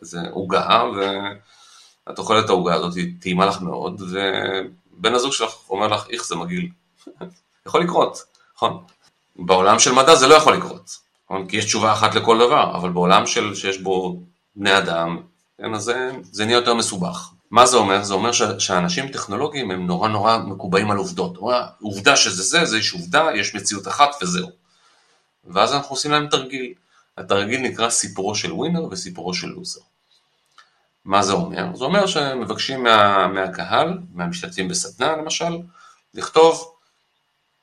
איזה 0.00 0.18
עוגה, 0.30 0.82
ואת 0.96 2.18
אוכלת 2.18 2.44
את 2.44 2.50
העוגה 2.50 2.74
הזאת, 2.74 2.96
היא 2.96 3.14
טעימה 3.20 3.46
לך 3.46 3.60
מאוד, 3.60 4.02
ובן 4.02 5.14
הזוג 5.14 5.32
שלך 5.32 5.54
אומר 5.70 5.88
לך, 5.88 6.06
איך 6.10 6.26
זה 6.26 6.36
מגעיל. 6.36 6.68
יכול 7.66 7.82
לקרות, 7.82 8.22
נכון? 8.56 8.84
בעולם 9.36 9.78
של 9.78 9.92
מדע 9.92 10.14
זה 10.14 10.26
לא 10.26 10.34
יכול 10.34 10.54
לקרות, 10.54 10.98
נכון? 11.24 11.48
כי 11.48 11.56
יש 11.56 11.64
תשובה 11.64 11.92
אחת 11.92 12.14
לכל 12.14 12.38
דבר, 12.38 12.76
אבל 12.76 12.90
בעולם 12.90 13.26
של, 13.26 13.54
שיש 13.54 13.78
בו 13.78 14.20
בני 14.56 14.78
אדם, 14.78 15.22
כן, 15.58 15.74
אז 15.74 15.82
זה, 15.82 16.10
זה 16.22 16.44
נהיה 16.44 16.56
יותר 16.56 16.74
מסובך. 16.74 17.30
מה 17.50 17.66
זה 17.66 17.76
אומר? 17.76 18.02
זה 18.02 18.14
אומר 18.14 18.32
שאנשים 18.58 19.08
טכנולוגיים 19.08 19.70
הם 19.70 19.86
נורא 19.86 20.08
נורא 20.08 20.38
מקובעים 20.38 20.90
על 20.90 20.96
עובדות. 20.96 21.36
עובדה 21.80 22.16
שזה 22.16 22.42
זה, 22.42 22.64
זה 22.64 22.78
יש 22.78 22.92
עובדה, 22.92 23.28
יש 23.34 23.54
מציאות 23.54 23.88
אחת 23.88 24.10
וזהו. 24.22 24.50
ואז 25.44 25.74
אנחנו 25.74 25.90
עושים 25.90 26.10
להם 26.10 26.28
תרגיל. 26.28 26.74
התרגיל 27.18 27.60
נקרא 27.60 27.90
סיפורו 27.90 28.34
של 28.34 28.52
ווינר 28.52 28.84
וסיפורו 28.84 29.34
של 29.34 29.48
לוזר. 29.48 29.80
מה 31.04 31.22
זה 31.22 31.32
אומר? 31.32 31.76
זה 31.76 31.84
אומר 31.84 32.06
שמבקשים 32.06 32.82
מה, 32.82 33.26
מהקהל, 33.26 33.98
מהמשתתפים 34.14 34.68
בסדנה 34.68 35.16
למשל, 35.16 35.58
לכתוב 36.14 36.74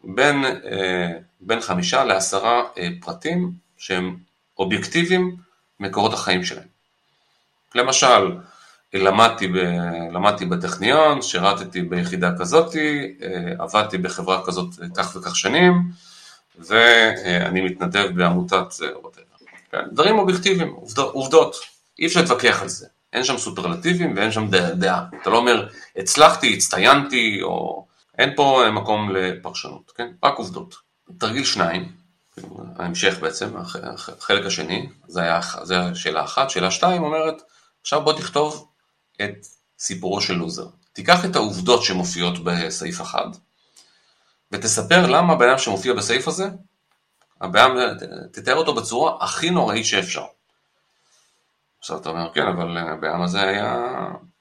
בין, 0.03 0.45
אה, 0.45 1.11
בין 1.41 1.61
חמישה 1.61 2.03
לעשרה 2.03 2.63
אה, 2.77 2.89
פרטים 3.01 3.51
שהם 3.77 4.17
אובייקטיביים 4.59 5.35
מקורות 5.79 6.13
החיים 6.13 6.43
שלהם. 6.43 6.67
למשל, 7.75 8.37
למדתי, 8.93 9.47
ב, 9.47 9.55
למדתי 10.11 10.45
בטכניון, 10.45 11.21
שירתתי 11.21 11.81
ביחידה 11.81 12.31
כזאתי, 12.39 13.15
אה, 13.21 13.63
עבדתי 13.63 13.97
בחברה 13.97 14.45
כזאת 14.45 14.69
כך 14.95 15.15
וכך 15.15 15.35
שנים, 15.35 15.73
ואני 16.59 17.61
מתנדב 17.61 18.07
בעמותת 18.15 18.73
כן, 19.71 19.81
דברים 19.91 20.17
אובייקטיביים, 20.19 20.75
עובדות, 20.97 21.55
אי 21.99 22.07
אפשר 22.07 22.21
להתווכח 22.21 22.61
על 22.61 22.69
זה. 22.69 22.87
אין 23.13 23.23
שם 23.23 23.37
סופרלטיבים 23.37 24.17
ואין 24.17 24.31
שם 24.31 24.47
דעה. 24.75 25.05
אתה 25.21 25.29
לא 25.29 25.37
אומר, 25.37 25.67
הצלחתי, 25.97 26.53
הצטיינתי, 26.53 27.39
או... 27.41 27.87
אין 28.17 28.35
פה 28.35 28.63
מקום 28.73 29.15
לפרשנות, 29.15 29.91
כן? 29.95 30.07
רק 30.23 30.37
עובדות. 30.37 30.75
תרגיל 31.17 31.43
שניים, 31.43 31.91
ההמשך 32.75 33.19
בעצם, 33.19 33.49
החלק 34.19 34.45
השני, 34.45 34.89
זה 35.07 35.21
היה, 35.21 35.39
זה 35.63 35.79
היה 35.79 35.95
שאלה 35.95 36.23
אחת. 36.23 36.49
שאלה 36.49 36.71
שתיים 36.71 37.03
אומרת, 37.03 37.41
עכשיו 37.81 38.01
בוא 38.01 38.13
תכתוב 38.13 38.67
את 39.21 39.47
סיפורו 39.79 40.21
של 40.21 40.33
לוזר. 40.33 40.67
תיקח 40.93 41.25
את 41.25 41.35
העובדות 41.35 41.83
שמופיעות 41.83 42.43
בסעיף 42.43 43.01
אחד, 43.01 43.27
ותספר 44.51 45.07
למה 45.07 45.33
הבן 45.33 45.49
אדם 45.49 45.57
שמופיע 45.57 45.93
בסעיף 45.93 46.27
הזה 46.27 46.49
הבעיה, 47.41 47.67
תתאר 48.31 48.55
אותו 48.55 48.75
בצורה 48.75 49.17
הכי 49.23 49.49
נוראית 49.49 49.85
שאפשר. 49.85 50.25
עכשיו 51.79 51.97
אתה 51.97 52.09
אומר, 52.09 52.33
כן, 52.33 52.47
אבל 52.47 52.77
הבעיה 52.77 53.23
הזה 53.23 53.41
היה 53.41 53.75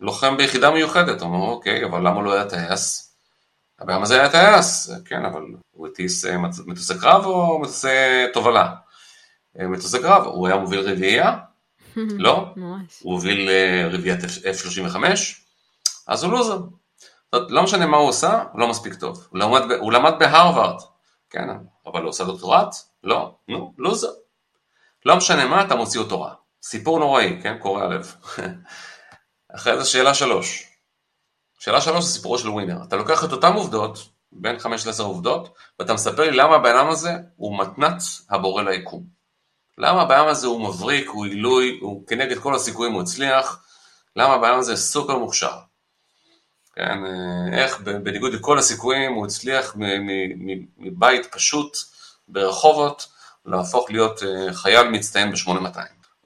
לוחם 0.01 0.37
ביחידה 0.37 0.71
מיוחדת. 0.71 1.21
הוא 1.21 1.29
אומר, 1.29 1.47
אוקיי, 1.47 1.85
אבל 1.85 1.99
למה 1.99 2.23
לא 2.23 2.33
היה 2.35 2.49
טייס? 2.49 3.17
הבעיה 3.79 4.03
הזה 4.03 4.21
היה 4.21 4.31
טייס, 4.31 4.91
כן, 5.05 5.25
אבל 5.25 5.43
הוא 5.71 5.89
הטיס 5.89 6.25
אה, 6.25 6.39
מטוסי 6.39 6.99
קרב 7.01 7.25
או 7.25 7.59
מטוסי 7.59 7.89
תובלה? 8.33 8.75
אה, 9.59 9.67
מטוסי 9.67 9.99
קרב, 10.03 10.25
הוא 10.25 10.47
היה 10.47 10.57
מוביל 10.57 10.81
רביעייה? 10.81 11.39
לא. 12.27 12.47
הוא 13.03 13.13
הוביל 13.13 13.49
אה, 13.49 13.89
רביעיית 13.93 14.21
F-35? 14.25 14.97
אז 16.07 16.25
הוא 16.25 16.33
לוזר. 16.33 16.59
לא 17.33 17.63
משנה 17.63 17.87
מה 17.87 17.97
הוא 17.97 18.09
עושה, 18.09 18.43
הוא 18.53 18.61
לא 18.61 18.69
מספיק 18.69 18.95
טוב. 18.95 19.27
הוא 19.31 19.39
למד, 19.39 19.73
הוא 19.81 19.93
למד 19.93 20.13
בהרווארד, 20.19 20.81
כן, 21.31 21.49
אבל 21.87 22.01
הוא 22.01 22.09
עושה 22.09 22.25
דוקטורט? 22.25 22.75
לא, 23.05 23.35
נו, 23.49 23.75
לוזר. 23.79 24.11
לא 25.05 25.17
משנה 25.17 25.47
מה, 25.47 25.63
אתה 25.63 25.75
מוציא 25.75 26.01
אותו 26.01 26.21
רע. 26.21 26.35
סיפור 26.63 26.99
נוראי, 26.99 27.41
כן, 27.43 27.59
קורע 27.59 27.89
לב. 27.89 28.15
אחרי 29.57 29.79
זה 29.79 29.85
שאלה 29.85 30.15
שלוש. 30.15 30.67
שאלה 31.59 31.81
שלוש 31.81 32.05
זה 32.05 32.11
סיפורו 32.11 32.39
של 32.39 32.49
ווינר. 32.49 32.83
אתה 32.89 32.97
לוקח 32.97 33.25
את 33.25 33.33
אותן 33.33 33.53
עובדות, 33.53 34.09
בין 34.33 34.59
חמש 34.59 34.87
לעשר 34.87 35.05
עובדות, 35.05 35.55
ואתה 35.79 35.95
מספר 35.95 36.23
לי 36.23 36.37
למה 36.37 36.57
הבן 36.57 36.77
אדם 36.77 36.89
הזה 36.89 37.13
הוא 37.37 37.59
מתנת 37.59 38.03
הבורא 38.31 38.63
ליקום. 38.63 39.16
למה 39.79 40.03
אדם 40.03 40.29
הזה 40.29 40.47
הוא 40.47 40.69
מבריק, 40.69 41.09
הוא 41.09 41.27
עילוי, 41.27 41.79
הוא 41.81 42.07
כנגד 42.07 42.39
כל 42.39 42.55
הסיכויים 42.55 42.93
הוא 42.93 43.03
הצליח, 43.03 43.63
למה 44.17 44.35
אדם 44.35 44.59
הזה 44.59 44.77
סופר 44.77 45.19
מוכשר. 45.19 45.59
כן, 46.75 46.99
אה, 47.07 47.59
איך 47.63 47.81
בניגוד 47.81 48.33
לכל 48.33 48.59
הסיכויים 48.59 49.13
הוא 49.13 49.27
הצליח 49.27 49.77
מבית 50.79 51.27
פשוט 51.27 51.77
ברחובות 52.29 53.09
להפוך 53.47 53.91
להיות 53.91 54.23
אה, 54.23 54.55
חייל 54.55 54.89
מצטיין 54.89 55.33
ב-8200, 55.33 55.79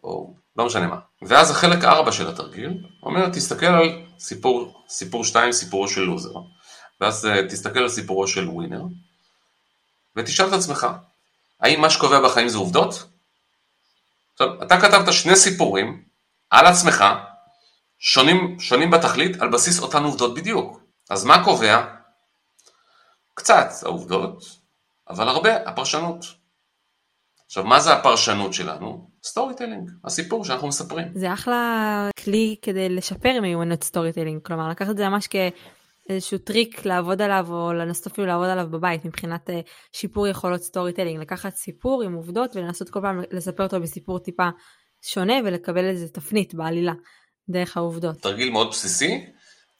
או 0.04 0.34
לא 0.56 0.66
משנה 0.66 0.86
מה. 0.86 0.98
ואז 1.22 1.50
החלק 1.50 1.84
4 1.84 2.12
של 2.12 2.28
התרגיל 2.28 2.84
אומר, 3.02 3.28
תסתכל 3.28 3.66
על 3.66 4.02
סיפור, 4.18 4.84
סיפור 4.88 5.24
2, 5.24 5.52
סיפורו 5.52 5.88
של 5.88 6.00
לוזר, 6.00 6.34
ואז 7.00 7.26
אה, 7.26 7.48
תסתכל 7.48 7.78
על 7.78 7.88
סיפורו 7.88 8.26
של 8.26 8.48
ווינר, 8.48 8.82
ותשאל 10.16 10.48
את 10.48 10.52
עצמך, 10.52 10.86
האם 11.60 11.80
מה 11.80 11.90
שקובע 11.90 12.20
בחיים 12.20 12.48
זה 12.48 12.58
עובדות? 12.58 13.04
עכשיו, 14.40 14.62
אתה 14.62 14.80
כתבת 14.80 15.12
שני 15.12 15.36
סיפורים 15.36 16.02
על 16.50 16.66
עצמך, 16.66 17.04
שונים, 17.98 18.60
שונים 18.60 18.90
בתכלית 18.90 19.42
על 19.42 19.48
בסיס 19.48 19.80
אותן 19.80 20.02
עובדות 20.02 20.34
בדיוק. 20.34 20.80
אז 21.10 21.24
מה 21.24 21.44
קובע? 21.44 21.84
קצת 23.34 23.68
העובדות, 23.82 24.44
אבל 25.08 25.28
הרבה 25.28 25.56
הפרשנות. 25.68 26.24
עכשיו, 27.46 27.64
מה 27.64 27.80
זה 27.80 27.92
הפרשנות 27.92 28.54
שלנו? 28.54 29.10
storytelling, 29.24 29.90
הסיפור 30.04 30.44
שאנחנו 30.44 30.68
מספרים. 30.68 31.08
זה 31.14 31.32
אחלה 31.32 32.08
כלי 32.24 32.56
כדי 32.62 32.88
לשפר 32.88 33.40
מיומנות 33.40 33.84
storytelling, 33.84 34.42
כלומר 34.42 34.68
לקחת 34.68 34.90
את 34.90 34.96
זה 34.96 35.08
ממש 35.08 35.26
כאיזשהו 36.10 36.38
טריק 36.38 36.86
לעבוד 36.86 37.22
עליו 37.22 37.46
או 37.50 37.72
לנסות 37.72 38.06
אפילו 38.06 38.26
לעבוד 38.26 38.48
עליו 38.48 38.66
בבית 38.70 39.04
מבחינת 39.04 39.50
אה, 39.50 39.60
שיפור 39.92 40.26
יכולות 40.26 40.62
storytelling, 40.62 41.20
לקחת 41.20 41.54
סיפור 41.56 42.02
עם 42.02 42.12
עובדות 42.12 42.56
ולנסות 42.56 42.90
כל 42.90 43.00
פעם 43.02 43.22
לספר 43.30 43.62
אותו 43.62 43.80
בסיפור 43.80 44.18
טיפה 44.18 44.48
שונה 45.02 45.34
ולקבל 45.44 45.84
איזה 45.84 46.08
תפנית 46.08 46.54
בעלילה. 46.54 46.92
דרך 47.48 47.76
העובדות. 47.76 48.20
תרגיל 48.20 48.50
מאוד 48.50 48.70
בסיסי, 48.70 49.24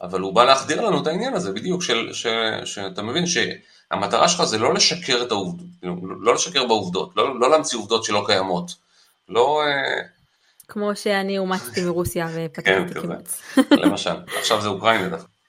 אבל 0.02 0.20
הוא 0.20 0.34
בא 0.34 0.44
להחדיר 0.44 0.80
לנו 0.80 1.02
את 1.02 1.06
העניין 1.06 1.34
הזה 1.34 1.52
בדיוק, 1.52 1.82
של, 1.82 2.12
ש, 2.12 2.26
שאתה 2.64 3.02
מבין 3.02 3.24
שהמטרה 3.26 4.28
שלך 4.28 4.44
זה 4.44 4.58
לא 4.58 4.74
לשקר 4.74 5.22
את 5.22 5.30
העובדות, 5.30 5.66
לא 6.20 6.34
לשקר 6.34 6.66
בעובדות, 6.66 7.16
לא, 7.16 7.40
לא 7.40 7.50
להמציא 7.50 7.78
עובדות 7.78 8.04
שלא 8.04 8.22
קיימות. 8.26 8.74
לא... 9.28 9.62
אה, 9.62 10.02
כמו 10.68 10.96
שאני 10.96 11.38
אומצתי 11.38 11.84
מרוסיה 11.84 12.28
ופתחתי 12.34 12.70
כן, 12.70 12.86
את 12.86 12.96
הקיבוץ. 12.96 13.42
למשל, 13.70 14.16
עכשיו 14.38 14.60
זה 14.60 14.68
אוקראינה 14.68 15.08
דווקא. 15.08 15.39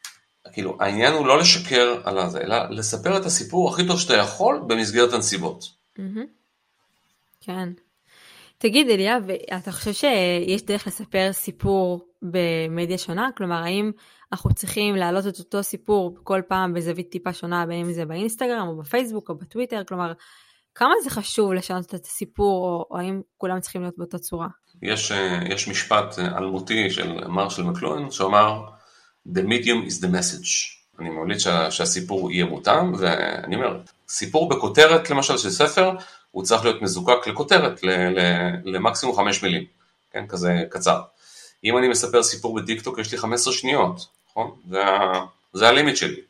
כאילו, 0.54 0.78
העניין 0.80 1.14
הוא 1.14 1.28
לא 1.28 1.39
לשקר 1.39 2.02
על 2.04 2.18
הזה, 2.18 2.41
אלא 2.41 2.70
לספר 2.70 3.18
את 3.18 3.26
הסיפור 3.26 3.70
הכי 3.70 3.88
טוב 3.88 3.99
שאתה 3.99 4.14
יכול 4.14 4.62
במסגרת 4.68 5.14
הנסיבות. 5.14 5.64
כן. 7.41 7.70
תגיד 8.58 8.89
אליאב, 8.89 9.24
אתה 9.58 9.72
חושב 9.72 9.93
שיש 9.93 10.64
דרך 10.66 10.88
לספר 10.88 11.30
סיפור 11.32 12.06
במדיה 12.22 12.97
שונה? 12.97 13.30
כלומר, 13.38 13.64
האם 13.64 13.91
אנחנו 14.32 14.54
צריכים 14.54 14.95
להעלות 14.95 15.28
את 15.28 15.39
אותו 15.39 15.64
סיפור 15.64 16.18
כל 16.24 16.41
פעם 16.47 16.74
בזווית 16.74 17.10
טיפה 17.12 17.34
שונה, 17.34 17.66
בין 17.66 17.80
אם 17.80 17.91
זה 17.91 18.06
באינסטגרם 18.06 18.68
או 18.68 18.78
בפייסבוק 18.78 19.30
או 19.30 19.36
בטוויטר? 19.36 19.84
כלומר, 19.88 20.14
כמה 20.76 20.93
זה 21.04 21.10
חשוב 21.10 21.54
לשנות 21.54 21.95
את 21.95 22.06
הסיפור, 22.06 22.68
או, 22.68 22.86
או 22.91 22.97
האם 22.97 23.22
כולם 23.38 23.60
צריכים 23.60 23.82
להיות 23.82 23.97
באותה 23.97 24.18
צורה? 24.18 24.47
יש, 24.82 25.12
אה, 25.12 25.39
יש 25.49 25.68
משפט 25.68 26.20
אה, 26.20 26.38
אלמותי 26.38 26.89
של 26.89 27.28
מרשל 27.28 27.64
מקלואן 27.64 28.12
שאמר, 28.12 28.62
The 29.28 29.43
medium 29.43 29.88
is 29.88 30.03
the 30.03 30.07
message. 30.07 30.82
אני 30.99 31.09
ממליץ 31.09 31.41
שה, 31.43 31.72
שהסיפור 31.72 32.32
יהיה 32.32 32.45
מותאם, 32.45 32.93
ואני 32.97 33.55
אומר, 33.55 33.80
סיפור 34.09 34.49
בכותרת 34.49 35.09
למשל 35.09 35.38
של 35.38 35.49
ספר, 35.49 35.91
הוא 36.32 36.43
צריך 36.43 36.63
להיות 36.63 36.82
מזוקק 36.82 37.28
לכותרת, 37.28 37.84
ל, 37.84 37.89
ל, 37.89 38.19
למקסימום 38.65 39.15
חמש 39.15 39.43
מילים, 39.43 39.63
כן, 40.11 40.28
כזה 40.28 40.63
קצר. 40.69 41.01
אם 41.63 41.78
אני 41.78 41.88
מספר 41.88 42.24
סיפור 42.24 42.61
בטיקטוק, 42.61 42.99
יש 42.99 43.11
לי 43.11 43.17
15 43.17 43.53
שניות, 43.53 44.07
נכון? 44.30 44.51
זה, 44.69 44.84
זה 45.53 45.67
הלימיט 45.67 45.97
שלי. 45.97 46.22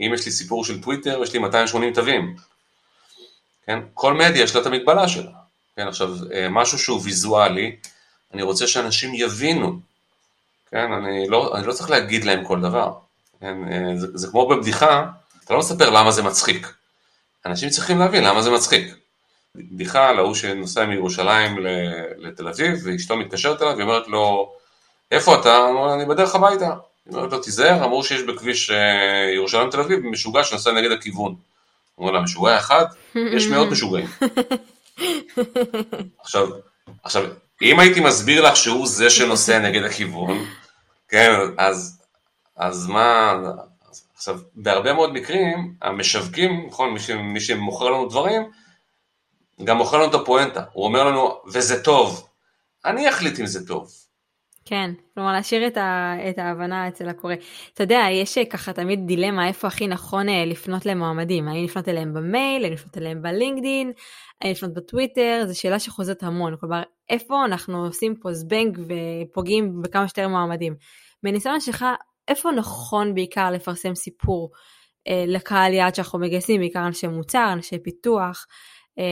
אם 0.00 0.10
יש 0.14 0.26
לי 0.26 0.32
סיפור 0.32 0.64
של 0.64 0.82
טוויטר, 0.82 1.22
יש 1.22 1.32
לי 1.32 1.38
280 1.38 1.94
תווים. 1.94 2.36
כן? 3.66 3.78
כל 3.94 4.14
מדיה 4.14 4.42
יש 4.42 4.54
לה 4.54 4.60
את 4.60 4.66
המגבלה 4.66 5.08
שלה. 5.08 5.30
כן, 5.76 5.88
עכשיו, 5.88 6.10
אה, 6.32 6.48
משהו 6.48 6.78
שהוא 6.78 7.00
ויזואלי, 7.04 7.76
אני 8.34 8.42
רוצה 8.42 8.66
שאנשים 8.66 9.14
יבינו. 9.14 9.80
כן, 10.76 10.92
אני 10.92 11.28
לא, 11.28 11.56
אני 11.56 11.66
לא 11.66 11.72
צריך 11.72 11.90
להגיד 11.90 12.24
להם 12.24 12.44
כל 12.44 12.60
דבר. 12.60 12.92
כן, 13.40 13.56
אה, 13.72 13.96
זה, 13.96 14.06
זה 14.14 14.28
כמו 14.28 14.48
בבדיחה, 14.48 15.06
אתה 15.44 15.54
לא 15.54 15.60
מספר 15.60 15.90
למה 15.90 16.10
זה 16.10 16.22
מצחיק. 16.22 16.72
אנשים 17.46 17.68
צריכים 17.68 17.98
להבין 17.98 18.24
למה 18.24 18.42
זה 18.42 18.50
מצחיק. 18.50 18.94
בדיחה 19.54 20.08
על 20.08 20.18
ההוא 20.18 20.34
שנוסע 20.34 20.86
מירושלים 20.86 21.58
לתל 22.18 22.48
אביב, 22.48 22.78
ואשתו 22.84 23.16
מתקשרת 23.16 23.62
אליו, 23.62 23.72
והיא 23.72 23.82
אומרת 23.82 24.08
לו, 24.08 24.52
איפה 25.12 25.40
אתה? 25.40 25.56
הוא 25.56 25.80
אומר, 25.80 25.94
אני 25.94 26.04
בדרך 26.04 26.34
הביתה. 26.34 26.74
היא 27.06 27.14
אומרת 27.14 27.32
לו, 27.32 27.38
תיזהר, 27.38 27.84
אמרו 27.84 28.04
שיש 28.04 28.22
בכביש 28.22 28.70
אה, 28.70 29.30
ירושלים 29.34 29.70
תל 29.70 29.80
אביב 29.80 30.00
משוגע 30.06 30.44
שנוסע 30.44 30.72
נגד 30.72 30.90
הכיוון. 30.90 31.34
הוא 31.94 32.06
אומר 32.06 32.18
לה, 32.18 32.20
משוגע 32.24 32.58
אחד? 32.58 32.84
יש 33.14 33.46
מאות 33.46 33.68
משוגעים. 33.68 34.06
עכשיו, 36.20 36.48
עכשיו, 37.02 37.24
אם 37.62 37.80
הייתי 37.80 38.00
מסביר 38.00 38.42
לך 38.42 38.56
שהוא 38.56 38.86
זה 38.86 39.10
שנוסע 39.10 39.58
נגד 39.58 39.84
הכיוון, 39.84 40.46
כן, 41.08 41.30
אז, 41.58 42.02
אז 42.56 42.86
מה, 42.86 43.34
עכשיו, 44.14 44.38
בהרבה 44.54 44.92
מאוד 44.92 45.12
מקרים, 45.12 45.74
המשווקים, 45.82 46.66
נכון, 46.66 46.94
מי, 46.94 47.22
מי 47.22 47.40
שמוכר 47.40 47.90
לנו 47.90 48.08
דברים, 48.08 48.42
גם 49.64 49.76
מוכר 49.76 49.96
לנו 49.96 50.10
את 50.10 50.14
הפואנטה, 50.14 50.64
הוא 50.72 50.84
אומר 50.84 51.04
לנו, 51.04 51.40
וזה 51.52 51.82
טוב, 51.84 52.28
אני 52.84 53.08
אחליט 53.08 53.40
אם 53.40 53.46
זה 53.46 53.66
טוב. 53.66 54.05
כן, 54.68 54.90
כלומר 55.14 55.32
להשאיר 55.32 55.66
את, 55.66 55.76
ה, 55.76 56.14
את 56.30 56.38
ההבנה 56.38 56.88
אצל 56.88 57.08
הקורא. 57.08 57.34
אתה 57.74 57.82
יודע, 57.82 58.00
יש 58.12 58.38
ככה 58.38 58.72
תמיד 58.72 59.00
דילמה 59.06 59.48
איפה 59.48 59.68
הכי 59.68 59.88
נכון 59.88 60.28
אה, 60.28 60.44
לפנות 60.44 60.86
למועמדים, 60.86 61.48
האם 61.48 61.64
לפנות 61.64 61.88
אליהם 61.88 62.14
במייל, 62.14 62.64
האם 62.64 62.72
לפנות 62.72 62.98
אליהם 62.98 63.22
בלינקדין, 63.22 63.92
האם 64.42 64.50
לפנות 64.50 64.74
בטוויטר, 64.74 65.44
זו 65.46 65.60
שאלה 65.60 65.78
שחוזרת 65.78 66.22
המון, 66.22 66.56
כלומר 66.60 66.82
איפה 67.10 67.44
אנחנו 67.44 67.86
עושים 67.86 68.16
פה 68.16 68.32
זבנג 68.32 68.78
ופוגעים 68.78 69.82
בכמה 69.82 70.08
שיותר 70.08 70.28
מועמדים. 70.28 70.74
בניסיון 71.22 71.60
שלך, 71.60 71.84
איפה 72.28 72.50
נכון 72.50 73.14
בעיקר 73.14 73.50
לפרסם 73.50 73.94
סיפור 73.94 74.50
אה, 75.08 75.24
לקהל 75.26 75.72
יעד 75.72 75.94
שאנחנו 75.94 76.18
מגייסים, 76.18 76.60
בעיקר 76.60 76.86
אנשי 76.86 77.06
מוצר, 77.06 77.48
אנשי 77.52 77.78
פיתוח, 77.78 78.46
אה, 78.46 78.52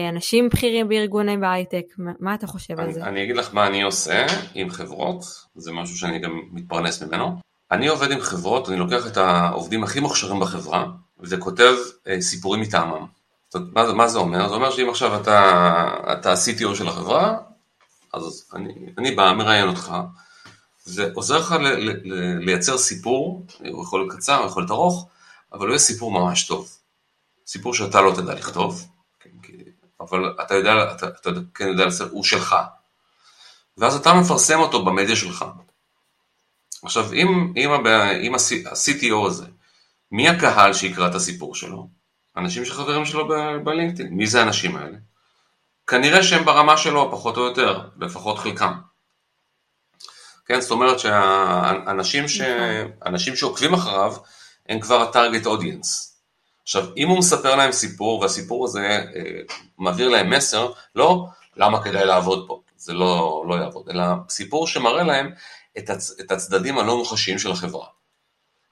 אנשים 0.09 0.49
בכירים 0.49 0.87
בארגונים 0.87 1.41
בהייטק, 1.41 1.85
מה 2.19 2.35
אתה 2.35 2.47
חושב 2.47 2.79
אני, 2.79 2.87
על 2.87 2.93
זה? 2.93 3.03
אני 3.03 3.23
אגיד 3.23 3.35
לך 3.35 3.53
מה 3.53 3.67
אני 3.67 3.81
עושה 3.81 4.25
עם 4.55 4.69
חברות, 4.69 5.23
זה 5.55 5.71
משהו 5.71 5.97
שאני 5.97 6.19
גם 6.19 6.41
מתפרנס 6.51 7.03
ממנו. 7.03 7.39
אני 7.71 7.87
עובד 7.87 8.11
עם 8.11 8.19
חברות, 8.19 8.69
אני 8.69 8.77
לוקח 8.77 9.07
את 9.07 9.17
העובדים 9.17 9.83
הכי 9.83 9.99
מוכשרים 9.99 10.39
בחברה, 10.39 10.85
וכותב 11.19 11.73
אה, 12.07 12.21
סיפורים 12.21 12.61
מטעמם. 12.61 13.05
מה, 13.55 13.93
מה 13.93 14.07
זה 14.07 14.19
אומר? 14.19 14.47
זה 14.47 14.55
אומר 14.55 14.71
שאם 14.71 14.89
עכשיו 14.89 15.21
אתה, 15.21 15.89
אתה 16.13 16.31
ה-CTO 16.31 16.75
של 16.75 16.87
החברה, 16.87 17.37
אז 18.13 18.49
אני, 18.53 18.73
אני 18.97 19.11
בא, 19.11 19.33
מראיין 19.37 19.67
אותך, 19.67 19.95
זה 20.83 21.09
עוזר 21.13 21.37
לך 21.37 21.51
ל, 21.51 21.67
ל, 21.67 21.91
ל, 22.03 22.37
לייצר 22.45 22.77
סיפור, 22.77 23.45
הוא 23.71 23.83
יכול 23.83 23.99
להיות 23.99 24.13
קצר, 24.13 24.37
הוא 24.37 24.45
יכול 24.45 24.63
להיות 24.63 24.71
ארוך, 24.71 25.07
אבל 25.53 25.61
הוא 25.61 25.69
יהיה 25.69 25.79
סיפור 25.79 26.11
ממש 26.11 26.47
טוב. 26.47 26.69
סיפור 27.47 27.73
שאתה 27.73 28.01
לא 28.01 28.11
תדע 28.15 28.33
לכתוב, 28.33 28.87
אבל 30.09 30.35
אתה 30.41 30.55
יודע, 30.55 30.91
אתה, 30.91 31.07
אתה 31.07 31.29
כן 31.55 31.67
יודע, 31.67 31.85
הוא 32.11 32.23
שלך. 32.23 32.55
ואז 33.77 33.95
אתה 33.95 34.13
מפרסם 34.13 34.59
אותו 34.59 34.85
במדיה 34.85 35.15
שלך. 35.15 35.45
עכשיו, 36.83 37.13
אם, 37.13 37.53
אם, 37.57 37.87
אם 38.21 38.35
ה-CTO 38.35 39.27
הזה, 39.27 39.45
מי 40.11 40.29
הקהל 40.29 40.73
שיקרא 40.73 41.07
את 41.07 41.15
הסיפור 41.15 41.55
שלו? 41.55 41.87
אנשים 42.37 42.65
שחברים 42.65 43.05
שלו 43.05 43.27
בלינקדאין. 43.63 44.13
מי 44.13 44.27
זה 44.27 44.39
האנשים 44.39 44.75
האלה? 44.75 44.97
כנראה 45.87 46.23
שהם 46.23 46.45
ברמה 46.45 46.77
שלו, 46.77 47.11
פחות 47.11 47.37
או 47.37 47.41
יותר, 47.41 47.89
לפחות 47.99 48.39
חלקם. 48.39 48.73
כן, 50.45 50.61
זאת 50.61 50.71
אומרת 50.71 50.99
שהאנשים 50.99 52.27
ש... 52.27 52.41
נכון. 52.41 53.35
שעוקבים 53.35 53.73
אחריו, 53.73 54.15
הם 54.69 54.79
כבר 54.79 55.01
הטארגט 55.01 55.45
אודיאנס. 55.45 56.14
עכשיו, 56.65 56.85
אם 56.97 57.09
הוא 57.09 57.17
מספר 57.17 57.55
להם 57.55 57.71
סיפור, 57.71 58.19
והסיפור 58.19 58.65
הזה 58.65 58.79
אה, 59.15 59.41
מעביר 59.77 60.09
להם 60.09 60.29
מסר, 60.29 60.71
לא 60.95 61.25
למה 61.57 61.83
כדאי 61.83 62.05
לעבוד 62.05 62.45
פה, 62.47 62.61
זה 62.77 62.93
לא, 62.93 63.43
לא 63.47 63.55
יעבוד, 63.55 63.89
אלא 63.89 64.03
סיפור 64.29 64.67
שמראה 64.67 65.03
להם 65.03 65.31
את, 65.77 65.89
הצ, 65.89 66.19
את 66.19 66.31
הצדדים 66.31 66.77
הלא 66.77 66.97
מוחשיים 66.97 67.39
של 67.39 67.51
החברה. 67.51 67.87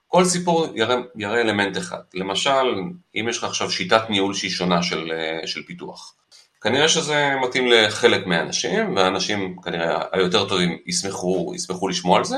כל 0.07 0.25
סיפור 0.25 0.67
יראה, 0.75 0.95
יראה 1.15 1.41
אלמנט 1.41 1.77
אחד. 1.77 2.01
למשל, 2.13 2.73
אם 3.15 3.25
יש 3.29 3.37
לך 3.37 3.43
עכשיו 3.43 3.71
שיטת 3.71 4.09
ניהול 4.09 4.33
שהיא 4.33 4.51
שונה 4.51 4.83
של, 4.83 5.11
אה, 5.11 5.47
של 5.47 5.63
פיתוח. 5.63 6.15
כנראה 6.61 6.89
שזה 6.89 7.33
מתאים 7.41 7.67
לחלק 7.67 8.25
מהאנשים, 8.27 8.95
והאנשים 8.95 9.61
כנראה 9.61 10.03
היותר 10.11 10.49
טובים 10.49 10.77
ישמחו, 10.85 11.51
ישמחו 11.55 11.87
לשמוע 11.87 12.17
על 12.17 12.25
זה, 12.25 12.37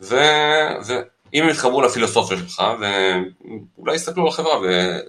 ו, 0.00 0.16
ו, 0.86 1.00
אם 1.34 1.42
הם 1.42 1.48
יתחברו 1.48 1.82
לפילוסופיה 1.82 2.38
שלך, 2.38 2.62
ואולי 2.80 3.94
יסתכלו 3.94 4.22
על 4.22 4.28
החברה 4.28 4.58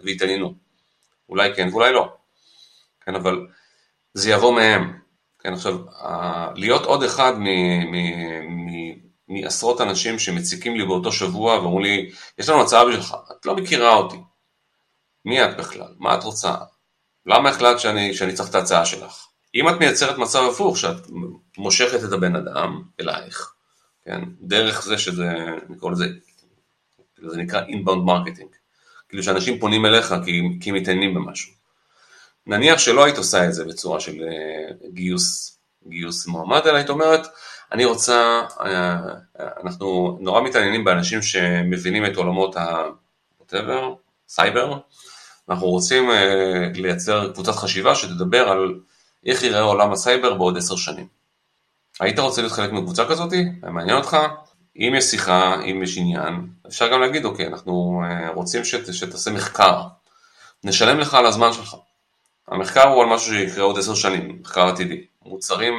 ויתעניינו. 0.04 0.54
אולי 1.30 1.56
כן 1.56 1.70
ואולי 1.72 1.94
לא. 1.94 2.14
כן, 3.02 3.16
אבל 3.16 3.48
זה 4.14 4.32
יבוא 4.32 4.54
מהם. 4.54 5.00
כן, 5.40 5.54
עכשיו, 5.54 5.78
להיות 6.56 6.86
עוד 6.86 7.04
אחד 7.04 7.34
מעשרות 9.28 9.82
אנשים 9.82 10.20
שמציקים 10.20 10.76
לי 10.76 10.86
באותו 10.86 11.12
שבוע 11.12 11.60
ואומרים 11.60 11.84
לי, 11.86 12.12
יש 12.38 12.50
לנו 12.50 12.62
הצעה 12.62 12.86
בשבילך, 12.86 13.16
את 13.32 13.46
לא 13.46 13.56
מכירה 13.56 13.94
אותי. 13.94 14.18
מי 15.26 15.46
את 15.46 15.58
בכלל? 15.58 15.94
מה 16.00 16.16
את 16.16 16.24
רוצה? 16.24 16.56
למה 17.26 17.50
החלטת 17.50 17.80
שאני, 17.80 18.14
שאני 18.14 18.34
צריך 18.34 18.50
את 18.50 18.56
ההצעה 18.56 18.86
שלך? 18.86 19.28
אם 19.56 19.70
את 19.70 19.80
מייצרת 19.80 20.18
מצב 20.18 20.44
הפוך, 20.52 20.78
שאת 20.78 21.08
מושכת 21.58 22.04
את 22.04 22.12
הבן 22.12 22.36
אדם 22.36 22.82
אלייך, 23.00 23.55
כן? 24.06 24.22
דרך 24.42 24.84
זה 24.84 24.98
שזה, 24.98 25.32
נקרא 25.70 25.90
לזה, 25.90 26.06
זה 27.30 27.38
נקרא 27.38 27.62
inbound 27.62 28.08
marketing, 28.08 28.56
כאילו 29.10 29.24
שאנשים 29.24 29.60
פונים 29.60 29.86
אליך 29.86 30.16
כי, 30.26 30.42
כי 30.62 30.72
מתעניינים 30.72 31.14
במשהו. 31.14 31.54
נניח 32.48 32.80
שלא 32.80 33.04
היית 33.06 33.18
עושה 33.18 33.46
את 33.46 33.54
זה 33.54 33.66
בצורה 33.66 34.00
של 34.00 34.12
uh, 34.12 34.88
גיוס, 34.94 35.58
גיוס 35.88 36.28
מועמד, 36.28 36.62
אלא 36.66 36.76
היית 36.76 36.90
אומרת, 36.90 37.28
אני 37.72 37.86
רוצה, 37.86 38.42
uh, 38.50 38.64
אנחנו 39.64 40.18
נורא 40.22 40.42
מתעניינים 40.42 40.84
באנשים 40.84 41.22
שמבינים 41.22 42.06
את 42.06 42.16
עולמות 42.16 42.58
ה-whatever, 42.58 43.82
סייבר, 44.28 44.80
אנחנו 45.50 45.68
רוצים 45.68 46.10
uh, 46.10 46.14
לייצר 46.78 47.34
קבוצת 47.34 47.56
חשיבה 47.56 47.96
שתדבר 47.96 48.50
על 48.50 48.80
איך 49.26 49.44
ייראה 49.44 49.62
עולם 49.62 49.92
הסייבר 49.92 50.34
בעוד 50.34 50.58
עשר 50.58 50.76
שנים. 50.76 51.08
היית 52.00 52.20
רוצה 52.20 52.42
להיות 52.42 52.54
חלק 52.54 52.72
מקבוצה 52.72 53.06
כזאת? 53.06 53.34
מעניין 53.64 53.98
אותך? 53.98 54.18
אם 54.78 54.94
יש 54.98 55.06
שיחה, 55.06 55.62
אם 55.62 55.84
יש 55.84 55.98
עניין, 55.98 56.48
אפשר 56.68 56.92
גם 56.92 57.02
להגיד, 57.02 57.26
אוקיי, 57.26 57.48
אנחנו 57.48 58.02
אה, 58.06 58.30
רוצים 58.30 58.64
שת, 58.64 58.94
שתעשה 58.94 59.32
מחקר, 59.32 59.82
נשלם 60.64 61.00
לך 61.00 61.14
על 61.14 61.26
הזמן 61.26 61.54
שלך. 61.54 61.76
המחקר 62.48 62.88
הוא 62.88 63.04
על 63.04 63.10
משהו 63.10 63.34
שיקרה 63.34 63.64
עוד 63.64 63.80
עשר 63.80 63.96
שנים, 63.96 64.38
מחקר 64.42 64.68
עתידי. 64.68 65.06
מוצרים, 65.26 65.74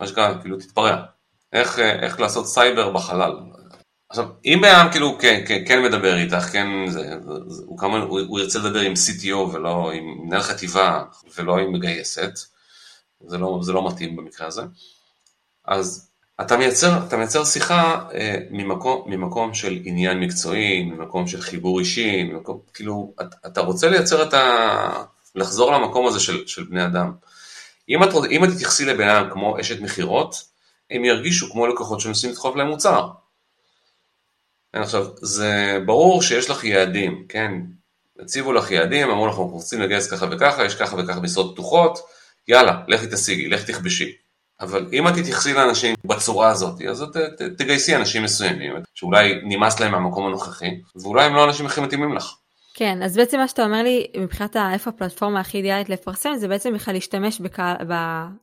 מה 0.00 0.06
שנקרא, 0.06 0.34
כאילו 0.40 0.56
תתפרע. 0.56 0.96
איך, 1.52 1.78
איך 1.78 2.20
לעשות 2.20 2.46
סייבר 2.46 2.90
בחלל. 2.90 3.32
עכשיו, 4.08 4.28
אם 4.44 4.58
בן 4.62 4.88
כאילו 4.92 5.18
כן, 5.18 5.44
כן, 5.46 5.62
כן 5.68 5.82
מדבר 5.82 6.16
איתך, 6.16 6.44
כן, 6.52 6.66
זה, 6.88 7.10
זה, 7.46 7.62
הוא 7.66 7.78
כמובן, 7.78 8.00
הוא, 8.00 8.20
הוא 8.20 8.40
ירצה 8.40 8.58
לדבר 8.58 8.80
עם 8.80 8.92
CTO 8.92 9.36
ולא 9.36 9.92
עם 9.92 10.04
מנהל 10.24 10.42
חטיבה 10.42 11.04
ולא 11.36 11.58
עם 11.58 11.72
מגייסת, 11.72 12.38
זה 13.26 13.38
לא, 13.38 13.58
זה 13.62 13.72
לא 13.72 13.88
מתאים 13.88 14.16
במקרה 14.16 14.46
הזה, 14.46 14.62
אז 15.66 16.10
אתה 16.40 16.56
מייצר, 16.56 17.06
אתה 17.08 17.16
מייצר 17.16 17.44
שיחה 17.44 18.08
אה, 18.14 18.36
ממקום, 18.50 19.02
ממקום 19.06 19.54
של 19.54 19.78
עניין 19.84 20.20
מקצועי, 20.20 20.82
ממקום 20.82 21.26
של 21.26 21.40
חיבור 21.40 21.78
אישי, 21.78 22.22
ממקום, 22.22 22.60
כאילו, 22.74 23.14
אתה, 23.20 23.36
אתה 23.46 23.60
רוצה 23.60 23.88
לייצר 23.88 24.28
את 24.28 24.34
ה... 24.34 25.04
לחזור 25.36 25.72
למקום 25.72 26.06
הזה 26.06 26.20
של, 26.20 26.46
של 26.46 26.64
בני 26.64 26.84
אדם. 26.84 27.12
אם 27.88 28.02
את, 28.02 28.08
אם 28.30 28.44
את 28.44 28.48
תתייחסי 28.54 28.84
לבן 28.84 29.08
אדם 29.08 29.30
כמו 29.30 29.60
אשת 29.60 29.80
מכירות, 29.80 30.44
הם 30.90 31.04
ירגישו 31.04 31.52
כמו 31.52 31.66
לקוחות 31.66 32.00
שמנסים 32.00 32.30
לדחוף 32.30 32.56
להם 32.56 32.66
מוצר. 32.66 33.08
כן, 34.72 34.82
עכשיו, 34.82 35.06
זה 35.16 35.78
ברור 35.86 36.22
שיש 36.22 36.50
לך 36.50 36.64
יעדים, 36.64 37.24
כן? 37.28 37.52
הציבו 38.20 38.52
לך 38.52 38.70
יעדים, 38.70 39.10
אמרו 39.10 39.26
לך, 39.26 39.32
אנחנו 39.32 39.46
רוצים 39.46 39.80
לגייס 39.80 40.10
ככה 40.12 40.26
וככה, 40.30 40.64
יש 40.64 40.74
ככה 40.74 40.96
וככה 40.96 41.20
משרות 41.20 41.52
פתוחות, 41.54 41.98
יאללה, 42.48 42.82
לכי 42.88 43.06
תשיגי, 43.12 43.48
לכי 43.48 43.72
תכבשי. 43.72 44.16
אבל 44.60 44.86
אם 44.92 45.08
את 45.08 45.12
תתייחסי 45.14 45.52
לאנשים 45.52 45.94
בצורה 46.04 46.48
הזאת, 46.48 46.82
אז 46.82 47.02
את 47.02 47.16
תגייסי 47.58 47.96
אנשים 47.96 48.22
מסוימים, 48.22 48.72
שאולי 48.94 49.40
נמאס 49.42 49.80
להם 49.80 49.92
מהמקום 49.92 50.26
הנוכחי, 50.26 50.70
ואולי 51.02 51.24
הם 51.24 51.34
לא 51.34 51.40
האנשים 51.40 51.66
הכי 51.66 51.80
מתאימים 51.80 52.12
לך. 52.12 52.34
כן, 52.78 53.02
אז 53.02 53.16
בעצם 53.16 53.38
מה 53.38 53.48
שאתה 53.48 53.64
אומר 53.64 53.82
לי, 53.82 54.06
מבחינת 54.18 54.56
איפה 54.56 54.90
הפלטפורמה 54.90 55.40
הכי 55.40 55.58
אידיאלית 55.58 55.88
לפרסם, 55.88 56.34
זה 56.36 56.48
בעצם 56.48 56.74
בכלל 56.74 56.94
להשתמש 56.94 57.40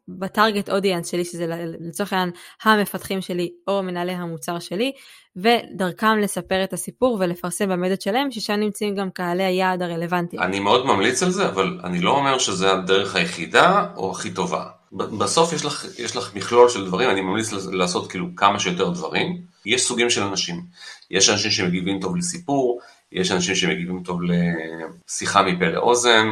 בטארגט 0.07 0.69
אודיאנס 0.69 1.11
שלי, 1.11 1.25
שזה 1.25 1.45
לצורך 1.79 2.13
העניין 2.13 2.31
המפתחים 2.63 3.21
שלי 3.21 3.49
או 3.67 3.83
מנהלי 3.83 4.11
המוצר 4.11 4.59
שלי, 4.59 4.91
ודרכם 5.35 6.17
לספר 6.17 6.63
את 6.63 6.73
הסיפור 6.73 7.17
ולפרסם 7.19 7.69
במדיות 7.69 8.01
שלהם, 8.01 8.31
ששם 8.31 8.53
נמצאים 8.53 8.95
גם 8.95 9.09
קהלי 9.09 9.43
היעד 9.43 9.81
הרלוונטיים. 9.81 10.41
אני 10.41 10.59
מאוד 10.59 10.85
ממליץ 10.85 11.23
על 11.23 11.31
זה, 11.31 11.47
אבל 11.47 11.79
אני 11.83 12.01
לא 12.01 12.11
אומר 12.11 12.37
שזה 12.37 12.71
הדרך 12.71 13.15
היחידה 13.15 13.85
או 13.95 14.11
הכי 14.11 14.31
טובה. 14.31 14.65
בסוף 14.93 15.53
יש 15.53 15.65
לך, 15.65 15.85
יש 15.99 16.15
לך 16.15 16.35
מכלול 16.35 16.69
של 16.69 16.85
דברים, 16.85 17.09
אני 17.09 17.21
ממליץ 17.21 17.51
לעשות 17.71 18.11
כאילו 18.11 18.27
כמה 18.35 18.59
שיותר 18.59 18.89
דברים. 18.89 19.37
יש 19.65 19.87
סוגים 19.87 20.09
של 20.09 20.23
אנשים. 20.23 20.61
יש 21.11 21.29
אנשים 21.29 21.51
שמגיבים 21.51 21.99
טוב 21.99 22.15
לסיפור, 22.15 22.79
יש 23.11 23.31
אנשים 23.31 23.55
שמגיבים 23.55 24.03
טוב 24.03 24.19
לשיחה 24.21 25.41
מפה 25.41 25.65
לאוזן, 25.65 26.27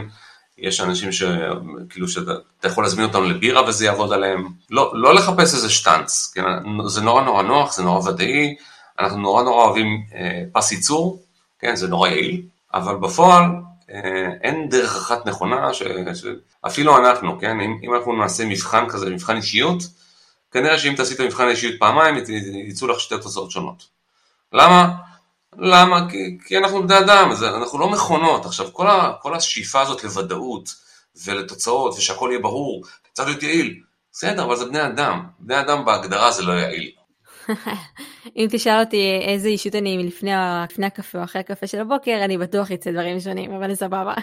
יש 0.58 0.82
אנשים 0.82 1.12
שכאילו 1.12 2.08
שאתה 2.08 2.68
יכול 2.68 2.84
להזמין 2.84 3.06
אותם 3.06 3.24
לבירה 3.24 3.70
וזה 3.70 3.86
יעבוד 3.86 4.14
עליהם. 4.14 4.48
לא, 4.70 4.92
לא 4.96 5.14
לחפש 5.14 5.54
איזה 5.54 5.70
שטאנץ, 5.70 6.32
כן? 6.36 6.44
זה 6.88 7.02
נורא 7.02 7.24
נורא 7.24 7.44
נוח, 7.44 7.74
זה 7.74 7.84
נורא 7.84 8.10
ודאי, 8.10 8.56
אנחנו 9.00 9.18
נורא 9.18 9.44
נורא 9.44 9.66
אוהבים 9.66 10.04
אה, 10.16 10.44
פס 10.54 10.72
ייצור, 10.72 11.24
כן? 11.60 11.76
זה 11.76 11.88
נורא 11.88 12.10
יעיל, 12.10 12.42
אבל 12.74 12.96
בפועל 12.96 13.46
אין 14.42 14.70
דרך 14.70 14.96
אחת 14.96 15.26
נכונה, 15.26 15.74
ש, 15.74 15.84
אפילו 16.68 16.98
אנחנו, 16.98 17.40
כן? 17.40 17.60
אם, 17.60 17.80
אם 17.84 17.94
אנחנו 17.94 18.14
נעשה 18.14 18.46
מבחן 18.46 18.90
כזה, 18.90 19.10
מבחן 19.10 19.36
אישיות, 19.36 19.84
כנראה 20.52 20.80
שאם 20.80 20.94
תעשי 20.96 21.14
את 21.14 21.20
המבחן 21.20 21.48
האישיות 21.48 21.80
פעמיים, 21.80 22.16
יצאו 22.68 22.88
לך 22.88 23.00
שתי 23.00 23.16
תוצאות 23.22 23.52
שונות. 23.52 23.84
למה? 24.54 24.96
למה? 25.58 26.10
כי, 26.10 26.38
כי 26.46 26.58
אנחנו 26.58 26.88
בני 26.88 27.00
אדם, 27.00 27.36
זה, 27.36 27.50
אנחנו 27.50 27.80
לא 27.80 27.90
מכונות. 27.90 28.46
עכשיו, 28.46 28.74
כל, 28.74 28.88
ה, 28.88 29.14
כל 29.22 29.36
השאיפה 29.36 29.82
הזאת 29.82 30.04
לוודאות 30.04 30.76
ולתוצאות 31.26 31.94
ושהכול 31.98 32.32
יהיה 32.32 32.42
ברור, 32.42 32.84
צריך 33.14 33.28
להיות 33.28 33.44
יעיל. 33.44 33.80
בסדר, 34.14 34.44
אבל 34.44 34.56
זה 34.56 34.66
בני 34.66 34.86
אדם. 34.86 35.26
בני 35.40 35.60
אדם 35.60 35.86
בהגדרה 35.86 36.32
זה 36.32 36.44
לא 36.44 36.54
יעיל. 36.54 36.92
אם 38.38 38.48
תשאל 38.52 38.80
אותי 38.80 39.20
איזה 39.22 39.48
אישות 39.48 39.76
אני 39.76 40.04
לפני, 40.04 40.32
לפני 40.70 40.86
הקפה 40.86 41.18
או 41.18 41.24
אחרי 41.24 41.40
הקפה 41.40 41.68
של 41.68 41.80
הבוקר, 41.80 42.22
אני 42.26 42.38
בטוח 42.38 42.72
אצא 42.72 42.92
דברים 42.92 43.20
שונים, 43.20 43.52
אבל 43.52 43.76
סבבה. 43.76 44.14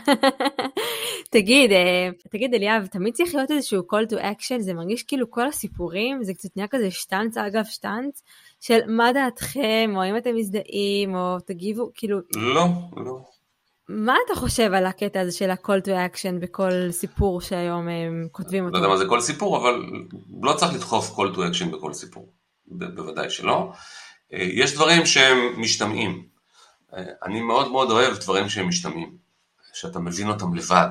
תגיד, 1.31 1.73
אה, 1.73 2.09
תגיד 2.31 2.55
אליאב, 2.55 2.87
תמיד 2.87 3.15
צריך 3.15 3.35
להיות 3.35 3.51
איזשהו 3.51 3.83
call 3.83 4.13
to 4.13 4.17
action, 4.17 4.61
זה 4.61 4.75
מרגיש 4.75 5.03
כאילו 5.03 5.31
כל 5.31 5.47
הסיפורים, 5.47 6.25
זה 6.25 6.35
קצת 6.35 6.49
נהיה 6.57 6.69
כזה 6.69 6.91
שטאנץ 6.91 7.37
אגב 7.37 7.65
שטאנץ, 7.65 8.23
של 8.61 8.79
מה 8.87 9.13
דעתכם, 9.13 9.93
או 9.97 10.05
אם 10.05 10.17
אתם 10.17 10.35
מזדהים, 10.35 11.15
או 11.15 11.37
תגיבו, 11.47 11.91
כאילו... 11.95 12.19
לא, 12.37 12.65
לא. 12.97 13.19
מה 13.89 14.15
אתה 14.27 14.41
חושב 14.41 14.73
על 14.73 14.87
הקטע 14.87 15.21
הזה 15.21 15.33
של 15.33 15.51
ה-call 15.51 15.85
to 15.85 15.89
action 15.89 16.41
בכל 16.41 16.71
סיפור 16.91 17.41
שהיום 17.41 17.89
הם 17.89 18.29
כותבים 18.33 18.65
אותו? 18.65 18.73
לא 18.73 18.79
יודע 18.79 18.89
מה 18.89 18.97
זה 18.97 19.05
כל 19.09 19.21
סיפור, 19.21 19.57
אבל 19.57 19.83
לא 20.43 20.53
צריך 20.53 20.75
לדחוף 20.75 21.19
call 21.19 21.35
to 21.35 21.39
action 21.39 21.77
בכל 21.77 21.93
סיפור. 21.93 22.38
בוודאי 22.71 23.31
שלא. 23.31 23.73
אה, 24.35 24.39
יש 24.53 24.75
דברים 24.75 25.07
שהם 25.07 25.61
משתמעים. 25.61 26.23
אה, 26.97 27.03
אני 27.23 27.41
מאוד 27.41 27.71
מאוד 27.71 27.91
אוהב 27.91 28.17
דברים 28.17 28.49
שהם 28.49 28.69
משתמעים, 28.69 29.17
שאתה 29.73 29.99
מבין 29.99 30.29
אותם 30.29 30.55
לבד. 30.55 30.91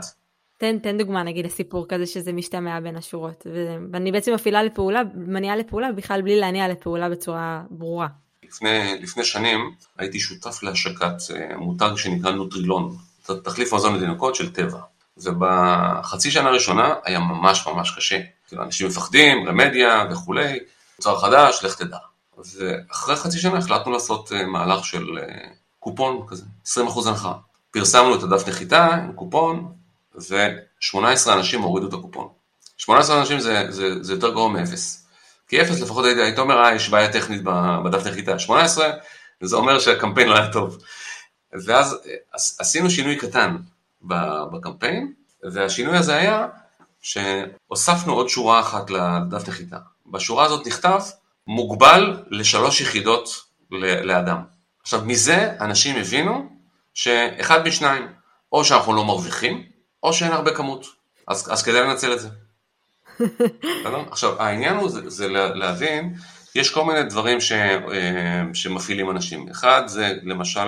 תן, 0.58 0.80
תן 0.80 0.98
דוגמה 0.98 1.24
נגיד 1.24 1.46
לסיפור 1.46 1.86
כזה 1.90 2.06
שזה 2.06 2.34
משתמע 2.34 2.80
בין 2.80 2.96
השורות, 2.96 3.48
ואני 3.92 4.12
בעצם 4.12 4.34
מפעילה 4.34 4.64
לפעולה, 4.64 5.02
מניעה 5.16 5.56
לפעולה 5.56 5.92
בכלל 5.92 6.22
בלי 6.22 6.40
להניע 6.40 6.68
לפעולה 6.68 7.10
בצורה 7.10 7.64
ברורה. 7.70 8.08
לפני, 8.44 8.98
לפני 9.02 9.26
שנים 9.26 9.72
הייתי 9.98 10.20
שותף 10.20 10.64
להשקת 10.64 11.16
אה, 11.36 11.58
מותג 11.58 11.90
שנקרא 11.96 12.32
נוטרילון, 12.32 12.96
תחליף 13.44 13.74
מזון 13.74 13.96
לתינוקות 13.96 14.36
של 14.36 14.54
טבע. 14.54 14.80
ובחצי 15.18 16.32
שנה 16.32 16.50
הראשונה 16.50 16.94
היה 17.04 17.20
ממש 17.20 17.68
ממש 17.68 17.96
קשה. 17.96 18.20
כאילו 18.48 18.64
אנשים 18.64 18.88
מפחדים, 18.88 19.48
רמדיה 19.48 20.06
וכולי, 20.12 20.60
מוצר 21.00 21.20
חדש, 21.20 21.64
לך 21.64 21.76
תדע. 21.76 21.98
ואחרי 22.38 23.16
חצי 23.16 23.40
שנה 23.40 23.58
החלטנו 23.58 23.92
לעשות 23.92 24.32
אה, 24.32 24.46
מהלך 24.46 24.86
של 24.86 25.18
אה, 25.18 25.50
קופון 25.80 26.26
כזה, 26.28 26.44
20% 26.66 26.78
הנחה. 27.08 27.34
פרסמנו 27.72 28.16
את 28.16 28.24
הדף 28.24 28.48
נחיתה 28.48 28.86
עם 28.86 29.14
קופון, 29.14 29.74
ו-18 30.30 31.34
אנשים 31.34 31.62
הורידו 31.62 31.88
את 31.88 31.94
הקופון. 31.94 32.28
18 32.78 33.20
אנשים 33.20 33.40
זה, 33.40 33.66
זה, 33.70 34.04
זה 34.04 34.14
יותר 34.14 34.30
גרוע 34.30 34.50
מאפס. 34.50 35.08
כי 35.48 35.62
אפס 35.62 35.82
לפחות 35.82 36.06
היית, 36.06 36.40
אומר, 36.40 36.64
אה, 36.64 36.76
יש 36.76 36.90
בעיה 36.90 37.14
טכנית 37.14 37.42
בדף 37.84 38.08
נחיתה. 38.08 38.40
18, 38.40 38.90
זה 39.42 39.56
אומר 39.56 39.80
שהקמפיין 39.80 40.30
לא 40.30 40.36
היה 40.36 40.52
טוב. 40.52 40.78
ואז 41.66 41.94
אה, 41.94 42.14
עשינו 42.60 42.90
שינוי 42.90 43.16
קטן 43.16 43.58
בקמפיין, 44.52 45.14
והשינוי 45.44 45.98
הזה 45.98 46.16
היה 46.16 46.48
שהוספנו 47.02 48.14
עוד 48.14 48.30
שורה 48.30 48.60
אחת 48.60 48.90
לדף 48.90 49.48
נחיתה. 49.48 49.78
בשורה 50.08 50.46
הזאת 50.46 50.68
נכתב, 50.68 51.00
מוגבל 51.48 52.24
לשלוש 52.30 52.82
יחידות 52.82 53.30
לאדם. 54.04 54.42
עכשיו, 54.82 55.02
מזה 55.06 55.52
אנשים 55.62 55.96
הבינו 55.96 56.50
שאחד 56.94 57.68
משניים, 57.68 58.08
או 58.52 58.66
שאנחנו 58.66 58.94
לא 58.94 59.06
מרוויחים, 59.06 59.64
או 60.04 60.14
שאין 60.14 60.32
הרבה 60.32 60.56
כמות. 60.56 60.86
אז, 61.28 61.54
אז 61.54 61.64
כדאי 61.64 61.82
לנצל 61.82 62.14
את 62.14 62.20
זה. 62.20 62.30
עכשיו, 64.12 64.42
העניין 64.42 64.76
הוא 64.76 64.90
זה, 64.90 65.10
זה 65.10 65.28
להבין, 65.30 66.16
יש 66.56 66.70
כל 66.70 66.86
מיני 66.86 67.04
דברים 67.04 67.42
ש, 67.42 67.52
אה, 67.52 68.44
שמפעילים 68.54 69.10
אנשים. 69.10 69.50
אחד 69.50 69.84
זה 69.88 70.14
למשל 70.24 70.68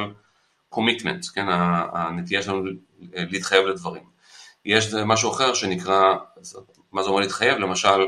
קומיטמנט, 0.69 1.25
כן, 1.33 1.45
הנטייה 1.93 2.41
שלנו 2.41 2.63
להתחייב 3.13 3.65
לדברים. 3.65 4.03
יש 4.65 4.93
משהו 4.93 5.31
אחר 5.31 5.53
שנקרא, 5.53 6.15
מה 6.91 7.03
זה 7.03 7.09
אומר 7.09 7.19
להתחייב? 7.19 7.57
למשל, 7.57 7.99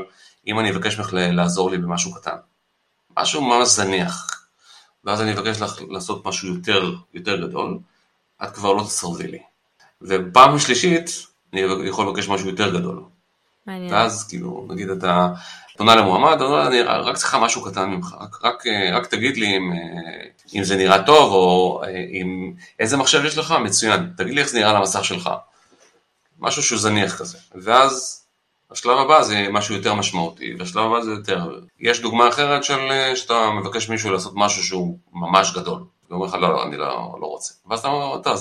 אם 0.46 0.60
אני 0.60 0.70
אבקש 0.70 0.98
ממך 0.98 1.10
לעזור 1.12 1.70
לי 1.70 1.78
במשהו 1.78 2.14
קטן, 2.14 2.36
משהו 3.18 3.42
ממש 3.42 3.68
זניח, 3.68 4.46
ואז 5.04 5.20
אני 5.20 5.32
אבקש 5.32 5.60
לך 5.60 5.80
לעשות 5.88 6.26
משהו 6.26 6.48
יותר, 6.48 6.94
יותר 7.14 7.46
גדול, 7.46 7.78
את 8.44 8.54
כבר 8.54 8.72
לא 8.72 8.82
תסרבי 8.82 9.26
לי. 9.26 9.42
ופעם 10.02 10.58
שלישית, 10.58 11.10
אני 11.52 11.60
יכול 11.60 12.08
לבקש 12.08 12.28
משהו 12.28 12.48
יותר 12.48 12.78
גדול. 12.78 13.02
מעניין. 13.66 13.92
ואז 13.92 14.28
כאילו, 14.28 14.66
נגיד 14.70 14.90
אתה 14.90 15.28
פונה 15.76 15.94
למועמד, 15.94 16.42
אני 16.42 16.82
רק 16.82 17.16
צריכה 17.16 17.38
משהו 17.38 17.62
קטן 17.64 17.90
ממך, 17.90 18.14
רק, 18.20 18.44
רק, 18.44 18.64
רק 18.92 19.06
תגיד 19.06 19.36
לי 19.36 19.56
אם, 19.56 19.72
אם 20.54 20.64
זה 20.64 20.76
נראה 20.76 21.02
טוב, 21.02 21.32
או 21.32 21.82
אם, 22.12 22.52
איזה 22.78 22.96
מחשב 22.96 23.24
יש 23.24 23.38
לך, 23.38 23.54
מצוין, 23.64 24.12
תגיד 24.16 24.34
לי 24.34 24.40
איך 24.40 24.48
זה 24.48 24.58
נראה 24.58 24.70
על 24.70 24.76
המסך 24.76 25.04
שלך. 25.04 25.30
משהו 26.38 26.62
שהוא 26.62 26.78
זניח 26.78 27.18
כזה. 27.18 27.38
ואז 27.54 28.21
השלב 28.72 28.98
הבא 28.98 29.22
זה 29.22 29.46
משהו 29.50 29.74
יותר 29.74 29.94
משמעותי, 29.94 30.54
והשלב 30.58 30.84
הבא 30.84 31.00
זה 31.00 31.10
יותר... 31.10 31.58
יש 31.80 32.00
דוגמה 32.00 32.28
אחרת 32.28 32.64
של 32.64 32.78
שאתה 33.14 33.50
מבקש 33.50 33.88
מישהו 33.88 34.12
לעשות 34.12 34.32
משהו 34.36 34.62
שהוא 34.62 34.98
ממש 35.12 35.52
גדול. 35.54 35.82
הוא 36.08 36.16
אומר 36.16 36.26
לך, 36.26 36.34
לא, 36.34 36.52
לא, 36.52 36.64
אני 36.64 36.76
לא, 36.76 37.16
לא 37.20 37.26
רוצה. 37.26 37.54
ואז 37.66 37.78
אתה 37.78 37.88
אומר, 37.88 38.22
טוב, 38.22 38.40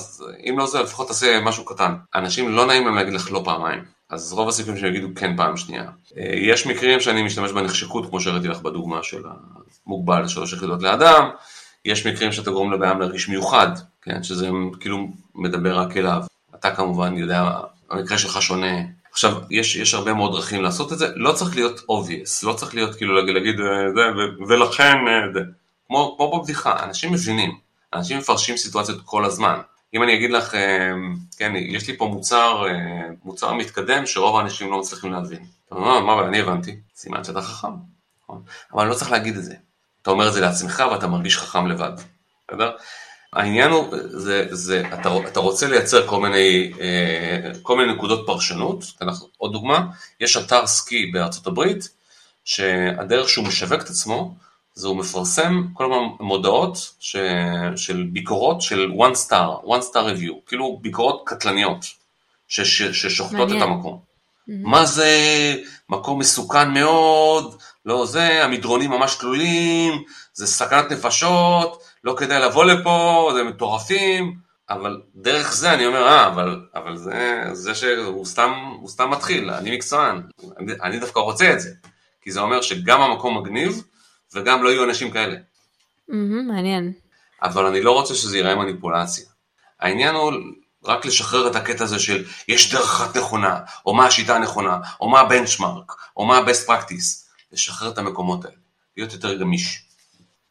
אם 0.49 0.59
לא 0.59 0.65
זה, 0.65 0.82
לפחות 0.82 1.07
תעשה 1.07 1.39
משהו 1.41 1.65
קטן. 1.65 1.95
אנשים 2.15 2.49
לא 2.49 2.65
נעים 2.65 2.86
להם 2.86 2.95
להגיד 2.95 3.13
לך 3.13 3.32
לא 3.32 3.41
פעמיים. 3.45 3.84
אז 4.09 4.34
רוב 4.34 4.47
הסיכויים 4.47 4.79
שהם 4.79 4.89
יגידו 4.89 5.07
כן 5.15 5.38
פעם 5.38 5.57
שנייה. 5.57 5.84
אה, 6.17 6.34
יש 6.36 6.67
מקרים 6.67 6.99
שאני 6.99 7.23
משתמש 7.23 7.51
בנחשקות, 7.51 8.09
כמו 8.09 8.21
שהראיתי 8.21 8.47
לך 8.47 8.61
בדוגמה 8.61 9.03
של 9.03 9.23
המוגבל 9.86 10.27
שלוש 10.27 10.53
יחידות 10.53 10.82
לאדם. 10.82 11.29
יש 11.86 12.07
מקרים 12.07 12.32
שאתה 12.32 12.51
גורם 12.51 12.73
לבעיה 12.73 12.93
להרגיש 12.93 13.29
מיוחד, 13.29 13.71
כן, 14.01 14.23
שזה 14.23 14.49
כאילו 14.79 15.07
מדבר 15.36 15.79
רק 15.79 15.97
אליו. 15.97 16.21
אתה 16.55 16.75
כמובן 16.75 17.17
יודע, 17.17 17.59
המקרה 17.89 18.17
שלך 18.17 18.41
שונה, 18.41 18.77
עכשיו, 19.12 19.41
יש, 19.49 19.76
יש 19.76 19.93
הרבה 19.93 20.14
מאוד 20.14 20.32
דרכים 20.32 20.62
לעשות 20.62 20.93
את 20.93 20.97
זה, 20.97 21.07
לא 21.16 21.34
צריך 21.34 21.55
להיות 21.55 21.80
obvious, 21.80 22.45
לא 22.47 22.53
צריך 22.53 22.76
להיות 22.76 22.95
כאילו 22.95 23.16
להגיד, 23.16 23.36
להגיד 23.36 23.59
אה, 23.59 23.66
זה, 23.95 24.01
ולכן 24.47 24.97
זה. 25.34 25.39
כמו, 25.88 26.14
כמו 26.18 26.39
בבדיחה, 26.39 26.84
אנשים 26.84 27.14
מבינים, 27.14 27.57
אנשים 27.93 28.18
מפרשים 28.18 28.57
סיטואציות 28.57 29.01
כל 29.05 29.26
הזמן. 29.26 29.59
אם 29.93 30.03
אני 30.03 30.16
אגיד 30.16 30.32
לך, 30.32 30.55
כן, 31.38 31.53
יש 31.55 31.88
לי 31.88 31.97
פה 31.97 32.05
מוצר, 32.05 32.64
מוצר 33.24 33.53
מתקדם 33.53 34.05
שרוב 34.05 34.38
האנשים 34.38 34.72
לא 34.72 34.80
מצליחים 34.80 35.12
להבין. 35.12 35.45
אתה 35.68 35.76
אומר, 35.76 35.99
מה, 35.99 36.28
אני 36.28 36.39
הבנתי, 36.39 36.76
סימן 36.95 37.24
שאתה 37.24 37.41
חכם, 37.41 37.68
נכון? 38.24 38.41
אבל 38.74 38.82
אני 38.82 38.89
לא 38.89 38.95
צריך 38.95 39.12
להגיד 39.12 39.38
את 39.38 39.43
זה. 39.43 39.55
אתה 40.01 40.12
אומר 40.12 40.28
את 40.28 40.34
זה 40.34 40.41
לעצמך 40.41 40.84
ואתה 40.91 41.07
מרגיש 41.07 41.38
חכם 41.38 41.68
לבד, 41.68 41.91
בסדר? 42.47 42.72
העניין 43.34 43.71
הוא, 43.71 43.95
זה, 44.07 44.47
זה, 44.49 44.84
אתה, 44.93 45.17
אתה 45.27 45.39
רוצה 45.39 45.67
לייצר 45.67 46.07
כל 46.07 46.19
מיני, 46.19 46.71
אה, 46.82 47.51
כל 47.61 47.77
מיני 47.77 47.93
נקודות 47.93 48.23
פרשנות, 48.25 48.84
אנחנו, 49.01 49.27
עוד 49.38 49.53
דוגמה, 49.53 49.86
יש 50.19 50.38
אתר 50.38 50.67
סקי 50.67 51.05
בארצות 51.05 51.47
הברית, 51.47 51.89
שהדרך 52.45 53.29
שהוא 53.29 53.47
משווק 53.47 53.82
את 53.82 53.89
עצמו, 53.89 54.36
זה 54.73 54.88
הוא 54.88 54.97
מפרסם 54.97 55.63
כל 55.73 55.84
הזמן 55.86 56.07
מודעות 56.19 56.91
ש, 56.99 57.15
של 57.75 58.07
ביקורות 58.11 58.61
של 58.61 58.91
one 58.97 59.27
star, 59.27 59.65
one 59.65 59.82
star 59.91 60.17
review, 60.17 60.34
כאילו 60.47 60.79
ביקורות 60.82 61.23
קטלניות, 61.25 61.86
ש, 62.47 62.61
ש, 62.61 62.82
ששוחטות 62.82 63.51
את 63.51 63.61
המקום. 63.61 63.99
Mm-hmm. 63.99 64.51
מה 64.63 64.86
זה 64.86 65.55
מקום 65.89 66.19
מסוכן 66.19 66.73
מאוד, 66.73 67.55
לא 67.86 68.05
זה, 68.05 68.43
המדרונים 68.43 68.91
ממש 68.91 69.15
תלולים, 69.15 70.03
זה 70.34 70.47
סכנת 70.47 70.91
נפשות, 70.91 71.84
לא 72.03 72.15
כדאי 72.17 72.39
לבוא 72.39 72.65
לפה, 72.65 73.31
זה 73.35 73.43
מטורפים, 73.43 74.35
אבל 74.69 75.01
דרך 75.15 75.53
זה 75.53 75.73
אני 75.73 75.85
אומר, 75.85 76.07
אה, 76.07 76.27
אבל, 76.27 76.65
אבל 76.75 76.97
זה, 76.97 77.43
זה 77.53 77.75
שהוא 77.75 78.25
סתם, 78.25 78.51
סתם 78.87 79.09
מתחיל, 79.09 79.49
אני 79.49 79.75
מקצוען, 79.75 80.21
אני, 80.59 80.73
אני 80.83 80.99
דווקא 80.99 81.19
רוצה 81.19 81.53
את 81.53 81.59
זה, 81.59 81.69
כי 82.21 82.31
זה 82.31 82.39
אומר 82.39 82.61
שגם 82.61 83.01
המקום 83.01 83.37
מגניב, 83.37 83.83
וגם 84.33 84.63
לא 84.63 84.69
יהיו 84.69 84.83
אנשים 84.83 85.11
כאלה. 85.11 85.35
Mm-hmm, 86.09 86.47
מעניין. 86.47 86.93
אבל 87.43 87.65
אני 87.65 87.81
לא 87.81 87.91
רוצה 87.91 88.15
שזה 88.15 88.37
ייראה 88.37 88.55
מניפולציה. 88.55 89.25
העניין 89.79 90.15
הוא 90.15 90.31
רק 90.85 91.05
לשחרר 91.05 91.47
את 91.47 91.55
הקטע 91.55 91.83
הזה 91.83 91.99
של 91.99 92.25
יש 92.47 92.73
דרך 92.73 93.01
אחת 93.01 93.17
נכונה, 93.17 93.59
או 93.85 93.93
מה 93.93 94.05
השיטה 94.05 94.35
הנכונה, 94.35 94.77
או 95.01 95.09
מה 95.09 95.19
הבנצ'מארק, 95.19 95.91
או 96.17 96.25
מה 96.25 96.37
ה-best 96.37 96.69
practice. 96.69 97.31
לשחרר 97.51 97.89
את 97.89 97.97
המקומות 97.97 98.45
האלה, 98.45 98.57
להיות 98.97 99.13
יותר 99.13 99.37
גמיש. 99.37 99.90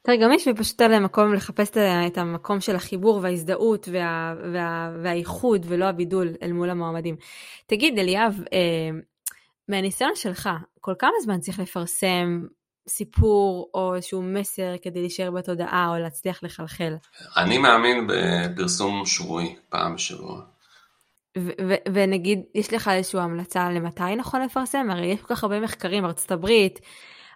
יותר 0.09 0.23
גמיש 0.25 0.49
ופשוט 0.49 0.81
על 0.81 0.93
המקום 0.93 1.35
לחפש 1.35 1.71
את 2.07 2.19
המקום 2.19 2.61
של 2.61 2.77
החיבור 2.77 3.21
וההזדהות 3.23 3.89
וה, 3.93 4.35
וה, 4.53 4.91
והאיחוד 5.03 5.67
ולא 5.69 5.85
הבידול 5.85 6.29
אל 6.43 6.53
מול 6.53 6.71
המועמדים. 6.71 7.17
תגיד 7.67 7.99
אליאב, 7.99 8.41
אה, 8.53 8.99
מהניסיון 9.69 10.13
שלך, 10.15 10.51
כל 10.81 10.93
כמה 10.99 11.11
זמן 11.23 11.41
צריך 11.41 11.59
לפרסם 11.59 12.47
סיפור 12.89 13.71
או 13.75 13.95
איזשהו 13.95 14.23
מסר 14.23 14.75
כדי 14.83 15.01
להישאר 15.01 15.31
בתודעה 15.31 15.89
או 15.89 16.03
להצליח 16.03 16.43
לחלחל? 16.43 16.95
אני 17.37 17.59
מאמין 17.59 18.07
בפרסום 18.07 19.07
שבועי, 19.07 19.57
פעם 19.69 19.95
בשבוע. 19.95 20.41
ונגיד, 21.95 22.41
יש 22.55 22.73
לך 22.73 22.89
איזושהי 22.89 23.21
המלצה 23.21 23.71
למתי 23.71 24.17
נכון 24.17 24.43
לפרסם? 24.43 24.91
הרי 24.91 25.07
יש 25.07 25.21
כל 25.21 25.35
כך 25.35 25.45
הרבה 25.45 25.61
מחקרים 25.61 26.03
בארצות 26.03 26.31
הברית 26.31 26.81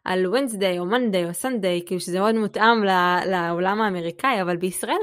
על 0.05 0.27
Wednesday 0.27 0.79
או 0.79 0.85
Monday 0.91 1.25
או 1.25 1.31
Sunday, 1.43 1.87
כאילו 1.87 2.01
שזה 2.01 2.19
מאוד 2.19 2.35
מותאם 2.35 2.85
לעולם 3.27 3.81
האמריקאי, 3.81 4.43
אבל 4.43 4.57
בישראל 4.57 4.97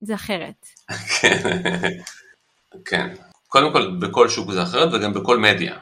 זה 0.00 0.14
אחרת. 0.14 0.66
כן, 1.20 1.58
כן. 2.84 3.14
קודם 3.48 3.72
כל, 3.72 3.96
בכל 4.00 4.28
שוק 4.28 4.52
זה 4.52 4.62
אחרת 4.62 4.88
וגם 4.92 5.14
בכל 5.14 5.38
מדיה. 5.38 5.76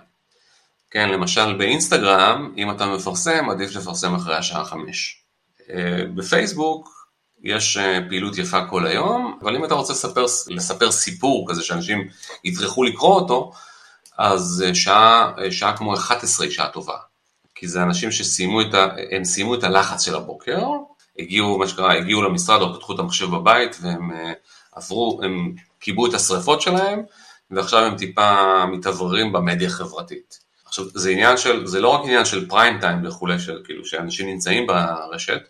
כן, 0.91 1.09
למשל 1.09 1.57
באינסטגרם, 1.59 2.55
אם 2.57 2.71
אתה 2.71 2.87
מפרסם, 2.87 3.51
עדיף 3.51 3.77
לפרסם 3.77 4.15
אחרי 4.15 4.37
השעה 4.37 4.65
חמש. 4.65 5.23
אה, 5.71 6.05
בפייסבוק 6.15 7.07
יש 7.43 7.77
אה, 7.77 7.99
פעילות 8.09 8.39
יפה 8.39 8.67
כל 8.67 8.87
היום, 8.87 9.39
אבל 9.43 9.57
אם 9.57 9.65
אתה 9.65 9.75
רוצה 9.75 9.93
לספר, 9.93 10.25
לספר 10.49 10.91
סיפור 10.93 11.47
כזה 11.51 11.63
שאנשים 11.63 12.09
יטרחו 12.45 12.85
לקרוא 12.85 13.15
אותו, 13.15 13.53
אז 14.19 14.65
אה, 14.67 14.75
שעה, 14.75 15.33
שעה 15.51 15.77
כמו 15.77 15.95
11 15.95 16.47
היא 16.47 16.55
שעה 16.55 16.69
טובה. 16.69 16.97
כי 17.55 17.69
זה 17.69 17.83
אנשים 17.83 18.11
שסיימו 18.11 18.61
את, 18.61 18.75
ה, 18.75 18.89
הם 19.11 19.25
סיימו 19.25 19.55
את 19.55 19.65
הלחץ 19.65 20.03
של 20.03 20.15
הבוקר, 20.15 20.63
הגיעו, 21.19 21.59
מה 21.59 21.69
שקרה, 21.69 21.95
הגיעו 21.95 22.23
למשרד 22.23 22.63
או 22.63 22.75
פתחו 22.75 22.95
את 22.95 22.99
המחשב 22.99 23.31
בבית 23.31 23.77
והם 23.83 24.11
עברו, 24.73 25.21
הם 25.23 25.55
כיבו 25.81 26.07
את 26.07 26.15
השריפות 26.15 26.61
שלהם, 26.61 27.03
ועכשיו 27.51 27.85
הם 27.85 27.97
טיפה 27.97 28.67
מתאווררים 28.67 29.33
במדיה 29.33 29.69
החברתית. 29.69 30.45
עכשיו, 30.67 30.85
זה 30.95 31.11
עניין 31.11 31.37
של, 31.37 31.67
זה 31.67 31.81
לא 31.81 31.89
רק 31.89 32.05
עניין 32.05 32.25
של 32.25 32.49
פריים 32.49 32.81
טיים 32.81 33.07
וכולי, 33.07 33.39
של 33.39 33.63
כאילו 33.65 33.85
שאנשים 33.85 34.27
נמצאים 34.29 34.67
ברשת, 34.67 35.41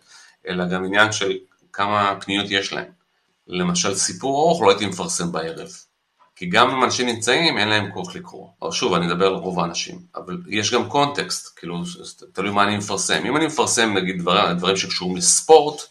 אלא 0.47 0.65
גם 0.65 0.85
עניין 0.85 1.11
של 1.11 1.37
כמה 1.73 2.15
קניות 2.21 2.45
יש 2.49 2.73
להם. 2.73 2.91
למשל, 3.47 3.95
סיפור 3.95 4.39
ארוך 4.39 4.61
לא 4.61 4.69
הייתי 4.69 4.85
מפרסם 4.85 5.31
בערב. 5.31 5.69
כי 6.35 6.45
גם 6.45 6.69
אם 6.69 6.83
אנשים 6.83 7.07
נמצאים, 7.07 7.57
אין 7.57 7.67
להם 7.67 7.91
כוח 7.91 8.15
לקרוא. 8.15 8.47
שוב, 8.71 8.93
אני 8.93 9.05
מדבר 9.05 9.27
על 9.27 9.33
רוב 9.33 9.59
האנשים. 9.59 9.99
אבל 10.15 10.37
יש 10.47 10.73
גם 10.73 10.89
קונטקסט, 10.89 11.59
כאילו, 11.59 11.81
תלוי 12.33 12.51
מה 12.51 12.63
אני 12.63 12.77
מפרסם. 12.77 13.25
אם 13.25 13.37
אני 13.37 13.45
מפרסם, 13.45 13.93
נגיד, 13.93 14.21
דבר, 14.21 14.53
דברים 14.53 14.77
שקשורים 14.77 15.17
לספורט, 15.17 15.81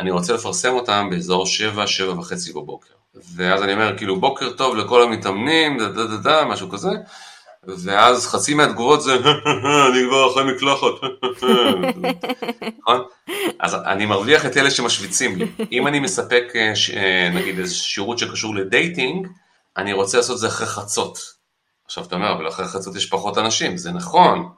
אני 0.00 0.10
רוצה 0.10 0.32
לפרסם 0.32 0.72
אותם 0.72 1.08
באזור 1.10 1.46
7, 1.46 1.86
7 1.86 2.18
וחצי 2.18 2.52
בבוקר. 2.52 2.92
ואז 3.34 3.62
אני 3.62 3.72
אומר, 3.72 3.96
כאילו, 3.96 4.20
בוקר 4.20 4.52
טוב 4.52 4.76
לכל 4.76 5.02
המתאמנים, 5.02 5.78
דה 5.78 5.88
דה 5.88 6.06
דה 6.06 6.16
דה, 6.16 6.44
משהו 6.44 6.70
כזה. 6.70 6.90
ואז 7.66 8.26
חצי 8.26 8.54
מהתגובות 8.54 9.02
זה, 9.02 9.14
אני 9.88 10.04
כבר 10.08 10.32
אחרי 10.32 10.54
מקלחת, 10.54 11.08
נכון? 12.80 13.00
אז 13.60 13.74
אני 13.74 14.06
מרוויח 14.06 14.46
את 14.46 14.56
אלה 14.56 14.70
שמשוויצים 14.70 15.36
לי. 15.36 15.46
אם 15.72 15.86
אני 15.86 16.00
מספק 16.00 16.44
אה, 16.54 16.72
אה, 16.96 17.30
נגיד 17.34 17.58
איזה 17.58 17.74
שירות 17.74 18.18
שקשור 18.18 18.54
ל 18.54 18.63
dating, 18.63 19.28
אני 19.76 19.92
רוצה 19.92 20.16
לעשות 20.16 20.34
את 20.34 20.40
זה 20.40 20.46
אחרי 20.46 20.66
חצות. 20.66 21.18
עכשיו 21.84 22.04
אתה 22.04 22.14
אומר, 22.14 22.32
אבל 22.32 22.48
אחרי 22.48 22.68
חצות 22.68 22.96
יש 22.96 23.06
פחות 23.06 23.38
אנשים, 23.38 23.76
זה 23.76 23.92
נכון, 23.92 24.48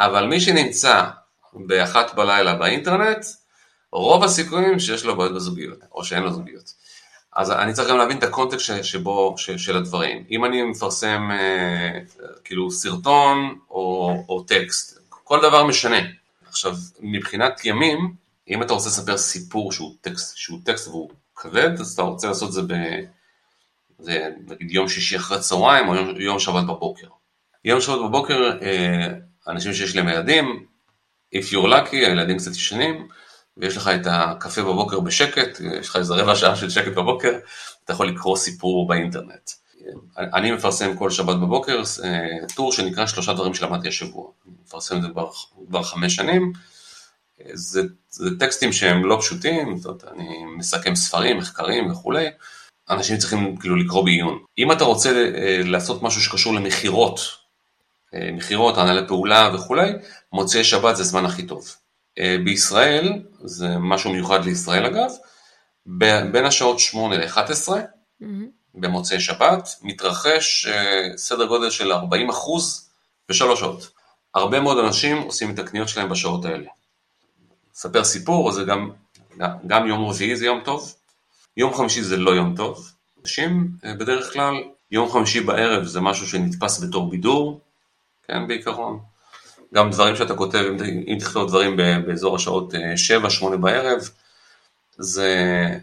אבל 0.00 0.26
מי 0.26 0.40
שנמצא 0.40 1.04
באחת 1.52 2.14
בלילה 2.14 2.54
באינטרנט, 2.54 3.26
רוב 3.92 4.24
הסיכויים 4.24 4.80
שיש 4.80 5.04
לו 5.04 5.16
בעיות 5.16 5.34
בזוגיות, 5.34 5.78
או 5.92 6.04
שאין 6.04 6.22
לו 6.22 6.32
זוגיות. 6.32 6.74
אז 7.36 7.50
אני 7.50 7.72
צריך 7.72 7.88
גם 7.88 7.98
להבין 7.98 8.18
את 8.18 8.22
הקונטקסט 8.22 8.72
שבו, 8.82 9.34
של 9.36 9.76
הדברים. 9.76 10.24
אם 10.30 10.44
אני 10.44 10.62
מפרסם 10.62 11.28
אה, 11.30 12.00
כאילו 12.44 12.70
סרטון 12.70 13.58
או, 13.70 14.16
או 14.28 14.42
טקסט, 14.42 14.98
כל 15.08 15.40
דבר 15.42 15.64
משנה. 15.64 15.98
עכשיו, 16.48 16.74
מבחינת 17.00 17.64
ימים, 17.64 18.14
אם 18.48 18.62
אתה 18.62 18.72
רוצה 18.72 18.88
לספר 18.88 19.16
סיפור 19.16 19.72
שהוא 19.72 19.94
טקסט, 20.00 20.36
שהוא 20.36 20.58
טקסט 20.64 20.88
והוא 20.88 21.10
כבד, 21.36 21.80
אז 21.80 21.92
אתה 21.92 22.02
רוצה 22.02 22.28
לעשות 22.28 22.48
את 22.48 22.54
זה 22.54 22.62
ב... 22.62 22.74
זה 24.02 24.28
נגיד 24.48 24.70
יום 24.70 24.88
שישי 24.88 25.16
אחרי 25.16 25.40
צהריים 25.40 25.88
או 25.88 25.94
יום, 25.94 26.20
יום 26.20 26.38
שבת 26.38 26.64
בבוקר. 26.64 27.06
יום 27.64 27.80
שבת 27.80 27.98
בבוקר, 28.04 28.58
אה, 28.62 29.08
אנשים 29.48 29.74
שיש 29.74 29.96
להם 29.96 30.08
ילדים, 30.08 30.66
if 31.34 31.52
you're 31.52 31.68
lucky, 31.68 31.92
הילדים 31.92 32.38
קצת 32.38 32.50
ישנים, 32.50 33.08
ויש 33.56 33.76
לך 33.76 33.88
את 33.88 34.06
הקפה 34.06 34.62
בבוקר 34.62 35.00
בשקט, 35.00 35.60
יש 35.80 35.88
לך 35.88 35.96
איזה 35.96 36.14
רבע 36.14 36.36
שעה 36.36 36.56
של 36.56 36.70
שקט 36.70 36.92
בבוקר, 36.92 37.38
אתה 37.84 37.92
יכול 37.92 38.08
לקרוא 38.08 38.36
סיפור 38.36 38.88
באינטרנט. 38.88 39.50
אני 40.18 40.52
מפרסם 40.52 40.96
כל 40.96 41.10
שבת 41.10 41.36
בבוקר 41.36 41.82
אה, 42.04 42.46
טור 42.54 42.72
שנקרא 42.72 43.06
שלושה 43.06 43.32
דברים 43.32 43.54
שלמדתי 43.54 43.88
השבוע. 43.88 44.30
אני 44.46 44.54
מפרסם 44.64 44.96
את 44.96 45.02
זה 45.02 45.08
כבר, 45.08 45.30
כבר 45.68 45.82
חמש 45.82 46.14
שנים. 46.14 46.52
זה, 47.52 47.82
זה 48.10 48.38
טקסטים 48.38 48.72
שהם 48.72 49.04
לא 49.04 49.18
פשוטים, 49.20 49.78
זאת, 49.78 50.04
אני 50.04 50.44
מסכם 50.56 50.94
ספרים, 50.94 51.38
מחקרים 51.38 51.90
וכולי. 51.90 52.26
אנשים 52.90 53.18
צריכים 53.18 53.56
כאילו 53.56 53.76
לקרוא 53.76 54.04
בעיון. 54.04 54.38
אם 54.58 54.72
אתה 54.72 54.84
רוצה 54.84 55.10
אה, 55.10 55.60
לעשות 55.64 56.02
משהו 56.02 56.20
שקשור 56.20 56.54
למכירות, 56.54 57.20
אה, 58.14 58.30
מכירות, 58.32 58.78
הנהלה 58.78 59.00
לפעולה 59.00 59.50
וכולי, 59.54 59.92
מוצאי 60.32 60.64
שבת 60.64 60.96
זה 60.96 61.02
הזמן 61.02 61.24
הכי 61.24 61.46
טוב. 61.46 61.76
אה, 62.18 62.36
בישראל, 62.44 63.22
זה 63.44 63.78
משהו 63.78 64.12
מיוחד 64.12 64.44
לישראל 64.44 64.86
אגב, 64.86 65.10
בין 66.32 66.44
השעות 66.44 66.78
8 66.78 67.16
ל-11, 67.16 67.68
mm-hmm. 67.68 68.26
במוצאי 68.74 69.20
שבת, 69.20 69.68
מתרחש 69.82 70.66
סדר 71.16 71.46
גודל 71.46 71.70
של 71.70 71.92
40 71.92 72.30
אחוז 72.30 72.90
בשלוש 73.28 73.60
שעות. 73.60 73.90
הרבה 74.34 74.60
מאוד 74.60 74.78
אנשים 74.78 75.16
עושים 75.18 75.54
את 75.54 75.58
הקניות 75.58 75.88
שלהם 75.88 76.08
בשעות 76.08 76.44
האלה. 76.44 76.68
אספר 77.74 78.04
סיפור, 78.04 78.52
זה 78.52 78.64
גם, 78.64 78.90
גם 79.66 79.86
יום 79.86 80.04
רביעי 80.04 80.36
זה 80.36 80.46
יום 80.46 80.60
טוב, 80.64 80.94
יום 81.56 81.74
חמישי 81.74 82.02
זה 82.02 82.16
לא 82.16 82.30
יום 82.30 82.56
טוב. 82.56 82.92
אנשים 83.22 83.68
אה, 83.84 83.94
בדרך 83.94 84.32
כלל, 84.32 84.54
יום 84.90 85.12
חמישי 85.12 85.40
בערב 85.40 85.84
זה 85.84 86.00
משהו 86.00 86.26
שנתפס 86.26 86.84
בתור 86.84 87.10
בידור, 87.10 87.60
כן, 88.28 88.46
בעיקרון. 88.46 89.00
גם 89.74 89.90
דברים 89.90 90.16
שאתה 90.16 90.34
כותב, 90.34 90.64
אם 91.06 91.16
תכתוב 91.20 91.48
דברים 91.48 91.76
באזור 91.76 92.36
השעות 92.36 92.74
7-8 93.40 93.52
אה, 93.52 93.56
בערב, 93.56 94.08
זה 94.98 95.36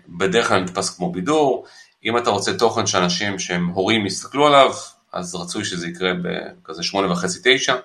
בדרך 0.08 0.48
כלל 0.48 0.62
נתפס 0.62 0.90
כמו 0.98 1.12
בידור. 1.12 1.66
אם 2.04 2.18
אתה 2.18 2.30
רוצה 2.30 2.58
תוכן 2.58 2.88
שאנשים 2.88 3.40
שהם 3.40 3.68
הורים 3.68 4.06
יסתכלו 4.06 4.48
עליו, 4.48 4.74
אז 5.14 5.36
רצוי 5.36 5.66
שזה 5.66 5.88
יקרה 5.88 6.12
בכזה 6.22 6.84
שמונה 6.84 7.12
וחצי, 7.12 7.40
תשע, 7.44 7.76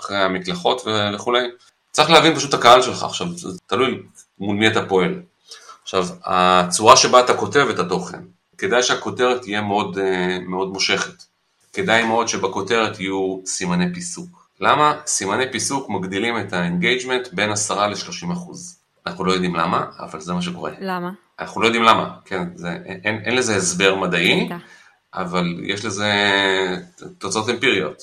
אחרי 0.00 0.16
המקלחות 0.16 0.82
וכולי. 1.14 1.48
צריך 1.90 2.10
להבין 2.10 2.36
פשוט 2.36 2.48
את 2.48 2.58
הקהל 2.58 2.82
שלך, 2.82 3.02
עכשיו 3.02 3.38
זה 3.38 3.58
תלוי 3.66 4.02
מול 4.38 4.56
מי 4.56 4.68
אתה 4.68 4.86
פועל. 4.86 5.22
עכשיו, 5.84 6.06
הצורה 6.24 6.96
שבה 6.96 7.20
אתה 7.20 7.34
כותב 7.34 7.66
את 7.70 7.78
התוכן, 7.78 8.20
כדאי 8.58 8.82
שהכותרת 8.82 9.42
תהיה 9.42 9.60
מאוד, 9.60 9.98
אה, 9.98 10.38
מאוד 10.46 10.68
מושכת. 10.68 11.22
כדאי 11.72 12.04
מאוד 12.04 12.28
שבכותרת 12.28 13.00
יהיו 13.00 13.38
סימני 13.46 13.94
פיסוק. 13.94 14.48
למה? 14.60 15.00
סימני 15.06 15.52
פיסוק 15.52 15.90
מגדילים 15.90 16.38
את 16.38 16.52
ה 16.52 16.59
engagement 16.59 17.28
בין 17.32 17.50
10 17.52 17.86
ל-30 17.86 18.32
אחוז. 18.32 18.78
אנחנו 19.06 19.24
לא 19.24 19.32
יודעים 19.32 19.56
למה, 19.56 19.84
אבל 19.98 20.20
זה 20.20 20.32
מה 20.32 20.42
שקורה. 20.42 20.70
למה? 20.80 21.10
אנחנו 21.40 21.60
לא 21.60 21.66
יודעים 21.66 21.82
למה, 21.82 22.14
כן, 22.24 22.48
זה, 22.54 22.78
אין, 23.04 23.20
אין 23.24 23.36
לזה 23.36 23.56
הסבר 23.56 23.94
מדעי, 23.94 24.48
אבל 25.14 25.60
יש 25.62 25.84
לזה 25.84 26.12
תוצאות 27.18 27.48
אמפיריות. 27.48 28.02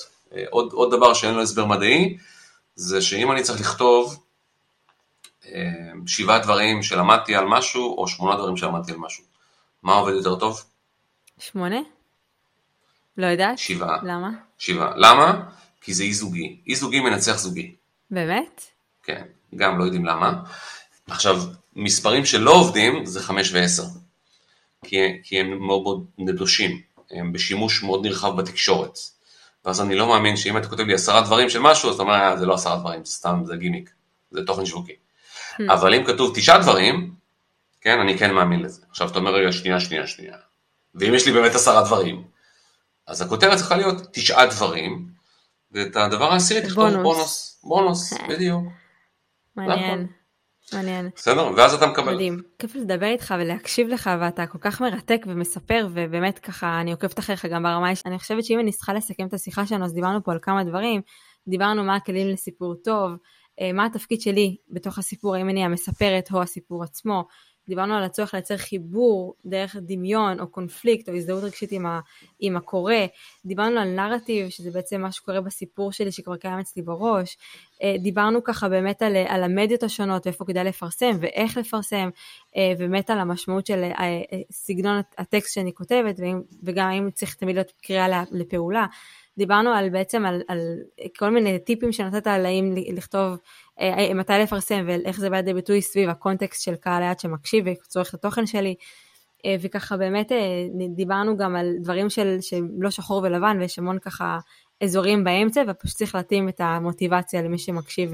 עוד, 0.50 0.72
עוד 0.72 0.90
דבר 0.90 1.14
שאין 1.14 1.34
לו 1.34 1.42
הסבר 1.42 1.64
מדעי, 1.64 2.16
זה 2.76 3.02
שאם 3.02 3.32
אני 3.32 3.42
צריך 3.42 3.60
לכתוב 3.60 4.16
אה, 4.16 4.21
שבעה 6.06 6.38
דברים 6.38 6.82
שלמדתי 6.82 7.34
על 7.34 7.44
משהו, 7.44 7.98
או 7.98 8.08
שמונה 8.08 8.36
דברים 8.36 8.56
שלמדתי 8.56 8.92
על 8.92 8.98
משהו, 8.98 9.24
מה 9.82 9.94
עובד 9.94 10.12
יותר 10.12 10.36
טוב? 10.36 10.64
שמונה? 11.38 11.76
לא 13.18 13.26
יודעת. 13.26 13.58
שבעה. 13.58 13.98
למה? 14.02 14.30
שבעה. 14.58 14.92
למה? 14.96 15.42
כי 15.80 15.94
זה 15.94 16.02
אי 16.02 16.12
זוגי. 16.12 16.60
אי 16.66 16.74
זוגי 16.74 17.00
מנצח 17.00 17.38
זוגי. 17.38 17.74
באמת? 18.10 18.62
כן, 19.02 19.22
גם 19.56 19.78
לא 19.78 19.84
יודעים 19.84 20.04
למה. 20.04 20.42
עכשיו, 21.06 21.36
מספרים 21.76 22.24
שלא 22.24 22.50
עובדים 22.50 23.06
זה 23.06 23.22
5 23.22 23.52
ו-10, 23.52 23.82
כי, 24.84 24.96
כי 25.22 25.40
הם 25.40 25.58
מאוד 25.66 25.82
מאוד 25.82 26.04
נדושים, 26.18 26.80
הם 27.10 27.32
בשימוש 27.32 27.82
מאוד 27.82 28.06
נרחב 28.06 28.36
בתקשורת. 28.36 28.98
ואז 29.64 29.80
אני 29.80 29.94
לא 29.94 30.08
מאמין 30.08 30.36
שאם 30.36 30.56
אתה 30.56 30.68
כותב 30.68 30.82
לי 30.82 30.94
עשרה 30.94 31.20
דברים 31.20 31.50
של 31.50 31.58
משהו, 31.58 31.88
אז 31.88 31.94
אתה 31.94 32.02
אומר, 32.02 32.14
אה, 32.14 32.36
זה 32.36 32.46
לא 32.46 32.54
עשרה 32.54 32.76
דברים, 32.76 33.04
זה 33.04 33.12
סתם, 33.12 33.42
זה 33.44 33.56
גימיק, 33.56 33.90
זה 34.30 34.40
תוכן 34.46 34.66
שיווקי. 34.66 34.92
Hmm. 35.52 35.72
אבל 35.72 35.94
אם 35.94 36.04
כתוב 36.04 36.32
תשעה 36.34 36.58
דברים, 36.58 37.14
כן, 37.80 38.00
אני 38.00 38.18
כן 38.18 38.34
מאמין 38.34 38.60
לזה. 38.60 38.82
עכשיו 38.90 39.08
אתה 39.08 39.18
אומר, 39.18 39.34
רגע, 39.34 39.52
שנייה, 39.52 39.80
שנייה, 39.80 40.06
שנייה. 40.06 40.36
ואם 40.94 41.14
יש 41.14 41.26
לי 41.26 41.32
באמת 41.32 41.54
עשרה 41.54 41.84
דברים, 41.84 42.24
אז 43.06 43.22
הכותרת 43.22 43.56
צריכה 43.56 43.76
להיות 43.76 43.96
תשעה 44.12 44.46
דברים, 44.46 45.08
ואת 45.72 45.96
הדבר 45.96 46.32
העשירי 46.32 46.62
תכתוב 46.62 46.90
בונוס. 47.02 47.60
בונוס, 47.64 48.14
כן. 48.14 48.28
בדיוק. 48.28 48.64
מעניין. 49.56 50.06
מעניין. 50.72 51.10
בסדר, 51.16 51.50
ואז 51.56 51.74
אתה 51.74 51.86
מקבל. 51.86 52.14
מדהים. 52.14 52.42
כיף 52.58 52.74
לדבר 52.74 53.06
איתך 53.06 53.34
ולהקשיב 53.38 53.88
לך, 53.88 54.10
ואתה 54.20 54.46
כל 54.46 54.58
כך 54.60 54.80
מרתק 54.80 55.22
ומספר, 55.26 55.88
ובאמת 55.92 56.38
ככה, 56.38 56.80
אני 56.80 56.92
עוקבת 56.92 57.18
אחריך 57.18 57.46
גם 57.46 57.62
ברמה 57.62 57.90
אישית. 57.90 58.06
אני 58.06 58.18
חושבת 58.18 58.44
שאם 58.44 58.60
אני 58.60 58.72
צריכה 58.72 58.92
לסכם 58.92 59.26
את 59.26 59.34
השיחה 59.34 59.66
שלנו, 59.66 59.84
אז 59.84 59.94
דיברנו 59.94 60.24
פה 60.24 60.32
על 60.32 60.38
כמה 60.42 60.64
דברים. 60.64 61.00
דיברנו 61.48 61.84
מה 61.84 61.96
הכלים 61.96 62.28
לסיפור 62.28 62.74
טוב, 62.84 63.10
אה, 63.10 63.16
מה 63.74 63.86
התפקיד 63.86 64.20
שלי 64.20 64.56
בתוך 64.70 64.98
הסיפור, 64.98 65.34
האם 65.34 65.48
אני 65.48 65.64
המספרת 65.64 66.28
או 66.32 66.42
הסיפור 66.42 66.82
עצמו. 66.82 67.24
דיברנו 67.68 67.94
על 67.94 68.04
הצורך 68.04 68.34
לייצר 68.34 68.56
חיבור 68.56 69.34
דרך 69.46 69.76
דמיון 69.80 70.40
או 70.40 70.46
קונפליקט 70.46 71.08
או 71.08 71.14
הזדהות 71.14 71.44
רגשית 71.44 71.72
עם, 71.72 71.86
ה, 71.86 72.00
עם 72.40 72.56
הקורא, 72.56 72.94
דיברנו 73.46 73.80
על 73.80 73.88
נרטיב 73.88 74.48
שזה 74.48 74.70
בעצם 74.70 75.00
מה 75.00 75.12
שקורה 75.12 75.40
בסיפור 75.40 75.92
שלי 75.92 76.12
שכבר 76.12 76.36
קיים 76.36 76.58
אצלי 76.58 76.82
בראש, 76.82 77.38
אה, 77.82 77.96
דיברנו 77.98 78.44
ככה 78.44 78.68
באמת 78.68 79.02
על, 79.02 79.16
על 79.28 79.42
המדיות 79.42 79.82
השונות 79.82 80.26
ואיפה 80.26 80.44
כדאי 80.44 80.64
לפרסם 80.64 81.10
ואיך 81.20 81.56
לפרסם, 81.56 82.10
אה, 82.56 82.72
באמת 82.78 83.10
על 83.10 83.18
המשמעות 83.18 83.66
של 83.66 83.84
אה, 83.84 84.20
סגנון 84.50 85.00
הטקסט 85.18 85.54
שאני 85.54 85.74
כותבת 85.74 86.20
וגם 86.62 86.88
האם 86.88 87.10
צריך 87.10 87.34
תמיד 87.34 87.54
להיות 87.54 87.72
קריאה 87.82 88.24
לפעולה. 88.30 88.86
דיברנו 89.38 89.70
על 89.70 89.88
בעצם 89.88 90.26
על, 90.26 90.42
על 90.48 90.58
כל 91.18 91.30
מיני 91.30 91.58
טיפים 91.58 91.92
שנתת 91.92 92.26
על 92.26 92.46
האם 92.46 92.74
לכתוב 92.92 93.38
אה, 93.80 93.98
אה, 93.98 94.14
מתי 94.14 94.32
לפרסם 94.32 94.84
ואיך 94.86 95.20
זה 95.20 95.30
בא 95.30 95.36
לידי 95.36 95.54
ביטוי 95.54 95.82
סביב 95.82 96.08
הקונטקסט 96.08 96.62
של 96.62 96.74
קהל 96.74 97.02
היד 97.02 97.20
שמקשיב 97.20 97.64
וצורך 97.66 98.08
את 98.08 98.14
התוכן 98.14 98.46
שלי. 98.46 98.74
אה, 99.44 99.56
וככה 99.60 99.96
באמת 99.96 100.32
דיברנו 100.96 101.36
גם 101.36 101.56
על 101.56 101.72
דברים 101.82 102.10
של, 102.10 102.38
שלא 102.40 102.90
שחור 102.90 103.22
ולבן 103.22 103.56
ויש 103.60 103.78
המון 103.78 103.98
ככה 103.98 104.38
אזורים 104.82 105.24
באמצע 105.24 105.62
ופשוט 105.68 105.96
צריך 105.96 106.14
להתאים 106.14 106.48
את 106.48 106.60
המוטיבציה 106.60 107.42
למי 107.42 107.58
שמקשיב 107.58 108.10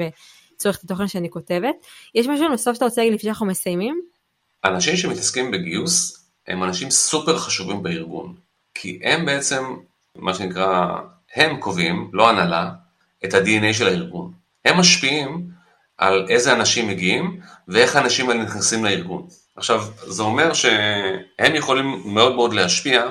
וצורך 0.54 0.78
את 0.78 0.84
התוכן 0.84 1.08
שאני 1.08 1.30
כותבת. 1.30 1.74
יש 2.14 2.26
משהו 2.26 2.48
נוסף 2.48 2.74
שאתה 2.74 2.84
רוצה 2.84 3.00
להגיד 3.00 3.14
לפני 3.14 3.26
שאנחנו 3.26 3.46
מסיימים? 3.46 4.00
אנשים 4.64 4.96
שמתעסקים 4.96 5.50
בגיוס 5.50 6.28
הם 6.48 6.64
אנשים 6.64 6.90
סופר 6.90 7.38
חשובים 7.38 7.82
בארגון, 7.82 8.34
כי 8.74 9.00
הם 9.02 9.26
בעצם, 9.26 9.64
מה 10.18 10.34
שנקרא, 10.34 10.96
הם 11.34 11.56
קובעים, 11.56 12.10
לא 12.12 12.30
הנהלה, 12.30 12.70
את 13.24 13.34
ה-DNA 13.34 13.72
של 13.72 13.86
הארגון. 13.86 14.32
הם 14.64 14.80
משפיעים 14.80 15.46
על 15.98 16.26
איזה 16.28 16.52
אנשים 16.52 16.88
מגיעים 16.88 17.40
ואיך 17.68 17.96
האנשים 17.96 18.30
האלה 18.30 18.42
נכנסים 18.42 18.84
לארגון. 18.84 19.26
עכשיו, 19.56 19.84
זה 20.06 20.22
אומר 20.22 20.52
שהם 20.52 21.54
יכולים 21.54 22.02
מאוד 22.04 22.34
מאוד 22.34 22.52
להשפיע 22.52 23.02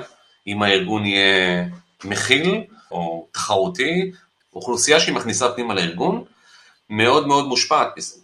אם 0.46 0.62
הארגון 0.62 1.06
יהיה 1.06 1.64
מכיל 2.04 2.64
או 2.90 3.26
תחרותי, 3.32 4.10
אוכלוסייה 4.54 5.00
שהיא 5.00 5.14
מכניסה 5.14 5.48
פנימה 5.48 5.74
לארגון, 5.74 6.24
מאוד 6.90 7.26
מאוד 7.26 7.46
מושפעת 7.46 7.88
מזה. 7.96 8.20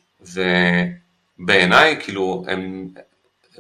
ובעיניי, 1.39 2.01
כאילו, 2.01 2.45
הם 2.49 2.89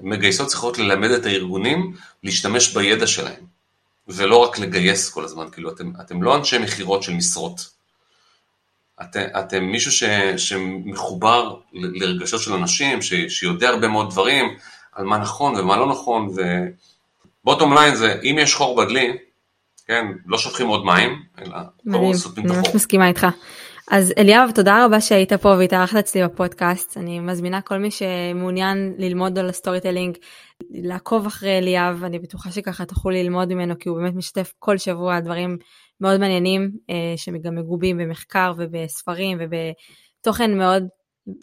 מגייסות 0.00 0.48
צריכות 0.48 0.78
ללמד 0.78 1.10
את 1.10 1.26
הארגונים 1.26 1.94
להשתמש 2.22 2.74
בידע 2.74 3.06
שלהם, 3.06 3.53
ולא 4.08 4.36
רק 4.36 4.58
לגייס 4.58 5.10
כל 5.10 5.24
הזמן, 5.24 5.50
כאילו, 5.52 5.70
אתם, 5.70 5.92
אתם 6.00 6.22
לא 6.22 6.36
אנשי 6.36 6.58
מכירות 6.58 7.02
של 7.02 7.12
משרות. 7.12 7.74
אתם, 9.02 9.24
אתם 9.38 9.64
מישהו 9.64 9.92
ש, 9.92 10.04
שמחובר 10.36 11.56
לרגשות 11.72 12.40
של 12.40 12.52
אנשים, 12.52 13.02
ש, 13.02 13.14
שיודע 13.28 13.68
הרבה 13.68 13.88
מאוד 13.88 14.10
דברים 14.10 14.56
על 14.92 15.04
מה 15.04 15.18
נכון 15.18 15.56
ומה 15.56 15.76
לא 15.76 15.86
נכון, 15.86 16.34
ו 17.42 17.47
bottom 17.47 17.74
line 17.74 17.94
זה, 17.94 18.20
אם 18.22 18.36
יש 18.38 18.54
חור 18.54 18.76
בדלי, 18.76 19.16
כן, 19.86 20.06
לא 20.26 20.38
שופכים 20.38 20.66
עוד 20.66 20.84
מים, 20.84 21.22
אלא 21.38 21.56
מדהים, 21.84 22.12
אני 22.36 22.46
ממש 22.46 22.74
מסכימה 22.74 23.08
איתך. 23.08 23.26
אז 23.90 24.12
אליאב, 24.18 24.50
תודה 24.54 24.84
רבה 24.84 25.00
שהיית 25.00 25.32
פה 25.32 25.48
והתארחת 25.48 25.96
אצלי 25.96 26.24
בפודקאסט. 26.24 26.96
אני 26.96 27.20
מזמינה 27.20 27.60
כל 27.60 27.78
מי 27.78 27.90
שמעוניין 27.90 28.94
ללמוד 28.98 29.38
על 29.38 29.48
ה 29.48 29.80
storytelling, 29.80 30.16
לעקוב 30.82 31.26
אחרי 31.26 31.58
אליאב, 31.58 32.04
אני 32.04 32.18
בטוחה 32.18 32.50
שככה 32.50 32.84
תוכלו 32.84 33.10
ללמוד 33.10 33.54
ממנו, 33.54 33.74
כי 33.78 33.88
הוא 33.88 33.98
באמת 33.98 34.14
משתף 34.14 34.52
כל 34.58 34.78
שבוע 34.78 35.20
דברים 35.20 35.58
מאוד 36.00 36.20
מעניינים, 36.20 36.70
אה, 36.90 37.14
שגם 37.16 37.54
מגובים 37.54 37.98
במחקר 37.98 38.52
ובספרים 38.56 39.38
ובתוכן 39.40 40.58
מאוד 40.58 40.86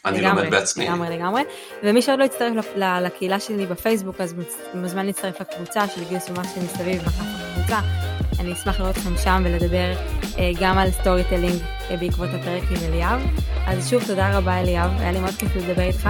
אני 0.05 0.21
לגמרי, 0.21 0.41
לומד 0.41 0.51
בעצמי. 0.51 0.85
לגמרי, 0.85 1.17
לגמרי. 1.17 1.41
ומי 1.83 2.01
שעוד 2.01 2.19
לא 2.19 2.23
הצטרף 2.23 2.75
לקהילה 2.75 3.39
שלי 3.39 3.65
בפייסבוק, 3.65 4.21
אז 4.21 4.35
מוזמן 4.73 5.05
להצטרף 5.05 5.41
לקבוצה 5.41 5.87
של 5.87 6.03
גיוס 6.09 6.29
ומה 6.29 6.43
שמסביב 6.43 7.01
בחף 7.01 7.23
הקבוצה. 7.23 7.79
אני 8.39 8.53
אשמח 8.53 8.79
לראות 8.79 8.97
אתכם 8.97 9.17
שם 9.23 9.41
ולדבר 9.45 9.93
אה, 10.37 10.51
גם 10.61 10.77
על 10.77 10.91
storytelling 10.91 11.61
אה, 11.89 11.97
בעקבות 11.97 12.29
הפרק 12.33 12.63
עם 12.63 12.89
אליאב. 12.89 13.21
אז 13.67 13.89
שוב, 13.89 14.03
תודה 14.07 14.37
רבה 14.37 14.61
אליאב, 14.61 14.91
היה 14.99 15.11
לי 15.11 15.19
מאוד 15.19 15.33
כיף 15.33 15.55
לדבר 15.55 15.83
איתך. 15.83 16.09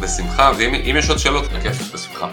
בשמחה, 0.00 0.50
ואם 0.58 0.96
יש 0.98 1.08
עוד 1.08 1.18
שאלות, 1.18 1.52
בכיף, 1.52 1.94
בשמחה. 1.94 2.28